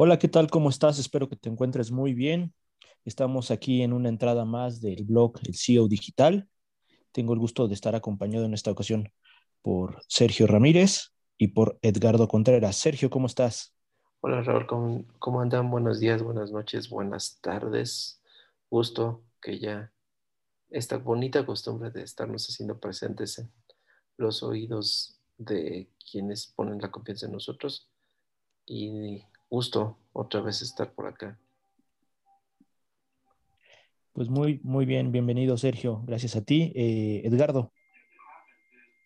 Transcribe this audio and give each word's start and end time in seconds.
Hola, 0.00 0.20
¿qué 0.20 0.28
tal? 0.28 0.48
¿Cómo 0.48 0.70
estás? 0.70 1.00
Espero 1.00 1.28
que 1.28 1.34
te 1.34 1.48
encuentres 1.48 1.90
muy 1.90 2.14
bien. 2.14 2.54
Estamos 3.04 3.50
aquí 3.50 3.82
en 3.82 3.92
una 3.92 4.08
entrada 4.08 4.44
más 4.44 4.80
del 4.80 5.02
blog 5.02 5.40
El 5.44 5.56
CEO 5.56 5.88
Digital. 5.88 6.48
Tengo 7.10 7.32
el 7.32 7.40
gusto 7.40 7.66
de 7.66 7.74
estar 7.74 7.96
acompañado 7.96 8.44
en 8.44 8.54
esta 8.54 8.70
ocasión 8.70 9.12
por 9.60 10.00
Sergio 10.06 10.46
Ramírez 10.46 11.10
y 11.36 11.48
por 11.48 11.80
Edgardo 11.82 12.28
Contreras. 12.28 12.76
Sergio, 12.76 13.10
¿cómo 13.10 13.26
estás? 13.26 13.74
Hola 14.20 14.40
Raúl, 14.42 14.68
¿cómo, 14.68 15.04
cómo 15.18 15.40
andan? 15.40 15.68
Buenos 15.68 15.98
días, 15.98 16.22
buenas 16.22 16.52
noches, 16.52 16.88
buenas 16.88 17.40
tardes. 17.40 18.22
Gusto 18.70 19.24
que 19.42 19.58
ya 19.58 19.90
esta 20.70 20.98
bonita 20.98 21.44
costumbre 21.44 21.90
de 21.90 22.04
estarnos 22.04 22.46
haciendo 22.48 22.78
presentes 22.78 23.40
en 23.40 23.50
los 24.16 24.44
oídos 24.44 25.18
de 25.38 25.90
quienes 26.08 26.46
ponen 26.46 26.80
la 26.80 26.92
confianza 26.92 27.26
en 27.26 27.32
nosotros. 27.32 27.90
Y 28.64 29.24
gusto 29.50 29.98
otra 30.12 30.40
vez 30.40 30.62
estar 30.62 30.92
por 30.92 31.06
acá. 31.06 31.38
Pues 34.12 34.28
muy, 34.28 34.60
muy 34.64 34.84
bien, 34.84 35.12
bienvenido 35.12 35.56
Sergio, 35.56 36.02
gracias 36.06 36.36
a 36.36 36.42
ti. 36.42 36.72
Eh, 36.74 37.22
Edgardo. 37.24 37.72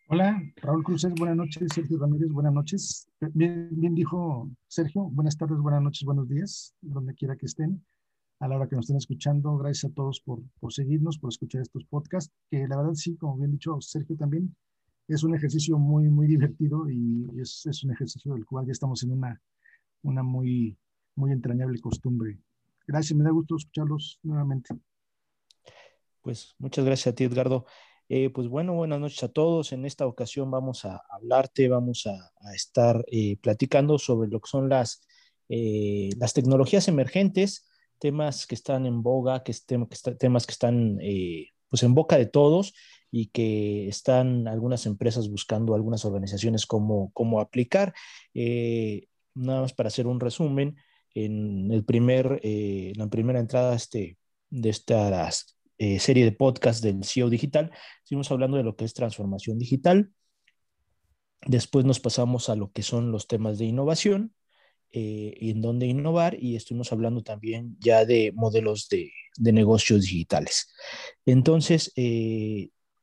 Hola, 0.09 0.43
Raúl 0.57 0.83
Cruces, 0.83 1.13
buenas 1.15 1.37
noches, 1.37 1.69
Sergio 1.75 1.99
Ramírez, 1.99 2.31
buenas 2.31 2.53
noches. 2.53 3.09
Bien, 3.33 3.69
bien 3.73 3.95
dijo 3.95 4.51
Sergio, 4.69 5.03
buenas 5.05 5.37
tardes, 5.37 5.59
buenas 5.59 5.83
noches, 5.83 6.05
buenos 6.05 6.29
días, 6.29 6.75
donde 6.81 7.15
quiera 7.15 7.37
que 7.37 7.47
estén, 7.47 7.85
a 8.41 8.49
la 8.49 8.57
hora 8.57 8.69
que 8.69 8.77
nos 8.77 8.85
estén 8.85 8.97
escuchando. 8.97 9.57
Gracias 9.57 9.91
a 9.91 9.95
todos 9.95 10.21
por, 10.21 10.41
por 10.61 10.73
seguirnos, 10.73 11.19
por 11.19 11.31
escuchar 11.31 11.63
estos 11.63 11.85
podcasts, 11.85 12.33
que 12.51 12.67
la 12.67 12.77
verdad 12.77 12.95
sí, 12.95 13.17
como 13.17 13.37
bien 13.37 13.53
dicho 13.53 13.81
Sergio 13.81 14.17
también, 14.17 14.55
es 15.09 15.23
un 15.23 15.35
ejercicio 15.35 15.79
muy, 15.79 16.09
muy 16.09 16.27
divertido 16.35 16.91
y 16.91 17.27
es, 17.41 17.65
es 17.67 17.85
un 17.85 17.93
ejercicio 17.93 18.35
del 18.35 18.45
cual 18.45 18.67
ya 18.67 18.73
estamos 18.73 19.03
en 19.03 19.13
una 19.13 19.41
una 20.03 20.23
muy, 20.23 20.77
muy 21.15 21.33
entrañable 21.33 21.81
costumbre. 21.81 22.39
Gracias, 22.87 23.17
me 23.17 23.25
da 23.25 23.31
gusto 23.31 23.57
escucharlos 23.57 24.19
nuevamente. 24.23 24.75
Pues 26.21 26.55
muchas 26.59 26.85
gracias 26.85 27.13
a 27.13 27.15
ti, 27.15 27.25
Edgardo. 27.25 27.67
Eh, 28.09 28.31
pues 28.31 28.49
bueno, 28.49 28.75
buenas 28.75 29.01
noches 29.01 29.23
a 29.23 29.29
todos. 29.29 29.73
En 29.73 29.87
esta 29.87 30.07
ocasión 30.07 30.51
vamos 30.51 30.85
a 30.85 31.03
hablarte, 31.11 31.69
vamos 31.69 32.07
a, 32.07 32.31
estar 32.55 33.05
eh, 33.11 33.39
platicando 33.41 33.99
sobre 33.99 34.29
lo 34.29 34.41
que 34.41 34.49
son 34.49 34.69
las, 34.69 35.07
eh, 35.49 36.11
las 36.19 36.35
tecnologías 36.35 36.89
emergentes, 36.89 37.69
temas 37.99 38.47
que 38.47 38.55
están 38.55 38.87
en 38.87 39.03
boga, 39.03 39.43
que, 39.43 39.53
que 39.53 40.15
temas 40.19 40.47
que 40.47 40.53
están 40.53 40.99
pues 41.69 41.83
en 41.83 41.95
boca 41.95 42.19
de 42.19 42.27
todos 42.27 42.75
y 43.11 43.29
que 43.29 43.89
están 43.89 44.47
algunas 44.47 44.87
empresas 44.87 45.31
buscando, 45.31 45.75
algunas 45.75 46.05
organizaciones 46.05 46.67
cómo, 46.67 47.11
cómo 47.15 47.41
aplicar 47.41 47.95
nada 49.35 49.63
más 49.63 49.73
para 49.73 49.89
hacer 49.89 50.07
un 50.07 50.21
resumen, 50.21 50.77
en 51.15 51.71
el 51.71 51.85
primer, 51.85 52.41
eh, 52.43 52.93
la 52.97 53.09
primera 53.09 53.41
entrada 53.41 53.75
este, 53.75 54.19
de 54.51 54.69
esta 54.71 55.31
eh, 55.79 55.99
serie 55.99 56.25
de 56.25 56.33
podcast 56.33 56.83
del 56.83 57.05
CEO 57.05 57.29
Digital, 57.29 57.71
estuvimos 58.03 58.31
hablando 58.31 58.57
de 58.57 58.63
lo 58.63 58.77
que 58.77 58.85
es 58.85 58.95
transformación 58.95 59.59
digital. 59.59 60.11
Después 61.45 61.85
nos 61.85 62.01
pasamos 62.01 62.49
a 62.49 62.57
lo 62.57 62.71
que 62.71 62.83
son 62.83 63.11
los 63.11 63.27
temas 63.27 63.59
de 63.59 63.65
innovación 63.65 64.35
eh, 64.93 65.35
y 65.37 65.51
en 65.51 65.61
dónde 65.61 65.87
innovar 65.87 66.37
y 66.41 66.55
estuvimos 66.55 66.93
hablando 66.93 67.23
también 67.23 67.77
ya 67.81 68.05
de 68.05 68.33
modelos 68.35 68.89
de, 68.89 69.11
de 69.37 69.53
negocios 69.53 70.03
digitales. 70.03 70.73
Entonces, 71.27 71.93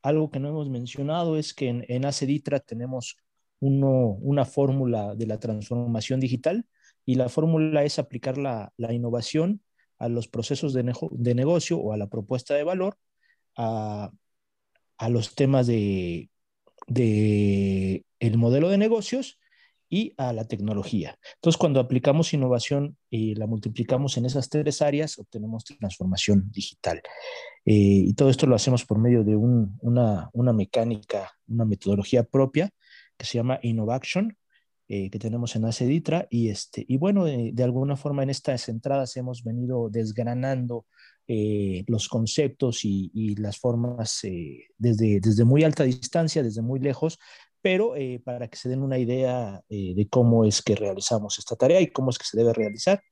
algo 0.01 0.31
que 0.31 0.39
no 0.39 0.49
hemos 0.49 0.69
mencionado 0.69 1.37
es 1.37 1.53
que 1.53 1.67
en, 1.67 1.85
en 1.89 2.05
ACEDITRA 2.05 2.61
tenemos 2.61 3.17
una 3.59 4.45
fórmula 4.45 5.15
de 5.15 5.27
la 5.27 5.39
transformación 5.39 6.19
digital 6.19 6.65
y 7.05 7.15
la 7.15 7.29
fórmula 7.29 7.83
es 7.83 7.99
aplicar 7.99 8.37
la, 8.37 8.71
innovación 8.77 9.61
a 9.97 10.09
los 10.09 10.27
procesos 10.27 10.73
de, 10.73 10.93
de, 11.11 11.35
negocio 11.35 11.77
o 11.79 11.91
a 11.91 11.97
la 11.97 12.07
propuesta 12.07 12.53
de 12.53 12.63
valor, 12.63 12.97
a, 13.57 14.11
los 15.09 15.35
temas 15.35 15.67
de, 15.67 16.29
de, 16.87 18.05
el 18.19 18.37
modelo 18.37 18.69
de 18.69 18.77
negocios 18.77 19.39
y 19.89 20.13
a 20.17 20.33
la 20.33 20.47
tecnología. 20.47 21.17
Entonces, 21.35 21.57
cuando 21.57 21.79
aplicamos 21.79 22.33
innovación 22.33 22.95
y 23.09 23.33
la 23.35 23.47
multiplicamos 23.47 24.17
en 24.17 24.25
esas 24.25 24.49
tres 24.49 24.81
áreas, 24.81 25.17
obtenemos 25.17 25.63
transformación 25.63 26.51
digital. 26.51 27.01
Eh, 27.65 27.73
y 27.73 28.13
todo 28.13 28.29
esto 28.29 28.45
lo 28.45 28.55
hacemos 28.55 28.85
por 28.85 28.99
medio 28.99 29.23
de 29.23 29.35
una, 29.35 30.29
una 30.31 30.53
mecánica, 30.53 31.31
una 31.47 31.65
metodología 31.65 32.23
propia 32.23 32.69
que 33.19 33.25
se 33.25 33.37
llama 33.37 33.59
Innovation, 33.61 34.35
eh, 34.87 35.11
que 35.11 35.19
tenemos 35.19 35.55
en 35.55 35.65
Aceditra. 35.65 36.27
Y, 36.31 36.49
este, 36.49 36.83
y 36.87 36.97
bueno, 36.97 37.25
de, 37.25 37.63
alguna 37.63 37.95
forma 37.95 38.23
en 38.23 38.31
estas 38.31 38.69
entradas 38.69 39.15
hemos 39.17 39.43
venido 39.43 39.89
desgranando 39.89 40.87
eh, 41.27 41.83
los 41.87 42.07
conceptos 42.07 42.79
y, 42.83 43.35
las 43.35 43.59
formas 43.59 44.23
eh, 44.23 44.69
desde, 44.77 45.19
desde 45.19 45.43
muy 45.43 45.63
alta 45.63 45.83
distancia, 45.83 46.41
desde 46.41 46.61
muy 46.61 46.79
lejos, 46.79 47.19
pero 47.61 47.93
para 48.23 48.47
que 48.47 48.57
se 48.57 48.69
den 48.69 48.81
una 48.81 48.97
idea 48.97 49.61
de 49.67 50.07
cómo 50.09 50.45
es 50.45 50.61
que 50.61 50.75
realizamos 50.75 51.37
esta 51.39 51.57
tarea 51.57 51.81
y 51.81 51.91
cómo 51.91 52.09
es 52.09 52.17
que 52.17 52.23
se 52.23 52.37
debe 52.37 52.53
realizar. 52.53 53.03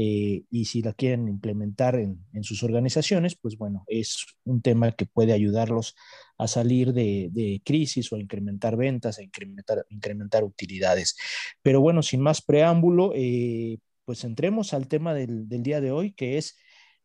Eh, 0.00 0.44
y 0.52 0.66
si 0.66 0.80
la 0.80 0.92
quieren 0.92 1.26
implementar 1.26 1.96
en, 1.96 2.24
sus 2.42 2.62
organizaciones, 2.62 3.34
pues 3.34 3.58
bueno, 3.58 3.82
es 3.88 4.26
un 4.44 4.62
tema 4.62 4.92
que 4.92 5.06
puede 5.06 5.32
ayudarlos 5.32 5.96
a 6.36 6.46
salir 6.46 6.92
de, 6.92 7.60
crisis 7.64 8.12
o 8.12 8.14
a 8.14 8.20
incrementar 8.20 8.76
ventas, 8.76 9.18
a 9.18 9.24
incrementar, 9.24 9.84
incrementar 9.88 10.44
utilidades. 10.44 11.16
Pero 11.62 11.80
bueno, 11.80 12.04
sin 12.04 12.20
más 12.20 12.40
preámbulo, 12.42 13.10
eh, 13.16 13.78
pues 14.04 14.22
entremos 14.22 14.72
al 14.72 14.86
tema 14.86 15.14
del, 15.14 15.48
día 15.48 15.80
de 15.80 15.90
hoy, 15.90 16.12
que 16.12 16.38
es 16.38 16.56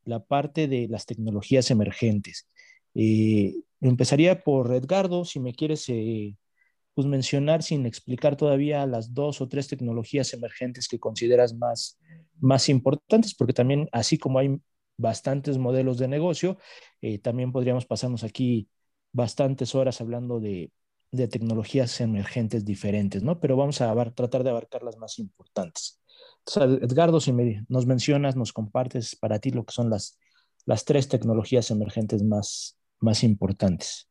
la 0.06 0.24
parte 0.24 0.68
de 0.68 0.88
las 0.88 1.08
tecnologías 1.08 1.72
emergentes. 1.72 2.48
Eh, 2.94 3.56
empezaría 3.81 4.44
por 4.44 4.72
Edgardo, 4.72 5.25
si 5.25 5.40
me 5.40 5.56
quieres 5.56 5.90
pues 6.94 7.08
mencionar 7.08 7.64
sin 7.64 7.86
explicar 7.86 8.36
todavía 8.36 8.86
las 8.86 9.14
dos 9.14 9.42
o 9.42 9.48
tres 9.48 9.68
tecnologías 9.68 10.34
emergentes 10.34 10.88
que 10.88 11.00
consideras 11.00 11.54
más, 11.56 12.00
más 12.40 12.70
importantes, 12.70 13.34
porque 13.36 13.54
también 13.54 13.90
así 13.92 14.18
como 14.18 14.40
hay 14.40 14.59
bastantes 14.98 15.58
modelos 15.58 15.98
de 15.98 16.08
negocio, 16.08 16.58
eh, 17.02 17.20
también 17.20 17.52
podríamos 17.52 17.86
pasarnos 17.86 18.24
aquí 18.24 18.70
bastantes 19.12 19.76
horas 19.76 20.02
hablando 20.02 20.40
de, 20.40 20.72
de 21.12 21.28
tecnologías 21.28 22.02
emergentes 22.02 22.66
diferentes, 22.66 23.24
¿no? 23.24 23.40
Pero 23.40 23.56
vamos 23.56 23.81
a 23.81 23.94
tratar 24.12 24.44
de 24.44 24.50
abarcar 24.50 24.84
las 24.84 24.98
más 24.98 25.20
importantes. 25.20 26.02
Entonces, 26.46 26.81
Edgardo, 26.81 27.20
si 27.22 27.31
nos 27.70 27.86
mencionas, 27.86 28.36
nos 28.36 28.52
compartes 28.52 29.16
para 29.16 29.40
ti 29.40 29.52
lo 29.52 29.64
que 29.64 29.74
son 29.74 29.90
las, 29.90 30.20
las 30.66 30.86
tres 30.86 31.08
tecnologías 31.08 31.72
emergentes 31.72 32.24
más, 32.24 32.78
más 33.00 33.24
importantes. 33.24 34.10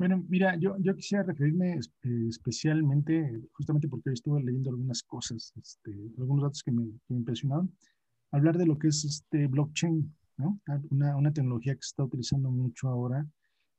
Bueno, 0.00 0.24
mira, 0.30 0.56
yo, 0.56 0.78
yo 0.78 0.96
quisiera 0.96 1.24
referirme 1.24 1.74
eh, 1.74 2.26
especialmente, 2.30 3.38
justamente 3.52 3.86
porque 3.86 4.08
hoy 4.08 4.14
estuve 4.14 4.42
leyendo 4.42 4.70
algunas 4.70 5.02
cosas, 5.02 5.52
este, 5.54 5.90
algunos 6.16 6.44
datos 6.44 6.62
que 6.62 6.72
me, 6.72 6.86
que 7.06 7.12
me, 7.12 7.18
impresionaron, 7.18 7.70
hablar 8.30 8.56
de 8.56 8.64
lo 8.64 8.78
que 8.78 8.88
es 8.88 9.04
este 9.04 9.46
blockchain, 9.46 10.10
¿no? 10.38 10.58
Ah, 10.68 10.80
una, 10.88 11.16
una, 11.18 11.34
tecnología 11.34 11.74
que 11.74 11.82
se 11.82 11.88
está 11.88 12.04
utilizando 12.04 12.50
mucho 12.50 12.88
ahora, 12.88 13.28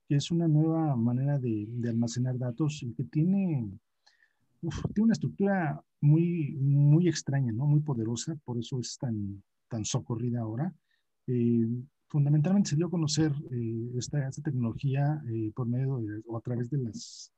que 0.08 0.18
es 0.18 0.30
una 0.30 0.48
nueva 0.48 0.96
manera 0.96 1.40
de, 1.40 1.66
de 1.68 1.90
almacenar 1.90 2.38
datos 2.38 2.84
y 2.84 2.94
que 2.94 3.06
tiene, 3.06 3.72
tiene 4.94 5.06
una 5.06 5.14
estructura 5.14 5.84
muy, 6.02 6.52
muy 6.52 7.08
extraña, 7.08 7.52
¿no? 7.52 7.66
Muy 7.66 7.80
poderosa, 7.80 8.36
por 8.46 8.60
eso 8.60 8.80
es 8.80 8.96
tan, 9.00 9.42
tan 9.68 9.86
socorrida 9.86 10.42
ahora. 10.42 10.72
Eh, 11.26 11.68
fundamentalmente 12.12 12.72
se 12.72 12.76
dio 12.76 12.88
a 12.88 12.90
conocer 12.90 13.32
eh, 13.52 13.92
esta, 13.96 14.30
tecnología 14.44 15.24
eh, 15.30 15.52
por 15.56 15.66
medio 15.66 15.98
de, 16.00 16.22
o 16.28 16.38
a 16.38 16.42
través 16.42 16.70
de 16.70 16.78
las, 16.78 17.32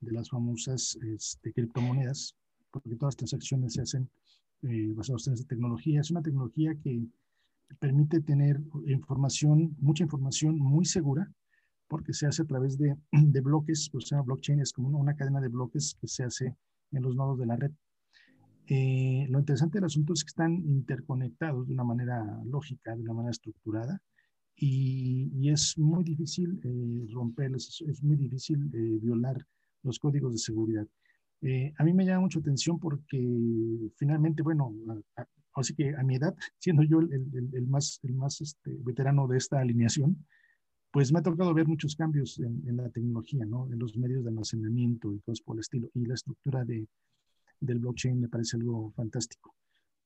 de 0.00 0.12
las 0.12 0.30
famosas 0.30 0.96
este, 1.02 1.52
criptomonedas, 1.52 2.36
porque 2.70 2.94
todas 2.94 3.14
las 3.14 3.16
transacciones 3.16 3.72
se 3.74 3.82
hacen 3.82 4.08
eh, 4.62 4.92
basadas 4.94 5.26
en 5.26 5.34
esta 5.34 5.48
tecnología. 5.48 6.00
Es 6.00 6.12
una 6.12 6.22
tecnología 6.22 6.76
que 6.76 7.02
permite 7.80 8.20
tener 8.20 8.60
información, 8.86 9.74
mucha 9.80 10.04
información 10.04 10.58
muy 10.58 10.84
segura, 10.84 11.28
porque 11.88 12.14
se 12.14 12.26
hace 12.26 12.42
a 12.42 12.46
través 12.46 12.78
de, 12.78 12.96
de 13.10 13.40
bloques, 13.40 13.88
pues 13.90 14.06
se 14.06 14.14
llama 14.14 14.26
blockchain, 14.26 14.60
es 14.60 14.72
como 14.72 14.96
una 14.96 15.16
cadena 15.16 15.40
de 15.40 15.48
bloques 15.48 15.96
que 16.00 16.06
se 16.06 16.22
hace 16.22 16.54
en 16.92 17.02
los 17.02 17.16
nodos 17.16 17.36
de 17.40 17.46
la 17.46 17.56
red. 17.56 17.72
Eh, 18.66 19.26
lo 19.28 19.40
interesante 19.40 19.78
del 19.78 19.84
asunto 19.84 20.14
es 20.14 20.24
que 20.24 20.28
están 20.28 20.54
interconectados 20.54 21.66
de 21.66 21.74
una 21.74 21.84
manera 21.84 22.42
lógica, 22.46 22.96
de 22.96 23.02
una 23.02 23.12
manera 23.12 23.32
estructurada, 23.32 24.00
y, 24.56 25.50
es 25.50 25.76
muy 25.76 26.04
difícil 26.04 26.60
eh, 26.64 27.06
romperlos, 27.12 27.82
es, 27.86 28.02
muy 28.02 28.16
difícil 28.16 28.70
eh, 28.72 28.98
violar 29.00 29.44
los 29.82 29.98
códigos 29.98 30.32
de 30.32 30.38
seguridad. 30.38 30.86
a 31.78 31.84
mí 31.84 31.92
me 31.92 32.06
llama 32.06 32.22
mucho 32.22 32.38
atención 32.38 32.78
porque 32.78 33.20
finalmente, 33.96 34.42
bueno, 34.42 34.72
así 35.54 35.74
que 35.74 35.94
a 35.94 36.02
mi 36.02 36.16
edad, 36.16 36.34
siendo 36.58 36.82
yo 36.82 37.00
el, 37.00 37.66
más, 37.68 38.00
el 38.02 38.14
más 38.14 38.40
este, 38.40 38.78
veterano 38.82 39.28
de 39.28 39.36
esta 39.38 39.60
alineación, 39.60 40.24
pues 40.90 41.12
me 41.12 41.18
ha 41.18 41.22
tocado 41.22 41.52
ver 41.52 41.66
muchos 41.66 41.96
cambios 41.96 42.38
en, 42.38 42.62
en, 42.66 42.76
la 42.76 42.88
tecnología, 42.88 43.44
¿no? 43.44 43.70
En 43.70 43.78
los 43.78 43.96
medios 43.96 44.22
de 44.22 44.30
almacenamiento 44.30 45.12
y 45.12 45.20
cosas 45.20 45.42
por 45.42 45.56
el 45.56 45.60
estilo, 45.60 45.90
y 45.92 46.06
la 46.06 46.14
estructura 46.14 46.64
de, 46.64 46.86
del 47.60 47.78
blockchain 47.78 48.20
me 48.20 48.28
parece 48.28 48.56
algo 48.56 48.92
fantástico. 48.92 49.54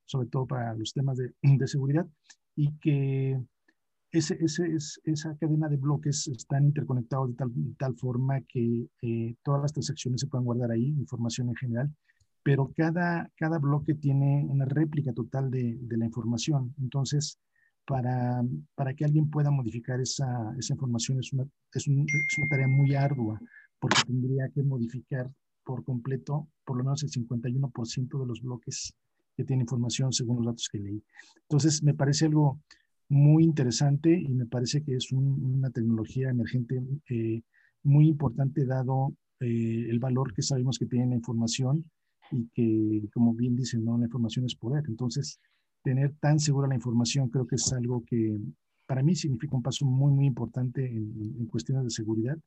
sobre 0.05 0.29
todo 0.29 0.47
para 0.47 0.75
los 0.75 0.93
temas 0.93 1.19
de, 1.19 1.67
seguridad, 1.67 2.07
y 2.57 2.73
que 2.79 3.39
esa 4.11 5.37
cadena 5.39 5.69
de 5.69 5.77
bloques 5.77 6.29
están 6.29 6.65
interconectados 6.65 7.29
de 7.29 7.35
tal, 7.35 7.53
tal 7.77 7.95
forma 7.97 8.41
que 8.43 8.89
eh, 9.03 9.35
todas 9.43 9.61
las 9.61 9.73
transacciones 9.75 10.23
se 10.23 10.27
pueden 10.27 10.47
guardar 10.47 10.71
ahí, 10.71 10.87
información 10.87 11.51
en 11.51 11.57
general, 11.57 11.95
pero 12.43 12.73
cada, 12.75 13.31
cada 13.37 13.59
bloque 13.59 13.95
tiene 13.95 14.47
una 14.49 14.65
réplica 14.65 15.13
total 15.13 15.51
de, 15.51 15.79
la 15.91 16.07
información. 16.07 16.75
Entonces, 16.79 17.39
para, 17.87 18.43
para, 18.75 18.95
que 18.95 19.05
alguien 19.05 19.29
pueda 19.29 19.51
modificar 19.51 20.01
esa, 20.01 20.55
esa 20.59 20.73
información 20.73 21.21
es 21.21 21.31
es 21.75 21.89
una 21.89 22.49
tarea 22.49 22.69
muy 22.69 22.95
ardua, 22.95 23.39
porque 23.79 24.03
tendría 24.07 24.49
que 24.49 24.63
modificar 24.63 25.31
por 25.69 25.85
completo 25.85 26.49
por 26.65 26.79
lo 26.79 26.85
menos 26.85 27.03
el 27.03 27.11
51% 27.11 28.19
de 28.19 28.27
los 28.27 28.41
bloques 28.41 28.95
que 29.37 29.45
tiene 29.45 29.65
información 29.65 30.15
según 30.15 30.39
los 30.39 30.47
datos 30.47 30.67
que 30.73 30.79
leí. 30.79 31.03
Entonces, 31.43 31.83
me 31.83 31.93
parece 31.93 32.25
algo 32.25 32.59
muy 33.11 33.45
interesante 33.45 34.19
y 34.19 34.33
me 34.35 34.47
parece 34.47 34.83
que 34.83 34.97
es 34.97 35.13
una 35.13 35.69
tecnología 35.69 36.31
emergente 36.31 36.83
eh, 37.11 37.43
muy 37.83 38.09
importante 38.09 38.65
dado 38.65 39.13
eh, 39.41 39.87
el 39.91 39.99
valor 39.99 40.33
que 40.33 40.41
sabemos 40.41 40.79
que 40.79 40.87
tiene 40.87 41.09
la 41.09 41.17
información 41.17 41.85
y 42.31 42.49
que, 42.55 43.11
como 43.13 43.35
bien 43.35 43.55
dicen, 43.55 43.85
¿no? 43.85 43.99
la 43.99 44.07
información 44.07 44.47
es 44.47 44.55
poder. 44.55 44.85
Entonces, 44.89 45.39
tener 45.83 46.15
tan 46.19 46.41
segura 46.41 46.67
la 46.67 46.77
información 46.77 47.29
creo 47.29 47.47
que 47.47 47.57
es 47.57 47.73
algo 47.75 48.05
que 48.07 48.39
para 48.87 49.03
mí 49.03 49.15
significa 49.15 49.55
un 49.55 49.63
paso 49.63 49.85
muy, 49.85 50.13
muy 50.13 50.25
importante 50.25 50.87
en, 50.87 51.37
en 51.39 51.47
cuestiones 51.47 51.85
de 51.85 51.91
seguridad 51.91 52.39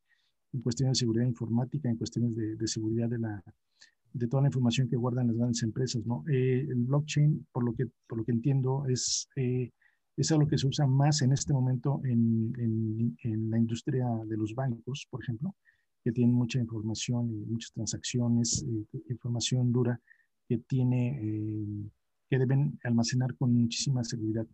en 0.54 0.62
cuestiones 0.62 0.98
de 0.98 1.00
seguridad 1.00 1.26
informática, 1.26 1.90
en 1.90 1.98
cuestiones 1.98 2.36
de, 2.36 2.68
seguridad 2.68 3.10
de, 3.10 3.20
la, 3.20 3.44
de 4.14 4.28
toda 4.28 4.44
la 4.44 4.50
información 4.50 4.90
que 4.90 4.96
guardan 4.96 5.28
las 5.28 5.38
grandes 5.38 5.64
empresas. 5.64 6.06
¿no? 6.06 6.24
Eh, 6.30 6.68
el 6.70 6.84
blockchain, 6.86 7.48
por 7.52 7.64
lo 7.64 7.74
que, 7.74 7.88
por 8.08 8.18
lo 8.18 8.26
que 8.26 8.32
entiendo, 8.32 8.86
es, 8.88 9.30
eh, 9.36 9.72
es 10.18 10.32
algo 10.32 10.48
que 10.48 10.58
se 10.58 10.68
usa 10.68 10.86
más 10.88 11.22
en 11.22 11.32
este 11.32 11.54
momento 11.54 12.02
en, 12.04 12.54
en, 12.58 13.18
en, 13.24 13.50
la 13.50 13.58
industria 13.58 14.06
de 14.26 14.38
los 14.38 14.54
bancos, 14.54 15.08
por 15.10 15.24
ejemplo, 15.24 15.56
que 16.04 16.12
tienen 16.12 16.36
mucha 16.36 16.60
información 16.60 17.30
y 17.32 17.46
muchas 17.46 17.72
transacciones, 17.72 18.64
eh, 18.64 19.02
información 19.10 19.72
dura 19.72 20.00
que, 20.48 20.58
tiene, 20.58 21.90
que 22.30 22.38
deben 22.38 22.78
almacenar 22.84 23.36
con 23.38 23.54
muchísima 23.54 24.04
seguridad. 24.04 24.46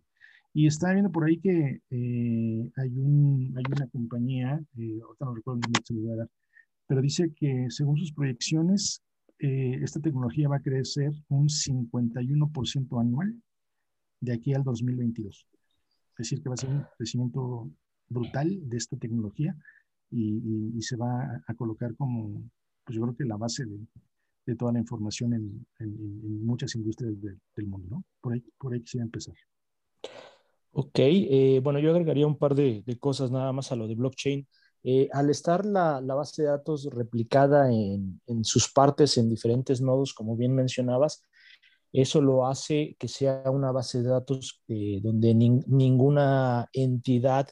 Y 0.52 0.66
estaba 0.66 0.94
viendo 0.94 1.10
por 1.10 1.24
ahí 1.24 1.38
que 1.38 1.80
eh, 1.90 2.70
hay, 2.76 2.98
un, 2.98 3.54
hay 3.56 3.64
una 3.70 3.86
compañía, 3.88 4.60
eh, 4.76 5.00
ahorita 5.02 5.24
no 5.26 5.34
recuerdo 5.34 5.60
el 5.66 6.06
nombre, 6.06 6.28
pero 6.86 7.02
dice 7.02 7.32
que 7.34 7.66
según 7.68 7.98
sus 7.98 8.12
proyecciones, 8.12 9.02
eh, 9.38 9.78
esta 9.82 10.00
tecnología 10.00 10.48
va 10.48 10.56
a 10.56 10.62
crecer 10.62 11.12
un 11.28 11.48
51% 11.48 13.00
anual 13.00 13.40
de 14.20 14.32
aquí 14.32 14.54
al 14.54 14.64
2022. 14.64 15.46
Es 15.52 16.16
decir, 16.16 16.42
que 16.42 16.48
va 16.48 16.54
a 16.54 16.58
ser 16.58 16.70
un 16.70 16.84
crecimiento 16.96 17.70
brutal 18.08 18.58
de 18.68 18.76
esta 18.76 18.96
tecnología 18.96 19.56
y, 20.10 20.80
se 20.80 20.96
va 20.96 21.42
a, 21.46 21.54
colocar 21.54 21.94
como, 21.94 22.50
pues 22.84 22.96
yo 22.96 23.02
creo 23.02 23.16
que 23.16 23.24
la 23.24 23.36
base 23.36 23.64
de, 23.66 24.56
toda 24.56 24.72
la 24.72 24.78
información 24.78 25.34
en, 25.34 25.66
en, 25.78 26.44
muchas 26.44 26.74
industrias 26.74 27.14
del 27.20 27.66
mundo, 27.66 27.86
¿no? 27.90 28.04
Por 28.22 28.32
ahí, 28.32 28.42
por 28.58 28.72
ahí 28.72 28.80
quisiera 28.80 29.04
empezar. 29.04 29.34
Ok, 30.80 31.00
eh, 31.00 31.60
bueno, 31.60 31.80
yo 31.80 31.90
agregaría 31.90 32.24
un 32.24 32.38
par 32.38 32.54
de, 32.54 32.84
cosas 33.00 33.32
nada 33.32 33.52
más 33.52 33.72
a 33.72 33.76
lo 33.76 33.88
de 33.88 33.96
blockchain. 33.96 34.46
Eh, 34.84 35.08
al 35.12 35.28
estar 35.28 35.66
la, 35.66 36.00
base 36.00 36.42
de 36.42 36.48
datos 36.48 36.88
replicada 36.92 37.68
en, 37.72 38.20
sus 38.44 38.72
partes 38.72 39.18
en 39.18 39.28
diferentes 39.28 39.80
nodos, 39.80 40.14
como 40.14 40.36
bien 40.36 40.54
mencionabas, 40.54 41.24
eso 41.92 42.20
lo 42.20 42.46
hace 42.46 42.94
que 42.96 43.08
sea 43.08 43.42
una 43.50 43.72
base 43.72 44.02
de 44.02 44.08
datos 44.08 44.62
eh, 44.68 45.00
donde 45.02 45.34
ninguna 45.34 46.68
entidad, 46.72 47.48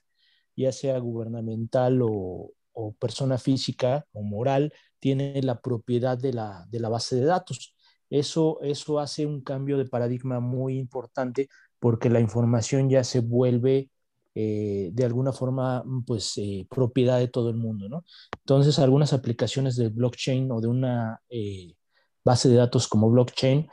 ya 0.54 0.70
sea 0.70 0.96
gubernamental 1.00 2.02
o, 2.02 2.52
persona 3.00 3.38
física 3.38 4.06
o 4.12 4.22
moral, 4.22 4.72
tiene 5.00 5.42
la 5.42 5.60
propiedad 5.60 6.16
de 6.16 6.32
la, 6.32 6.64
de 6.70 6.78
la 6.78 6.90
base 6.90 7.16
de 7.16 7.24
datos. 7.24 7.74
Eso, 8.08 8.60
eso 8.62 9.00
hace 9.00 9.26
un 9.26 9.42
cambio 9.42 9.78
de 9.78 9.86
paradigma 9.86 10.38
muy 10.38 10.78
importante 10.78 11.48
porque 11.78 12.10
la 12.10 12.20
información 12.20 12.88
ya 12.90 13.04
se 13.04 13.20
vuelve 13.20 13.90
eh, 14.38 14.90
de 14.92 15.04
alguna 15.06 15.32
forma 15.32 15.82
pues 16.06 16.34
eh, 16.36 16.66
propiedad 16.68 17.18
de 17.18 17.28
todo 17.28 17.48
el 17.48 17.56
mundo, 17.56 17.88
¿no? 17.88 18.04
Entonces 18.40 18.78
algunas 18.78 19.14
aplicaciones 19.14 19.76
de 19.76 19.88
blockchain 19.88 20.52
o 20.52 20.60
de 20.60 20.68
una 20.68 21.22
eh, 21.30 21.74
base 22.22 22.50
de 22.50 22.56
datos 22.56 22.86
como 22.86 23.10
blockchain 23.10 23.66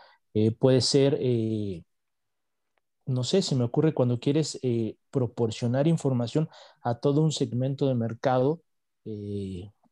puede 0.59 0.81
ser, 0.81 1.19
no 3.05 3.23
sé, 3.23 3.41
se 3.41 3.55
me 3.55 3.65
ocurre 3.65 3.93
cuando 3.93 4.19
quieres 4.19 4.59
proporcionar 5.11 5.87
información 5.87 6.49
a 6.81 6.95
todo 6.99 7.21
un 7.21 7.31
segmento 7.31 7.87
de 7.87 7.93
mercado, 7.93 8.61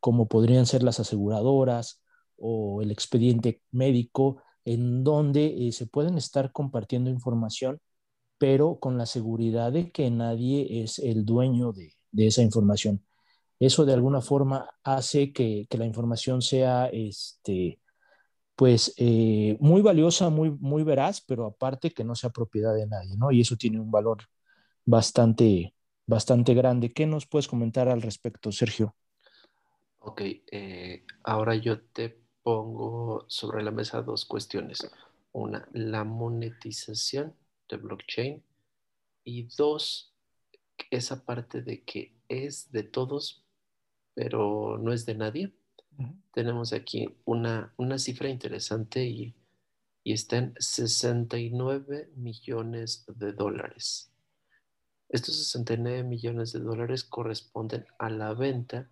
como 0.00 0.26
podrían 0.26 0.66
ser 0.66 0.82
las 0.82 0.98
aseguradoras 0.98 2.02
o 2.36 2.82
el 2.82 2.90
expediente 2.90 3.62
médico, 3.70 4.42
en 4.64 5.04
donde 5.04 5.70
se 5.72 5.86
pueden 5.86 6.18
estar 6.18 6.50
compartiendo 6.50 7.08
información 7.10 7.80
pero 8.42 8.80
con 8.80 8.98
la 8.98 9.06
seguridad 9.06 9.70
de 9.70 9.92
que 9.92 10.10
nadie 10.10 10.82
es 10.82 10.98
el 10.98 11.24
dueño 11.24 11.70
de, 11.70 11.94
esa 12.26 12.42
información. 12.42 13.00
Eso 13.60 13.84
de 13.84 13.92
alguna 13.92 14.20
forma 14.20 14.68
hace 14.82 15.32
que, 15.32 15.68
la 15.70 15.86
información 15.86 16.42
sea 16.42 16.88
este, 16.92 17.78
pues 18.56 18.94
eh, 18.96 19.56
muy 19.60 19.80
valiosa, 19.80 20.28
muy, 20.28 20.50
muy 20.50 20.82
veraz, 20.82 21.20
pero 21.20 21.46
aparte 21.46 21.92
que 21.92 22.02
no 22.02 22.16
sea 22.16 22.30
propiedad 22.30 22.74
de 22.74 22.88
nadie, 22.88 23.16
¿no? 23.16 23.30
Y 23.30 23.42
eso 23.42 23.54
tiene 23.54 23.78
un 23.78 23.92
valor 23.92 24.18
bastante, 24.84 25.72
bastante 26.04 26.52
grande. 26.52 26.92
¿Qué 26.92 27.06
nos 27.06 27.28
puedes 27.28 27.46
comentar 27.46 27.88
al 27.88 28.02
respecto, 28.02 28.50
Sergio? 28.50 28.96
Ok, 30.00 30.20
eh, 30.50 31.04
ahora 31.22 31.54
yo 31.54 31.80
te 31.80 32.18
pongo 32.42 33.24
sobre 33.28 33.62
la 33.62 33.70
mesa 33.70 34.02
dos 34.02 34.24
cuestiones. 34.24 34.90
Una, 35.30 35.68
la 35.72 36.02
monetización 36.02 37.36
blockchain. 37.76 38.42
Y 39.24 39.44
dos, 39.56 40.12
esa 40.90 41.24
parte 41.24 41.62
de 41.62 41.82
que 41.82 42.14
es 42.28 42.70
de 42.72 42.82
todos, 42.82 43.44
pero 44.14 44.78
no 44.78 44.92
es 44.92 45.06
de 45.06 45.14
nadie. 45.14 45.52
Tenemos 46.32 46.72
aquí 46.72 47.08
una, 47.24 47.72
una 47.76 47.98
cifra 47.98 48.28
interesante 48.28 49.04
y, 49.04 49.34
y 50.02 50.12
está 50.12 50.38
en 50.38 50.54
69 50.58 52.10
millones 52.16 53.04
de 53.06 53.32
dólares. 53.32 54.10
Estos 55.08 55.36
69 55.36 56.04
millones 56.04 56.52
de 56.52 56.60
dólares 56.60 57.04
corresponden 57.04 57.86
a 57.98 58.08
la 58.08 58.32
venta 58.32 58.88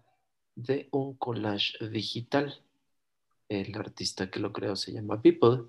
de 0.54 0.88
un 0.92 1.14
collage 1.14 1.88
digital. 1.88 2.62
El 3.48 3.74
artista 3.74 4.30
que 4.30 4.38
lo 4.38 4.52
creó 4.52 4.76
se 4.76 4.92
llama 4.92 5.22
People 5.22 5.64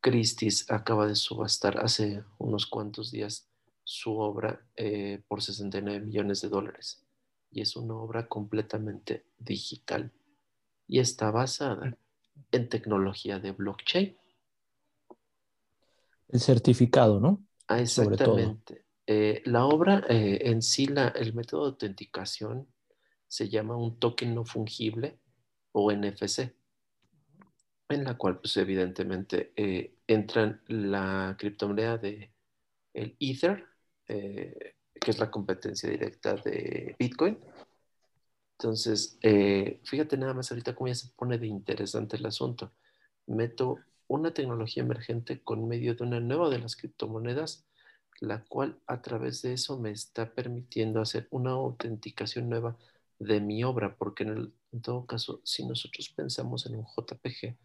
Christie's 0.00 0.70
acaba 0.70 1.06
de 1.06 1.14
subastar 1.14 1.78
hace 1.78 2.24
unos 2.38 2.66
cuantos 2.66 3.10
días 3.10 3.48
su 3.84 4.18
obra 4.18 4.66
eh, 4.76 5.22
por 5.28 5.42
69 5.42 6.00
millones 6.00 6.40
de 6.42 6.48
dólares. 6.48 7.04
Y 7.50 7.62
es 7.62 7.76
una 7.76 7.94
obra 7.94 8.28
completamente 8.28 9.24
digital. 9.38 10.12
Y 10.86 11.00
está 11.00 11.30
basada 11.30 11.96
en 12.52 12.68
tecnología 12.68 13.38
de 13.38 13.52
blockchain. 13.52 14.16
El 16.28 16.40
certificado, 16.40 17.20
¿no? 17.20 17.42
Ah, 17.66 17.80
exactamente. 17.80 18.84
Eh, 19.06 19.42
la 19.46 19.64
obra 19.64 20.04
eh, 20.08 20.40
en 20.44 20.60
sí, 20.60 20.86
la, 20.86 21.08
el 21.08 21.32
método 21.32 21.62
de 21.62 21.70
autenticación 21.70 22.68
se 23.26 23.48
llama 23.48 23.76
un 23.76 23.98
token 23.98 24.34
no 24.34 24.44
fungible 24.44 25.18
o 25.72 25.90
NFC 25.90 26.52
en 27.88 28.04
la 28.04 28.16
cual 28.16 28.38
pues 28.40 28.56
evidentemente 28.56 29.52
eh, 29.56 29.96
entran 30.06 30.62
la 30.68 31.36
criptomoneda 31.38 31.98
de 31.98 32.32
el 32.94 33.16
Ether, 33.20 33.64
eh, 34.08 34.74
que 35.00 35.10
es 35.10 35.18
la 35.18 35.30
competencia 35.30 35.88
directa 35.88 36.34
de 36.36 36.96
Bitcoin. 36.98 37.38
Entonces, 38.58 39.18
eh, 39.22 39.80
fíjate 39.84 40.16
nada 40.16 40.34
más 40.34 40.50
ahorita 40.50 40.74
cómo 40.74 40.88
ya 40.88 40.94
se 40.94 41.08
pone 41.16 41.38
de 41.38 41.46
interesante 41.46 42.16
el 42.16 42.26
asunto. 42.26 42.72
Meto 43.26 43.78
una 44.08 44.32
tecnología 44.34 44.82
emergente 44.82 45.42
con 45.42 45.68
medio 45.68 45.94
de 45.94 46.04
una 46.04 46.20
nueva 46.20 46.50
de 46.50 46.58
las 46.58 46.76
criptomonedas, 46.76 47.66
la 48.20 48.44
cual 48.44 48.80
a 48.86 49.00
través 49.00 49.42
de 49.42 49.52
eso 49.52 49.78
me 49.78 49.92
está 49.92 50.34
permitiendo 50.34 51.00
hacer 51.00 51.28
una 51.30 51.52
autenticación 51.52 52.48
nueva 52.48 52.76
de 53.20 53.40
mi 53.40 53.62
obra, 53.64 53.96
porque 53.96 54.24
en, 54.24 54.52
en 54.72 54.82
todo 54.82 55.06
caso, 55.06 55.40
si 55.44 55.64
nosotros 55.66 56.08
pensamos 56.16 56.66
en 56.66 56.76
un 56.76 56.84
JPG, 56.84 57.56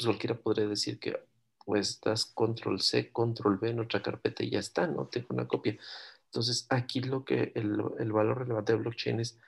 pues 0.00 0.06
cualquiera 0.06 0.38
podría 0.38 0.66
decir 0.66 0.98
que 0.98 1.20
pues 1.66 2.00
das 2.00 2.24
control 2.24 2.80
C, 2.80 3.12
control 3.12 3.58
V 3.60 3.70
en 3.70 3.80
otra 3.80 4.02
carpeta 4.02 4.42
y 4.42 4.50
ya 4.50 4.58
está, 4.58 4.86
¿no? 4.86 5.06
Tengo 5.08 5.28
una 5.30 5.46
copia. 5.46 5.78
Entonces, 6.24 6.66
aquí 6.70 7.00
lo 7.00 7.24
que 7.24 7.52
el, 7.54 7.76
el 7.98 8.12
valor 8.12 8.38
relevante 8.38 8.72
de 8.72 8.78
blockchain 8.78 9.20
es 9.20 9.38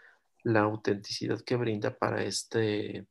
la 0.42 0.60
autenticidad 0.60 1.40
que 1.40 1.56
brinda 1.56 1.96
para 1.96 2.22
este, 2.22 3.06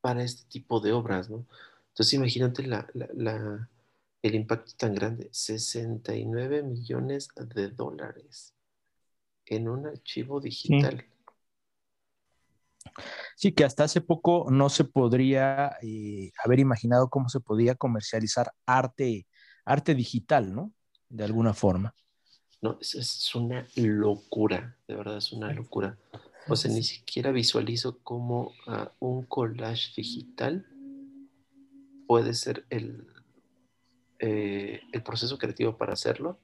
para 0.00 0.24
este 0.24 0.48
tipo 0.48 0.80
de 0.80 0.92
obras, 0.92 1.30
¿no? 1.30 1.46
Entonces 1.88 2.14
imagínate 2.14 2.68
el 4.22 4.34
impacto 4.34 4.72
tan 4.76 4.94
grande, 4.94 5.28
69 5.30 6.64
millones 6.64 7.28
de 7.54 7.68
dólares 7.68 8.52
en 9.46 9.68
un 9.68 9.86
archivo 9.86 10.40
digital. 10.40 11.00
Sí. 11.00 11.13
Que 13.52 13.64
hasta 13.64 13.84
hace 13.84 14.00
poco 14.00 14.46
no 14.50 14.68
se 14.68 14.84
podría 14.84 15.76
eh, 15.82 16.30
haber 16.44 16.60
imaginado 16.60 17.08
cómo 17.08 17.28
se 17.28 17.40
podía 17.40 17.74
comercializar 17.74 18.52
arte, 18.66 19.26
arte 19.64 19.94
digital, 19.94 20.54
¿no? 20.54 20.72
De 21.08 21.24
alguna 21.24 21.54
forma. 21.54 21.94
No, 22.62 22.78
es, 22.80 23.34
una 23.34 23.66
locura, 23.76 24.76
de 24.88 24.94
verdad 24.94 25.18
es 25.18 25.32
una 25.32 25.52
locura. 25.52 25.98
O 26.48 26.56
sea, 26.56 26.70
ni 26.70 26.82
siquiera 26.82 27.30
visualizo 27.30 27.98
cómo 28.02 28.52
ah, 28.66 28.92
un 29.00 29.24
collage 29.24 29.92
digital 29.96 30.66
puede 32.06 32.34
ser 32.34 32.66
eh, 32.70 34.80
el 34.92 35.02
proceso 35.02 35.38
creativo 35.38 35.76
para 35.76 35.94
hacerlo 35.94 36.38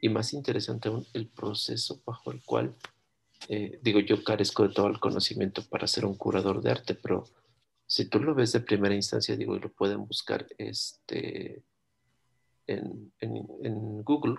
y 0.00 0.08
más 0.08 0.32
interesante 0.32 0.88
aún 0.88 1.06
el 1.12 1.28
proceso 1.28 2.02
bajo 2.04 2.32
el 2.32 2.42
cual, 2.44 2.74
eh, 3.48 3.78
digo, 3.82 4.00
yo 4.00 4.22
carezco 4.22 4.66
de 4.66 4.74
todo 4.74 4.88
el 4.88 5.00
conocimiento 5.00 5.62
para 5.68 5.86
ser 5.86 6.04
un 6.04 6.14
curador 6.14 6.62
de 6.62 6.70
arte, 6.70 6.94
pero 6.94 7.24
si 7.86 8.04
tú 8.04 8.20
lo 8.20 8.34
ves 8.34 8.52
de 8.52 8.60
primera 8.60 8.94
instancia, 8.94 9.36
digo, 9.36 9.56
y 9.56 9.60
lo 9.60 9.72
pueden 9.72 10.06
buscar 10.06 10.46
este, 10.58 11.62
en, 12.66 13.12
en 13.20 14.02
Google 14.02 14.36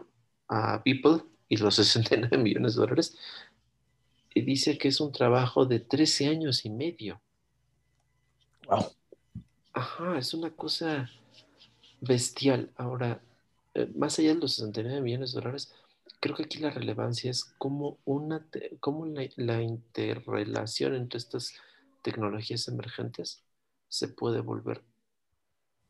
a 0.48 0.82
People 0.84 1.24
y 1.50 1.58
los 1.58 1.76
69 1.76 2.38
millones 2.38 2.76
de 2.76 2.82
dólares, 2.82 3.18
y 4.34 4.42
dice 4.42 4.78
que 4.78 4.88
es 4.88 5.02
un 5.02 5.12
trabajo 5.12 5.66
de 5.66 5.80
13 5.80 6.28
años 6.28 6.66
y 6.66 6.70
medio. 6.70 7.22
Wow. 8.68 8.92
Ajá, 9.74 10.18
es 10.18 10.34
una 10.34 10.52
cosa 10.52 11.10
bestial. 12.00 12.72
Ahora, 12.76 13.22
eh, 13.74 13.90
más 13.96 14.18
allá 14.20 14.34
de 14.34 14.40
los 14.40 14.54
69 14.54 15.02
millones 15.02 15.34
de 15.34 15.42
dólares, 15.42 15.74
creo 16.22 16.36
que 16.36 16.44
aquí 16.44 16.60
la 16.60 16.70
relevancia 16.70 17.30
es 17.32 17.44
cómo, 17.58 17.98
una 18.06 18.48
cómo 18.80 19.06
la, 19.08 19.28
la, 19.36 19.62
interrelación 19.62 20.96
entre 20.96 21.18
estas 21.18 21.54
tecnologías 22.04 22.68
emergentes 22.68 23.44
se 23.90 24.08
puede 24.08 24.40
volver 24.40 24.84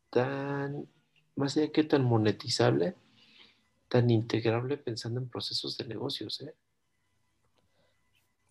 tan, 0.10 0.88
más 1.36 1.56
allá 1.58 1.72
que 1.72 1.84
tan 1.84 2.04
monetizable, 2.06 2.96
tan 3.90 4.10
integrable 4.10 4.78
pensando 4.78 5.20
en 5.20 5.30
procesos 5.30 5.78
de 5.78 5.86
negocios. 5.86 6.42
¿eh? 6.42 6.56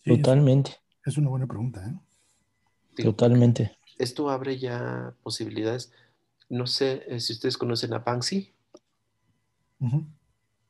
Totalmente. 0.05 0.77
Es, 1.05 1.17
una 1.17 1.31
buena 1.31 1.47
pregunta. 1.47 1.83
¿eh? 1.87 3.03
Totalmente. 3.03 3.79
Esto 3.99 4.29
abre 4.29 4.59
ya 4.59 5.15
posibilidades. 5.23 5.93
No 6.51 6.67
sé 6.67 7.05
eh, 7.09 7.21
si 7.21 7.33
ustedes 7.33 7.57
conocen 7.57 7.95
a 7.95 8.01
Banksy, 8.01 8.53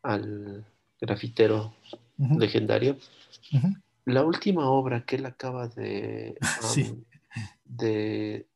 al 0.02 0.64
grafitero 1.00 1.75
legendario. 2.19 2.99
La 4.04 4.25
última 4.25 4.69
obra 4.69 5.04
que 5.04 5.16
él 5.16 5.26
acaba 5.26 5.69
de, 5.69 6.37
de 7.64 8.47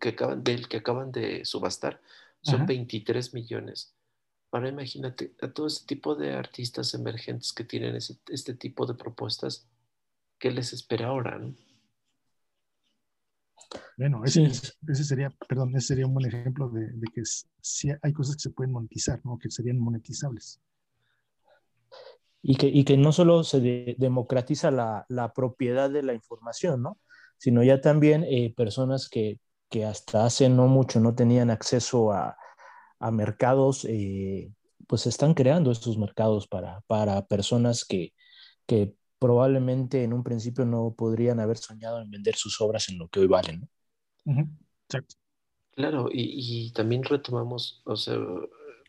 que 0.00 0.08
acaban, 0.10 0.44
del 0.44 0.68
que 0.68 0.78
acaban 0.78 1.12
de 1.12 1.44
subastar 1.44 2.00
son 2.42 2.66
23 2.66 3.34
millones. 3.34 3.94
Ahora 4.50 4.68
imagínate 4.68 5.34
a 5.42 5.48
todo 5.48 5.66
este 5.66 5.86
tipo 5.94 6.14
de 6.14 6.34
artistas 6.34 6.94
emergentes 6.94 7.52
que 7.52 7.64
tienen 7.64 7.96
este 7.96 8.54
tipo 8.54 8.86
de 8.86 8.94
propuestas, 8.94 9.68
¿qué 10.38 10.50
les 10.50 10.72
espera 10.72 11.08
ahora? 11.08 11.38
Bueno, 13.98 14.24
ese, 14.24 14.48
sería, 14.94 15.30
perdón, 15.48 15.76
ese 15.76 15.88
sería 15.88 16.06
un 16.06 16.14
buen 16.14 16.26
ejemplo 16.26 16.70
de, 16.70 16.90
que 17.12 17.22
sí 17.60 17.90
hay 18.00 18.12
cosas 18.12 18.36
que 18.36 18.42
se 18.42 18.50
pueden 18.50 18.72
monetizar, 18.72 19.20
¿no? 19.24 19.38
Que 19.38 19.50
serían 19.50 19.78
monetizables. 19.78 20.60
Y 22.50 22.56
que, 22.56 22.66
y 22.66 22.84
que 22.84 22.96
no 22.96 23.12
solo 23.12 23.44
se 23.44 23.94
democratiza 23.98 24.70
la, 24.70 25.04
la, 25.08 25.34
propiedad 25.34 25.90
de 25.90 26.02
la 26.02 26.14
información, 26.14 26.82
¿no? 26.82 26.98
Sino 27.36 27.62
ya 27.62 27.82
también 27.82 28.24
eh, 28.24 28.54
personas 28.56 29.10
que, 29.10 29.38
que, 29.68 29.84
hasta 29.84 30.24
hace 30.24 30.48
no 30.48 30.66
mucho 30.66 30.98
no 30.98 31.14
tenían 31.14 31.50
acceso 31.50 32.10
a, 32.10 32.38
a 33.00 33.10
mercados, 33.10 33.84
eh, 33.84 34.50
pues 34.86 35.06
están 35.06 35.34
creando 35.34 35.70
estos 35.70 35.98
mercados 35.98 36.48
para, 36.48 36.80
para 36.86 37.26
personas 37.26 37.84
que, 37.84 38.14
que 38.66 38.94
probablemente 39.18 40.02
en 40.04 40.12
un 40.12 40.24
principio 40.24 40.64
no 40.64 40.94
podrían 40.96 41.40
haber 41.40 41.58
soñado 41.58 42.00
en 42.00 42.10
vender 42.10 42.36
sus 42.36 42.60
obras 42.62 42.88
en 42.88 42.98
lo 42.98 43.08
que 43.08 43.20
hoy 43.20 43.26
valen. 43.26 43.68
Exacto. 44.86 45.16
Claro, 45.78 46.08
y, 46.10 46.72
también 46.72 47.04
retomamos, 47.04 47.82
o 47.84 47.94
sea, 47.94 48.18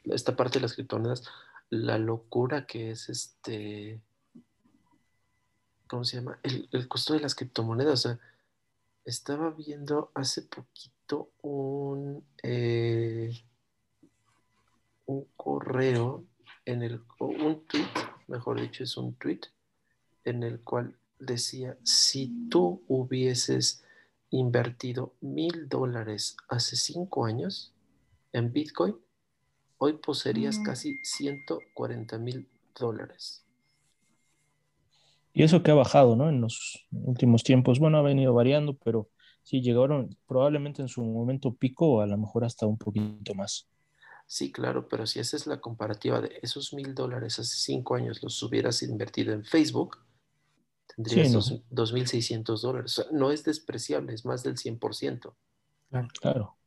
esta 0.06 0.36
parte 0.36 0.58
de 0.58 0.64
las 0.64 0.74
criptomonedas, 0.74 1.24
la 1.70 1.98
locura 1.98 2.66
que 2.66 2.92
es 2.92 3.10
este, 3.10 4.02
¿cómo 5.88 6.04
se 6.04 6.18
llama? 6.18 6.40
El, 6.44 6.88
costo 6.88 7.14
de 7.14 7.20
las 7.20 7.36
criptomonedas. 7.36 8.06
O 8.06 8.10
sea, 8.10 8.20
estaba 9.06 9.52
viendo 9.52 10.12
hace 10.14 10.44
poquito 10.44 11.32
un, 11.42 12.24
eh, 12.44 13.32
un 15.06 15.28
correo 15.36 16.24
en 16.66 16.84
el, 16.84 17.02
un 17.20 17.66
tweet, 17.68 17.90
mejor 18.28 18.62
dicho, 18.62 18.84
es 18.84 18.98
un 18.98 19.14
tweet 19.16 19.42
en 20.26 20.44
el 20.44 20.60
cual 20.62 20.96
decía, 21.18 21.78
si 21.84 22.48
tú 22.50 22.84
hubieses 22.88 23.84
invertido 24.30 25.14
mil 25.22 25.68
dólares 25.68 26.38
hace 26.48 26.76
cinco 26.76 27.26
años 27.26 27.74
en 28.32 28.54
Bitcoin, 28.54 28.96
hoy 29.80 29.94
poseerías 29.94 30.60
mm. 30.60 30.64
casi 30.64 31.00
140 31.04 32.18
mil 32.20 32.48
dólares. 32.78 33.44
Y 35.34 35.44
eso 35.44 35.64
que 35.64 35.72
ha 35.72 35.76
bajado, 35.76 36.16
¿no? 36.16 36.30
En 36.30 36.42
los 36.42 36.86
últimos 36.92 37.44
tiempos, 37.44 37.80
bueno, 37.80 37.98
ha 37.98 38.02
venido 38.02 38.34
variando, 38.34 38.78
pero 38.78 39.10
sí 39.44 39.62
llegaron 39.62 40.16
probablemente 40.28 40.82
en 40.82 40.88
su 40.88 41.04
momento 41.04 41.56
pico, 41.56 42.02
a 42.02 42.08
lo 42.08 42.18
mejor 42.18 42.44
hasta 42.44 42.66
un 42.66 42.78
poquito 42.78 43.34
más. 43.36 43.68
Sí, 44.28 44.52
claro, 44.52 44.88
pero 44.88 45.08
si 45.08 45.20
esa 45.20 45.38
es 45.38 45.48
la 45.48 45.60
comparativa 45.60 46.22
de 46.22 46.38
esos 46.44 46.74
mil 46.74 46.94
dólares 46.94 47.40
hace 47.40 47.58
cinco 47.58 47.96
años, 47.96 48.22
los 48.22 48.42
hubieras 48.44 48.84
invertido 48.84 49.34
en 49.34 49.44
Facebook, 49.44 49.98
tendrías 50.96 51.34
2.600 51.34 52.62
dólares. 52.62 53.06
no 53.12 53.32
es 53.32 53.44
despreciable, 53.44 54.14
es 54.14 54.26
más 54.26 54.44
del 54.44 54.56
100%. 54.56 55.34
Claro. 55.90 56.08
claro. 56.22 56.58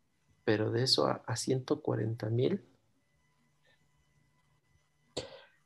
Pero 0.45 0.73
de 0.73 0.83
eso 0.83 1.07
a, 1.07 1.23
a 1.27 1.37
140 1.37 2.31
mil. 2.31 2.65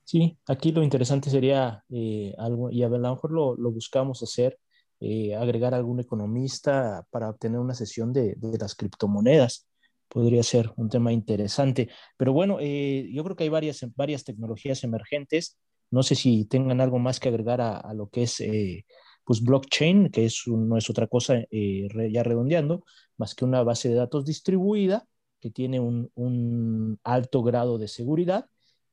Sí, 0.07 0.39
aquí 0.47 0.71
lo 0.71 0.83
interesante 0.85 1.31
sería 1.31 1.83
eh, 1.91 2.33
algo, 2.39 2.71
y 2.71 2.83
a 2.85 2.89
lo 2.89 3.19
lo, 3.59 3.73
buscamos 3.73 4.23
hacer, 4.23 4.57
eh, 5.01 5.35
agregar 5.35 5.75
algún 5.75 5.99
economista 6.01 7.05
para 7.11 7.29
obtener 7.31 7.59
una 7.59 7.75
sesión 7.75 8.13
de, 8.13 8.35
de, 8.37 8.57
las 8.57 8.77
criptomonedas. 8.77 9.67
Podría 10.09 10.45
ser 10.45 10.73
un 10.77 10.89
tema 10.89 11.13
interesante. 11.13 11.91
Pero 12.17 12.33
bueno, 12.33 12.59
eh, 12.61 13.11
yo 13.13 13.25
creo 13.25 13.35
que 13.37 13.45
hay 13.45 13.51
varias, 13.51 13.85
varias 13.97 14.23
tecnologías 14.25 14.85
emergentes 14.85 15.59
no 15.91 16.03
sé 16.03 16.15
si 16.15 16.45
tengan 16.47 16.81
algo 16.81 16.99
más 16.99 17.21
que 17.21 17.29
agregar 17.29 17.61
a, 17.61 17.95
lo 17.95 18.09
que 18.09 18.25
es 18.25 18.41
eh, 18.41 18.85
pues 19.25 19.43
blockchain, 19.43 20.11
que 20.11 20.27
es 20.27 20.43
no 20.47 20.77
es 20.77 20.91
otra 20.91 21.07
cosa, 21.07 21.45
ya 21.51 22.23
redondeando, 22.23 22.85
más 23.17 23.35
que 23.35 23.45
una 23.45 23.63
base 23.63 23.89
de 23.89 23.95
datos 23.95 24.25
distribuida 24.25 25.07
que 25.41 25.51
tiene 25.51 25.81
un, 25.81 26.99
alto 27.05 27.43
grado 27.43 27.79
de 27.79 27.89
seguridad 27.89 28.47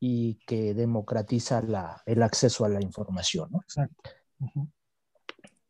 y 0.06 0.36
que 0.46 0.74
democratiza 0.74 1.64
el 2.06 2.24
acceso 2.24 2.66
a 2.66 2.70
la 2.70 2.82
información. 2.82 3.50
¿no? 3.50 3.62
Exacto. 3.62 4.10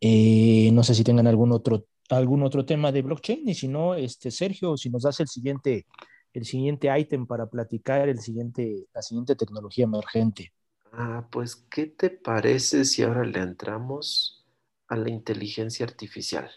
Eh, 0.02 0.72
no 0.74 0.82
sé 0.82 0.96
si 0.96 1.04
tengan 1.04 1.28
algún 1.28 1.52
otro, 1.52 1.86
algún 2.10 2.42
otro 2.42 2.66
tema 2.66 2.92
de 2.92 3.04
blockchain 3.04 3.48
y 3.48 3.54
si 3.54 3.68
no, 3.68 3.94
este, 3.94 4.32
Sergio, 4.32 4.76
si 4.76 4.90
nos 4.90 5.04
das 5.04 5.20
el 5.20 5.28
siguiente, 5.28 5.86
el 6.34 6.46
siguiente 6.46 6.90
ítem 7.00 7.28
para 7.28 7.46
platicar 7.46 8.10
el 8.10 8.22
siguiente, 8.22 8.88
la 8.92 9.04
siguiente 9.04 9.36
tecnología 9.36 9.84
emergente. 9.84 10.52
Ah, 10.92 11.28
pues, 11.30 11.56
¿qué 11.56 11.86
te 11.86 12.10
parece 12.10 12.86
si 12.86 13.04
ahora 13.04 13.26
le 13.26 13.38
entramos 13.38 14.48
a 14.88 14.96
la 14.96 15.12
inteligencia 15.12 15.86
artificial? 15.86 16.50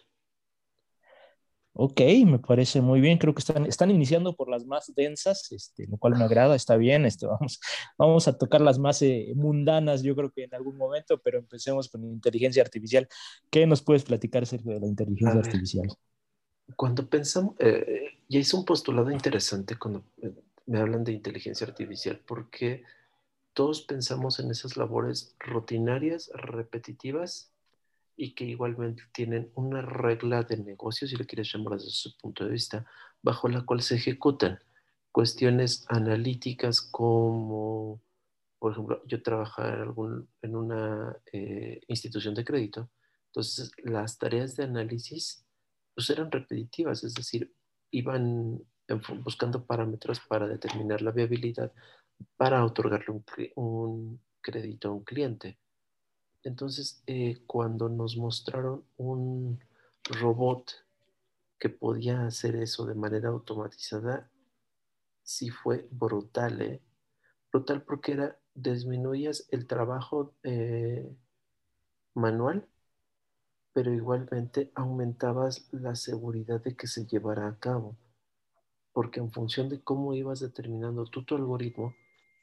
Ok, 1.78 2.00
me 2.25 2.38
parece 2.38 2.80
muy 2.80 3.02
bien. 3.02 3.18
Creo 3.18 3.35
que 3.35 3.40
están, 3.40 3.66
están 3.66 3.90
iniciando 3.90 4.35
por 4.35 4.49
las 4.49 4.64
más 4.64 4.95
densas, 4.95 5.52
este, 5.52 5.87
lo 5.87 5.99
cual 5.99 6.16
me 6.16 6.25
agrada, 6.25 6.56
está 6.56 6.76
bien. 6.76 7.04
Este, 7.04 7.26
vamos, 7.26 7.61
vamos 7.99 8.28
a 8.28 8.38
tocar 8.38 8.62
las 8.62 8.78
más 8.78 9.02
eh, 9.02 9.33
mundanas, 9.37 10.02
yo 10.02 10.16
creo 10.16 10.30
que 10.30 10.45
en 10.45 10.54
algún 10.54 10.78
momento, 10.78 11.21
pero 11.21 11.38
empecemos 11.38 11.90
con 11.90 12.02
inteligencia 12.04 12.62
artificial. 12.62 13.06
¿Qué 13.50 13.66
nos 13.66 13.83
puedes 13.83 14.04
platicar 14.04 14.45
acerca 14.45 14.71
de 14.71 14.80
la 14.80 14.87
inteligencia 14.87 15.38
artificial? 15.38 15.87
Cuando 16.76 17.11
pensamos, 17.11 17.54
eh, 17.59 18.21
ya 18.26 18.38
hice 18.38 18.56
un 18.56 18.64
postulado 18.64 19.11
interesante 19.11 19.76
cuando 19.76 20.02
me 20.64 20.80
hablan 20.80 21.04
de 21.04 21.12
inteligencia 21.12 21.66
artificial, 21.66 22.23
porque 22.26 22.85
todos 23.52 23.83
pensamos 23.83 24.40
en 24.40 24.50
esas 24.50 24.78
labores 24.78 25.37
rutinarias, 25.40 26.30
repetitivas 26.33 27.52
y 28.16 28.35
que 28.35 28.44
igualmente 28.44 29.02
tienen 29.12 29.50
una 29.54 29.82
regla 29.82 30.42
de 30.42 30.56
negocio, 30.56 31.06
si 31.06 31.16
lo 31.16 31.26
quieres 31.26 31.52
llamar 31.52 31.75
desde 31.75 31.90
su 31.90 32.16
punto 32.16 32.44
de 32.44 32.50
vista, 32.50 32.87
bajo 33.23 33.49
la 33.49 33.62
cual 33.62 33.82
se 33.82 33.96
ejecutan 33.96 34.58
cuestiones 35.12 35.85
analíticas 35.88 36.80
como, 36.80 38.02
por 38.58 38.73
ejemplo, 38.73 39.02
yo 39.06 39.23
trabajaba 39.23 39.75
en, 39.75 39.80
algún, 39.80 40.28
en 40.42 40.56
una 40.56 41.16
eh, 41.32 41.80
institución 41.88 42.35
de 42.35 42.44
crédito, 42.44 42.90
entonces 43.28 43.70
las 43.85 44.18
tareas 44.18 44.56
de 44.56 44.64
análisis 44.64 45.44
pues 45.94 46.11
eran 46.11 46.30
repetitivas, 46.30 47.04
es 47.04 47.14
decir, 47.14 47.54
iban 47.90 48.62
buscando 49.25 49.64
parámetros 49.64 50.20
para 50.20 50.46
determinar 50.46 51.02
la 51.02 51.11
viabilidad 51.11 51.73
para 52.37 52.64
otorgarle 52.64 53.11
un, 53.11 53.25
un 53.56 54.20
crédito 54.40 54.88
a 54.88 54.92
un 54.92 55.04
cliente. 55.04 55.58
Entonces, 56.46 57.02
eh, 57.08 57.42
cuando 57.48 57.88
nos 57.88 58.16
mostraron 58.16 58.84
un 58.98 59.58
robot 60.04 60.70
que 61.58 61.68
podía 61.68 62.24
hacer 62.24 62.54
eso 62.54 62.86
de 62.86 62.94
manera 62.94 63.30
automatizada, 63.30 64.30
sí 65.24 65.50
fue 65.50 65.88
brutal, 65.90 66.62
¿eh? 66.62 66.80
Brutal 67.50 67.82
porque 67.82 68.12
era, 68.12 68.38
disminuías 68.54 69.48
el 69.50 69.66
trabajo 69.66 70.34
eh, 70.44 71.12
manual, 72.14 72.68
pero 73.72 73.92
igualmente 73.92 74.70
aumentabas 74.76 75.66
la 75.72 75.96
seguridad 75.96 76.62
de 76.62 76.76
que 76.76 76.86
se 76.86 77.06
llevara 77.06 77.48
a 77.48 77.58
cabo. 77.58 77.96
Porque 78.92 79.18
en 79.18 79.32
función 79.32 79.68
de 79.68 79.80
cómo 79.80 80.14
ibas 80.14 80.38
determinando 80.38 81.06
tu 81.06 81.34
algoritmo, 81.34 81.92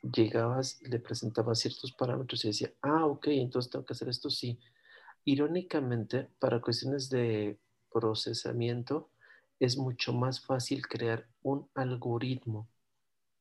llegabas 0.03 0.81
le 0.81 1.00
presentabas 1.00 1.60
ciertos 1.60 1.93
parámetros 1.93 2.43
y 2.43 2.50
decía, 2.50 2.74
ah, 2.81 3.05
ok, 3.05 3.27
entonces 3.27 3.72
tengo 3.72 3.86
que 3.86 3.93
hacer 3.93 4.10
esto, 4.10 4.29
sí. 4.29 4.60
Irónicamente, 5.25 6.29
para 6.39 6.62
cuestiones 6.62 7.10
de 7.10 7.57
procesamiento, 7.91 9.10
es 9.60 9.77
mucho 9.77 10.13
más 10.13 10.41
fácil 10.41 10.86
crear 10.86 11.27
un 11.41 11.69
algoritmo 11.74 12.67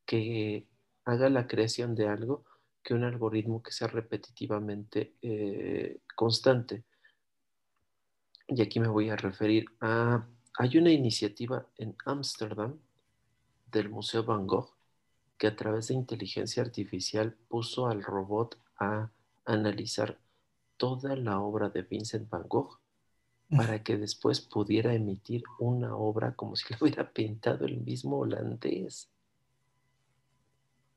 que 0.07 0.69
haga 1.04 1.28
la 1.28 1.47
creación 1.49 1.95
de 1.95 2.09
algo 2.09 2.45
que 2.83 2.95
un 2.95 3.04
algoritmo 3.04 3.62
que 3.62 3.73
sea 3.73 3.88
repetitivamente 3.88 5.14
eh, 5.23 6.00
constante. 6.14 6.85
Y 8.49 8.61
aquí 8.61 8.81
me 8.81 8.88
voy 8.88 9.09
a 9.11 9.16
referir 9.16 9.66
a, 9.81 10.26
hay 10.59 10.78
una 10.78 10.90
iniciativa 10.90 11.66
en 11.76 11.97
Ámsterdam 12.04 12.78
del 13.71 13.88
Museo 13.88 14.25
Van 14.25 14.47
Gogh 14.47 14.82
que 15.39 15.47
a 15.47 15.57
través 15.57 15.89
de 15.89 15.95
inteligencia 15.95 16.62
artificial 16.62 17.35
puso 17.49 17.89
al 17.89 18.03
robot 18.03 18.59
a 18.79 19.11
analizar 19.45 20.19
toda 20.77 21.17
la 21.17 21.41
obra 21.41 21.69
de 21.69 21.83
Vincent 21.83 22.29
Van 22.29 22.47
Gogh 22.49 22.79
para 23.57 23.83
que 23.83 23.99
después 23.99 24.41
pudiera 24.41 24.95
emitir 24.95 25.43
una 25.59 25.95
obra 25.95 26.35
como 26.35 26.57
si 26.57 26.65
lo 26.73 26.79
hubiera 26.81 27.12
pintado 27.12 27.67
el 27.67 27.81
mismo 27.81 28.19
holandés. 28.19 29.11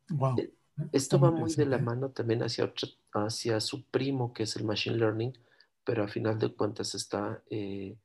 Wow. 0.09 0.39
Eh, 0.39 0.53
esto 0.91 1.19
va 1.19 1.31
muy 1.31 1.53
de 1.53 1.65
la 1.65 1.77
mano 1.77 2.11
también 2.11 2.43
hacia, 2.43 2.73
hacia 3.13 3.61
su 3.61 3.85
primo, 3.85 4.33
que 4.33 4.43
es 4.43 4.55
el 4.55 4.65
Machine 4.65 4.97
Learning, 4.97 5.33
pero 5.83 6.03
a 6.03 6.07
final 6.07 6.37
de 6.37 6.53
cuentas 6.53 6.95
está 6.95 7.41
eh, 7.49 7.95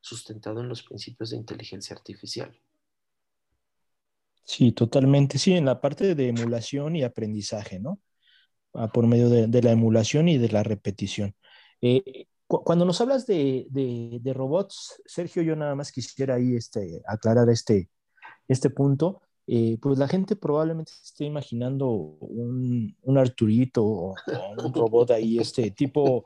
sustentado 0.00 0.60
en 0.60 0.68
los 0.68 0.82
principios 0.82 1.30
de 1.30 1.36
inteligencia 1.36 1.96
artificial. 1.96 2.58
Sí, 4.50 4.72
totalmente. 4.72 5.38
Sí, 5.38 5.52
en 5.52 5.64
la 5.64 5.80
parte 5.80 6.16
de 6.16 6.28
emulación 6.28 6.96
y 6.96 7.04
aprendizaje, 7.04 7.78
¿no? 7.78 8.00
Ah, 8.74 8.88
por 8.88 9.06
medio 9.06 9.28
de, 9.30 9.62
la 9.62 9.70
emulación 9.70 10.28
y 10.28 10.38
de 10.38 10.48
la 10.48 10.64
repetición. 10.64 11.36
Eh, 11.80 12.26
cuando 12.48 12.84
nos 12.84 13.00
hablas 13.00 13.26
de, 13.28 14.20
robots, 14.34 15.00
Sergio, 15.06 15.42
yo 15.42 15.54
nada 15.54 15.76
más 15.76 15.92
quisiera 15.92 16.34
ahí 16.34 16.56
este, 16.56 17.00
aclarar 17.06 17.48
este, 17.48 17.90
este 18.48 18.70
punto. 18.70 19.22
Eh, 19.52 19.78
pues 19.82 19.98
la 19.98 20.06
gente 20.06 20.36
probablemente 20.36 20.92
esté 21.02 21.24
imaginando 21.24 21.88
un, 21.88 22.94
Arturito 23.18 23.84
o, 23.84 24.14
un 24.64 24.72
robot 24.72 25.10
ahí, 25.10 25.40
este 25.40 25.72
tipo, 25.72 26.24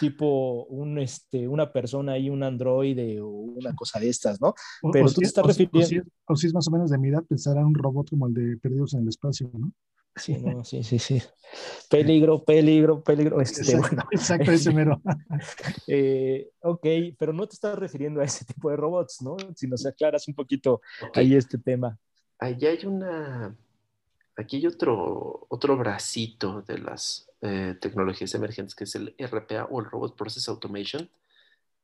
tipo 0.00 0.64
un, 0.64 0.98
este, 0.98 1.46
una 1.46 1.72
persona 1.72 2.14
ahí, 2.14 2.28
un 2.28 2.42
androide 2.42 3.20
o 3.20 3.28
una 3.28 3.76
cosa 3.76 4.00
de 4.00 4.08
estas, 4.08 4.40
¿no? 4.40 4.54
Pero 4.92 5.06
tú 5.06 5.20
te 5.20 5.26
estás 5.26 5.46
refiriendo... 5.46 6.10
O 6.26 6.34
si, 6.34 6.48
es 6.48 6.52
más 6.52 6.66
o 6.66 6.72
menos 6.72 6.90
de 6.90 6.98
mi 6.98 7.10
edad, 7.10 7.22
pensar 7.22 7.56
en 7.58 7.66
un 7.66 7.74
robot 7.76 8.10
como 8.10 8.26
el 8.26 8.34
de 8.34 8.56
Perdidos 8.56 8.94
en 8.94 9.02
el 9.02 9.08
Espacio, 9.08 9.48
¿no? 9.56 9.72
Sí, 10.16 10.36
no, 10.38 10.64
sí, 10.64 10.82
sí, 10.82 10.98
sí. 10.98 11.22
Peligro, 11.88 12.44
peligro, 12.44 13.04
peligro. 13.04 13.40
Este, 13.40 13.60
exacto, 13.60 13.86
bueno, 13.88 14.08
exacto, 14.10 14.50
ese 14.50 14.72
mero. 14.72 15.00
eh, 15.86 16.50
ok, 16.60 16.86
pero 17.16 17.32
no 17.32 17.46
te 17.46 17.54
estás 17.54 17.78
refiriendo 17.78 18.20
a 18.20 18.24
ese 18.24 18.44
tipo 18.44 18.68
de 18.68 18.76
robots, 18.76 19.22
¿no? 19.22 19.36
Si 19.54 19.68
nos 19.68 19.86
aclaras 19.86 20.26
un 20.26 20.34
poquito 20.34 20.80
ahí 21.14 21.36
este 21.36 21.56
tema 21.56 21.96
allá 22.44 22.70
hay 22.70 22.86
una, 22.86 23.56
aquí 24.36 24.56
hay 24.56 24.66
otro, 24.66 25.46
otro 25.48 25.76
bracito 25.76 26.62
de 26.62 26.78
las 26.78 27.30
eh, 27.40 27.76
tecnologías 27.80 28.34
emergentes 28.34 28.74
que 28.74 28.84
es 28.84 28.94
el 28.94 29.14
RPA 29.18 29.66
o 29.70 29.80
el 29.80 29.86
Robot 29.86 30.16
Process 30.16 30.48
Automation, 30.48 31.08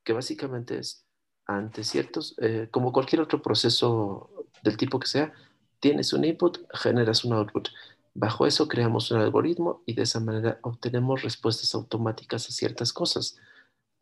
que 0.05 0.13
básicamente 0.13 0.79
es 0.79 1.05
ante 1.47 1.83
ciertos, 1.83 2.37
eh, 2.41 2.69
como 2.71 2.93
cualquier 2.93 3.23
otro 3.23 3.43
proceso 3.43 4.31
del 4.63 4.77
tipo 4.77 5.01
que 5.01 5.09
sea, 5.09 5.33
tienes 5.81 6.13
un 6.13 6.25
input, 6.25 6.59
generas 6.75 7.25
un 7.25 7.33
output. 7.33 7.69
Bajo 8.15 8.47
eso 8.47 8.69
creamos 8.69 9.11
un 9.11 9.21
algoritmo 9.21 9.83
y 9.87 9.95
de 9.95 10.03
esa 10.03 10.21
manera 10.21 10.59
obtenemos 10.63 11.23
respuestas 11.23 11.75
automáticas 11.75 12.49
a 12.49 12.53
ciertas 12.53 12.93
cosas. 12.93 13.39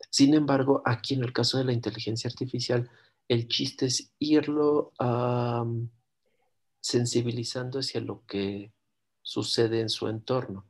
Sin 0.09 0.33
embargo, 0.33 0.81
aquí 0.85 1.13
en 1.13 1.23
el 1.23 1.33
caso 1.33 1.57
de 1.57 1.63
la 1.63 1.73
inteligencia 1.73 2.29
artificial, 2.29 2.89
el 3.27 3.47
chiste 3.47 3.85
es 3.85 4.11
irlo 4.19 4.91
a 4.99 5.63
sensibilizando 6.81 7.79
hacia 7.79 8.01
lo 8.01 8.25
que 8.25 8.73
sucede 9.21 9.81
en 9.81 9.89
su 9.89 10.07
entorno. 10.07 10.65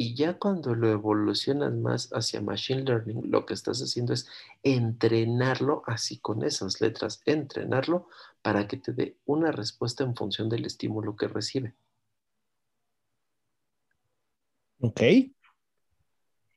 Y 0.00 0.14
ya 0.14 0.38
cuando 0.38 0.76
lo 0.76 0.88
evolucionas 0.88 1.74
más 1.74 2.10
hacia 2.12 2.40
Machine 2.40 2.84
Learning, 2.84 3.30
lo 3.30 3.44
que 3.44 3.54
estás 3.54 3.80
haciendo 3.80 4.12
es 4.12 4.28
entrenarlo 4.62 5.82
así 5.86 6.20
con 6.20 6.44
esas 6.44 6.80
letras, 6.80 7.20
entrenarlo 7.26 8.08
para 8.40 8.68
que 8.68 8.76
te 8.76 8.92
dé 8.92 9.18
una 9.24 9.50
respuesta 9.50 10.04
en 10.04 10.14
función 10.14 10.48
del 10.48 10.66
estímulo 10.66 11.16
que 11.16 11.26
recibe. 11.26 11.74
Ok. 14.80 15.02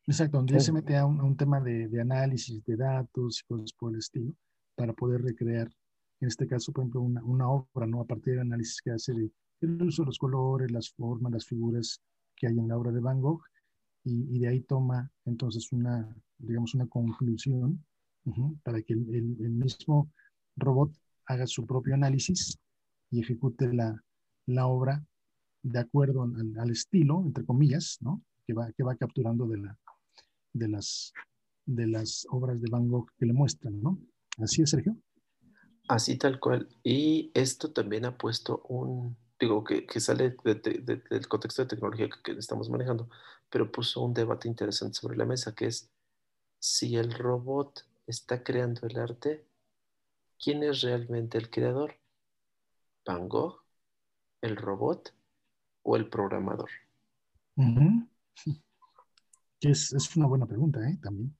Exacto, 0.06 0.38
donde 0.38 0.54
ya 0.54 0.60
se 0.60 0.72
mete 0.72 0.96
a 0.96 1.06
un, 1.08 1.36
tema 1.36 1.60
de, 1.60 1.88
de, 1.88 2.02
análisis 2.02 2.64
de 2.64 2.76
datos 2.76 3.42
y 3.42 3.48
cosas 3.48 3.74
por 3.74 3.92
el 3.92 4.00
estilo, 4.00 4.34
para 4.76 4.94
poder 4.94 5.24
recrear 5.24 5.72
en 6.22 6.28
este 6.28 6.48
caso, 6.48 6.72
por 6.72 6.84
ejemplo, 6.84 7.02
una, 7.02 7.24
una 7.24 7.50
obra, 7.50 7.88
¿no? 7.88 8.02
A 8.02 8.06
partir 8.06 8.34
del 8.34 8.42
análisis 8.42 8.82
que 8.82 8.92
hace 8.92 9.14
de 9.14 9.32
el 9.62 9.82
uso 9.84 10.04
de 10.04 10.08
los 10.08 10.18
colores, 10.18 10.72
las 10.72 10.90
formas, 10.92 11.32
las 11.32 11.46
figuras 11.46 12.02
que 12.36 12.48
hay 12.48 12.58
en 12.58 12.68
la 12.68 12.78
obra 12.78 12.92
de 12.92 13.00
Van 13.00 13.22
Gogh, 13.22 13.44
y, 14.04 14.36
y 14.36 14.40
de 14.40 14.48
ahí 14.48 14.62
toma 14.62 15.12
entonces 15.26 15.72
una, 15.72 16.16
digamos, 16.40 16.74
una 16.74 16.88
conclusión 16.88 17.84
para 18.64 18.82
que 18.82 18.94
el, 18.94 19.36
el, 19.40 19.52
mismo 19.52 20.12
robot 20.56 20.92
haga 21.26 21.48
su 21.48 21.66
propio 21.66 21.96
análisis 21.96 22.58
y 23.10 23.22
ejecute 23.22 23.74
la, 23.74 24.04
la 24.48 24.68
obra 24.68 25.04
de 25.64 25.80
acuerdo 25.80 26.24
al, 26.24 26.58
al, 26.60 26.72
estilo, 26.72 27.24
entre 27.26 27.46
comillas, 27.46 27.98
¿no? 28.02 28.22
Que 28.46 28.54
va, 28.54 28.72
que 28.72 28.84
va 28.84 28.96
capturando 28.96 29.48
de, 29.48 29.58
la, 29.58 29.78
de, 30.54 30.68
las, 30.68 31.14
de 31.66 31.88
las 31.88 32.26
obras 32.30 32.60
de 32.62 32.70
Van 32.70 32.88
Gogh 32.88 33.12
que 33.18 33.26
le 33.26 33.34
muestran, 33.34 33.82
¿no? 33.82 34.00
Así 34.38 34.62
es, 34.62 34.70
Sergio. 34.70 34.96
Así 35.92 36.18
tal 36.18 36.40
cual. 36.40 36.70
Y 36.84 37.32
esto 37.34 37.74
también 37.74 38.06
ha 38.06 38.18
puesto 38.18 38.62
un, 38.70 39.18
digo, 39.38 39.62
que, 39.66 39.86
sale 40.00 40.38
del 40.42 41.28
contexto 41.28 41.64
de 41.64 41.68
tecnología 41.68 42.08
que, 42.24 42.32
estamos 42.32 42.70
manejando, 42.70 43.10
pero 43.50 43.70
puso 43.70 44.02
un 44.02 44.14
debate 44.14 44.48
interesante 44.48 44.98
sobre 44.98 45.18
la 45.18 45.26
mesa, 45.26 45.54
que 45.54 45.66
es 45.66 45.92
si 46.60 46.96
el 46.96 47.12
robot 47.14 47.86
está 48.08 48.42
creando 48.42 48.88
el 48.88 48.98
arte, 49.00 49.46
¿quién 50.42 50.64
es 50.64 50.80
realmente 50.80 51.38
el 51.38 51.50
creador? 51.50 52.00
¿Van 53.06 53.28
Gogh, 53.28 53.62
el 54.40 54.56
robot 54.56 55.14
o 55.84 55.98
el 55.98 56.10
programador? 56.10 56.70
es, 59.60 59.92
es, 59.92 60.16
una 60.16 60.28
buena 60.28 60.46
pregunta, 60.46 60.80
¿eh? 60.90 60.98
También. 61.04 61.36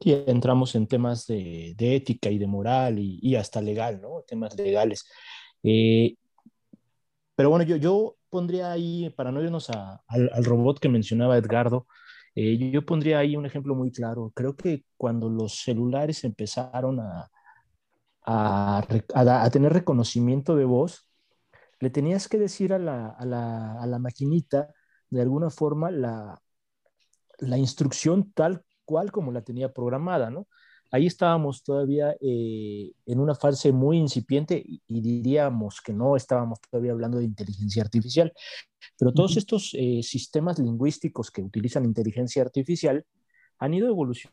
Y 0.00 0.12
entramos 0.12 0.74
en 0.74 0.86
temas 0.86 1.26
de, 1.26 1.74
ética 1.78 2.30
y 2.30 2.38
de 2.38 2.46
moral 2.46 2.98
y, 2.98 3.36
hasta 3.36 3.60
legal, 3.62 4.00
¿no? 4.00 4.22
Temas 4.26 4.56
legales. 4.56 5.06
Eh, 5.62 6.16
pero 7.34 7.50
bueno, 7.50 7.64
yo, 7.64 7.76
yo 7.76 8.16
pondría 8.30 8.72
ahí, 8.72 9.10
para 9.10 9.32
no 9.32 9.42
irnos 9.42 9.70
al, 9.70 10.44
robot 10.44 10.78
que 10.80 10.88
mencionaba 10.88 11.38
Edgardo, 11.38 11.86
eh, 12.34 12.70
yo, 12.72 12.84
pondría 12.84 13.18
ahí 13.18 13.36
un 13.36 13.46
ejemplo 13.46 13.74
muy 13.74 13.92
claro. 13.92 14.32
Creo 14.34 14.56
que 14.56 14.84
cuando 14.96 15.28
los 15.28 15.62
celulares 15.62 16.24
empezaron 16.24 17.00
a, 17.00 17.30
a, 18.24 19.50
tener 19.52 19.72
reconocimiento 19.72 20.56
de 20.56 20.64
voz, 20.64 21.08
le 21.80 21.90
tenías 21.90 22.28
que 22.28 22.38
decir 22.38 22.72
a 22.72 22.78
la, 22.78 23.08
a 23.10 23.24
la, 23.24 23.80
a 23.80 23.86
la 23.86 23.98
maquinita 23.98 24.72
de 25.10 25.22
alguna 25.22 25.50
forma 25.50 25.90
la, 25.90 26.40
la 27.38 27.58
instrucción 27.58 28.32
tal 28.32 28.64
cual 28.84 29.10
como 29.12 29.32
la 29.32 29.42
tenía 29.42 29.72
programada, 29.72 30.30
¿no? 30.30 30.46
Ahí 30.94 31.06
estábamos 31.06 31.64
todavía 31.64 32.14
eh, 32.20 32.92
en 33.06 33.18
una 33.18 33.34
fase 33.34 33.72
muy 33.72 33.98
incipiente 33.98 34.62
y, 34.64 34.80
diríamos 35.00 35.80
que 35.80 35.92
no 35.92 36.14
estábamos 36.14 36.60
todavía 36.60 36.92
hablando 36.92 37.18
de 37.18 37.24
inteligencia 37.24 37.82
artificial, 37.82 38.32
pero 38.96 39.12
todos 39.12 39.36
estos 39.36 39.74
eh, 39.74 40.04
sistemas 40.04 40.60
lingüísticos 40.60 41.32
que 41.32 41.42
utilizan 41.42 41.84
inteligencia 41.84 42.42
artificial 42.42 43.04
han 43.58 43.74
ido 43.74 43.88
evolucionando 43.88 44.30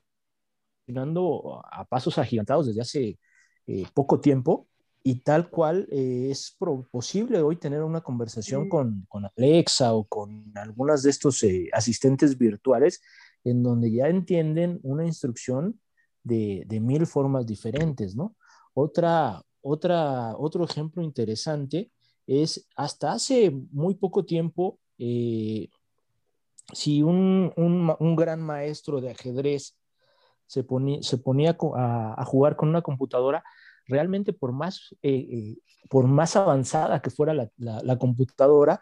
a 1.65 1.83
pasos 1.85 2.19
agigantados 2.19 2.67
desde 2.67 2.81
hace 2.81 3.19
eh, 3.65 3.85
poco 3.95 4.19
tiempo 4.19 4.67
y 5.01 5.21
tal 5.23 5.49
cual 5.49 5.87
es 5.89 6.55
posible 6.91 7.41
hoy 7.41 7.55
tener 7.55 7.81
una 7.81 8.01
conversación 8.01 8.69
con, 8.69 9.07
con, 9.09 9.25
Alexa 9.35 9.93
o 9.93 10.03
con 10.03 10.55
algunas 10.55 11.01
de 11.01 11.09
estos 11.09 11.43
asistentes 11.73 12.37
virtuales 12.37 13.01
en 13.43 13.63
donde 13.63 13.91
ya 13.91 14.07
entienden 14.07 14.79
una 14.83 15.05
instrucción 15.05 15.79
de, 16.23 16.65
mil 16.81 17.05
formas 17.05 17.45
diferentes, 17.45 18.15
¿no? 18.15 18.35
Otra, 18.73 19.41
otra, 19.61 20.35
otro 20.37 20.63
ejemplo 20.63 21.03
interesante 21.03 21.91
es 22.27 22.67
hasta 22.75 23.13
hace 23.13 23.51
muy 23.71 23.95
poco 23.95 24.25
tiempo, 24.25 24.79
eh, 24.97 25.69
si 26.73 27.01
un, 27.01 27.51
gran 28.15 28.41
maestro 28.41 29.01
de 29.01 29.11
ajedrez 29.11 29.75
se, 30.45 30.65
se 31.01 31.17
ponía 31.17 31.57
a, 31.75 32.25
jugar 32.25 32.55
con 32.55 32.69
una 32.69 32.81
computadora, 32.81 33.43
realmente 33.87 34.33
por 34.33 34.51
más, 34.51 34.95
eh, 35.01 35.27
eh, 35.31 35.57
por 35.89 36.07
más 36.07 36.35
avanzada 36.35 37.01
que 37.01 37.09
fuera 37.09 37.33
la, 37.57 37.97
computadora, 37.97 38.79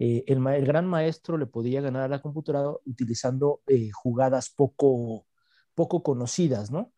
el, 0.00 0.46
el, 0.46 0.66
gran 0.66 0.86
maestro 0.86 1.36
le 1.38 1.46
podía 1.46 1.80
ganar 1.80 2.02
a 2.02 2.08
la 2.08 2.22
computadora 2.22 2.76
utilizando 2.86 3.60
jugadas 3.92 4.50
poco, 4.50 5.26
poco 5.74 6.02
conocidas, 6.02 6.70
¿no? 6.70 6.92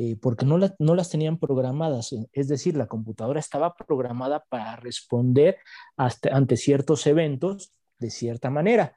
Eh, 0.00 0.16
porque 0.20 0.46
no, 0.46 0.58
no, 0.78 0.94
las 0.94 1.10
tenían 1.10 1.38
programadas. 1.38 2.12
Eh, 2.12 2.28
es 2.32 2.46
decir, 2.46 2.76
la 2.76 2.86
computadora 2.86 3.40
estaba 3.40 3.74
programada 3.74 4.44
para 4.48 4.76
responder 4.76 5.58
hasta, 5.96 6.36
ante 6.36 6.56
ciertos 6.56 7.04
eventos 7.08 7.72
de 7.98 8.10
cierta 8.10 8.48
manera, 8.48 8.96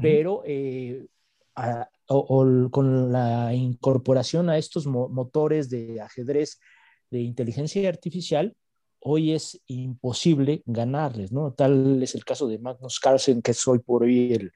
pero 0.00 0.42
eh, 0.46 1.06
con 2.70 3.12
la 3.12 3.52
incorporación 3.52 4.48
a 4.48 4.56
estos 4.56 4.86
motores 4.86 5.68
de 5.68 6.00
ajedrez 6.00 6.58
de 7.10 7.20
inteligencia 7.20 7.86
artificial, 7.90 8.56
hoy 9.04 9.32
es 9.32 9.60
imposible 9.66 10.62
ganarles, 10.66 11.32
¿no? 11.32 11.52
Tal 11.52 12.02
es 12.02 12.14
el 12.14 12.24
caso 12.24 12.46
de 12.48 12.58
Magnus 12.58 13.00
Carlsen, 13.00 13.42
que 13.42 13.50
es 13.50 13.68
hoy 13.68 13.80
por 13.80 14.04
hoy 14.04 14.32
el, 14.32 14.52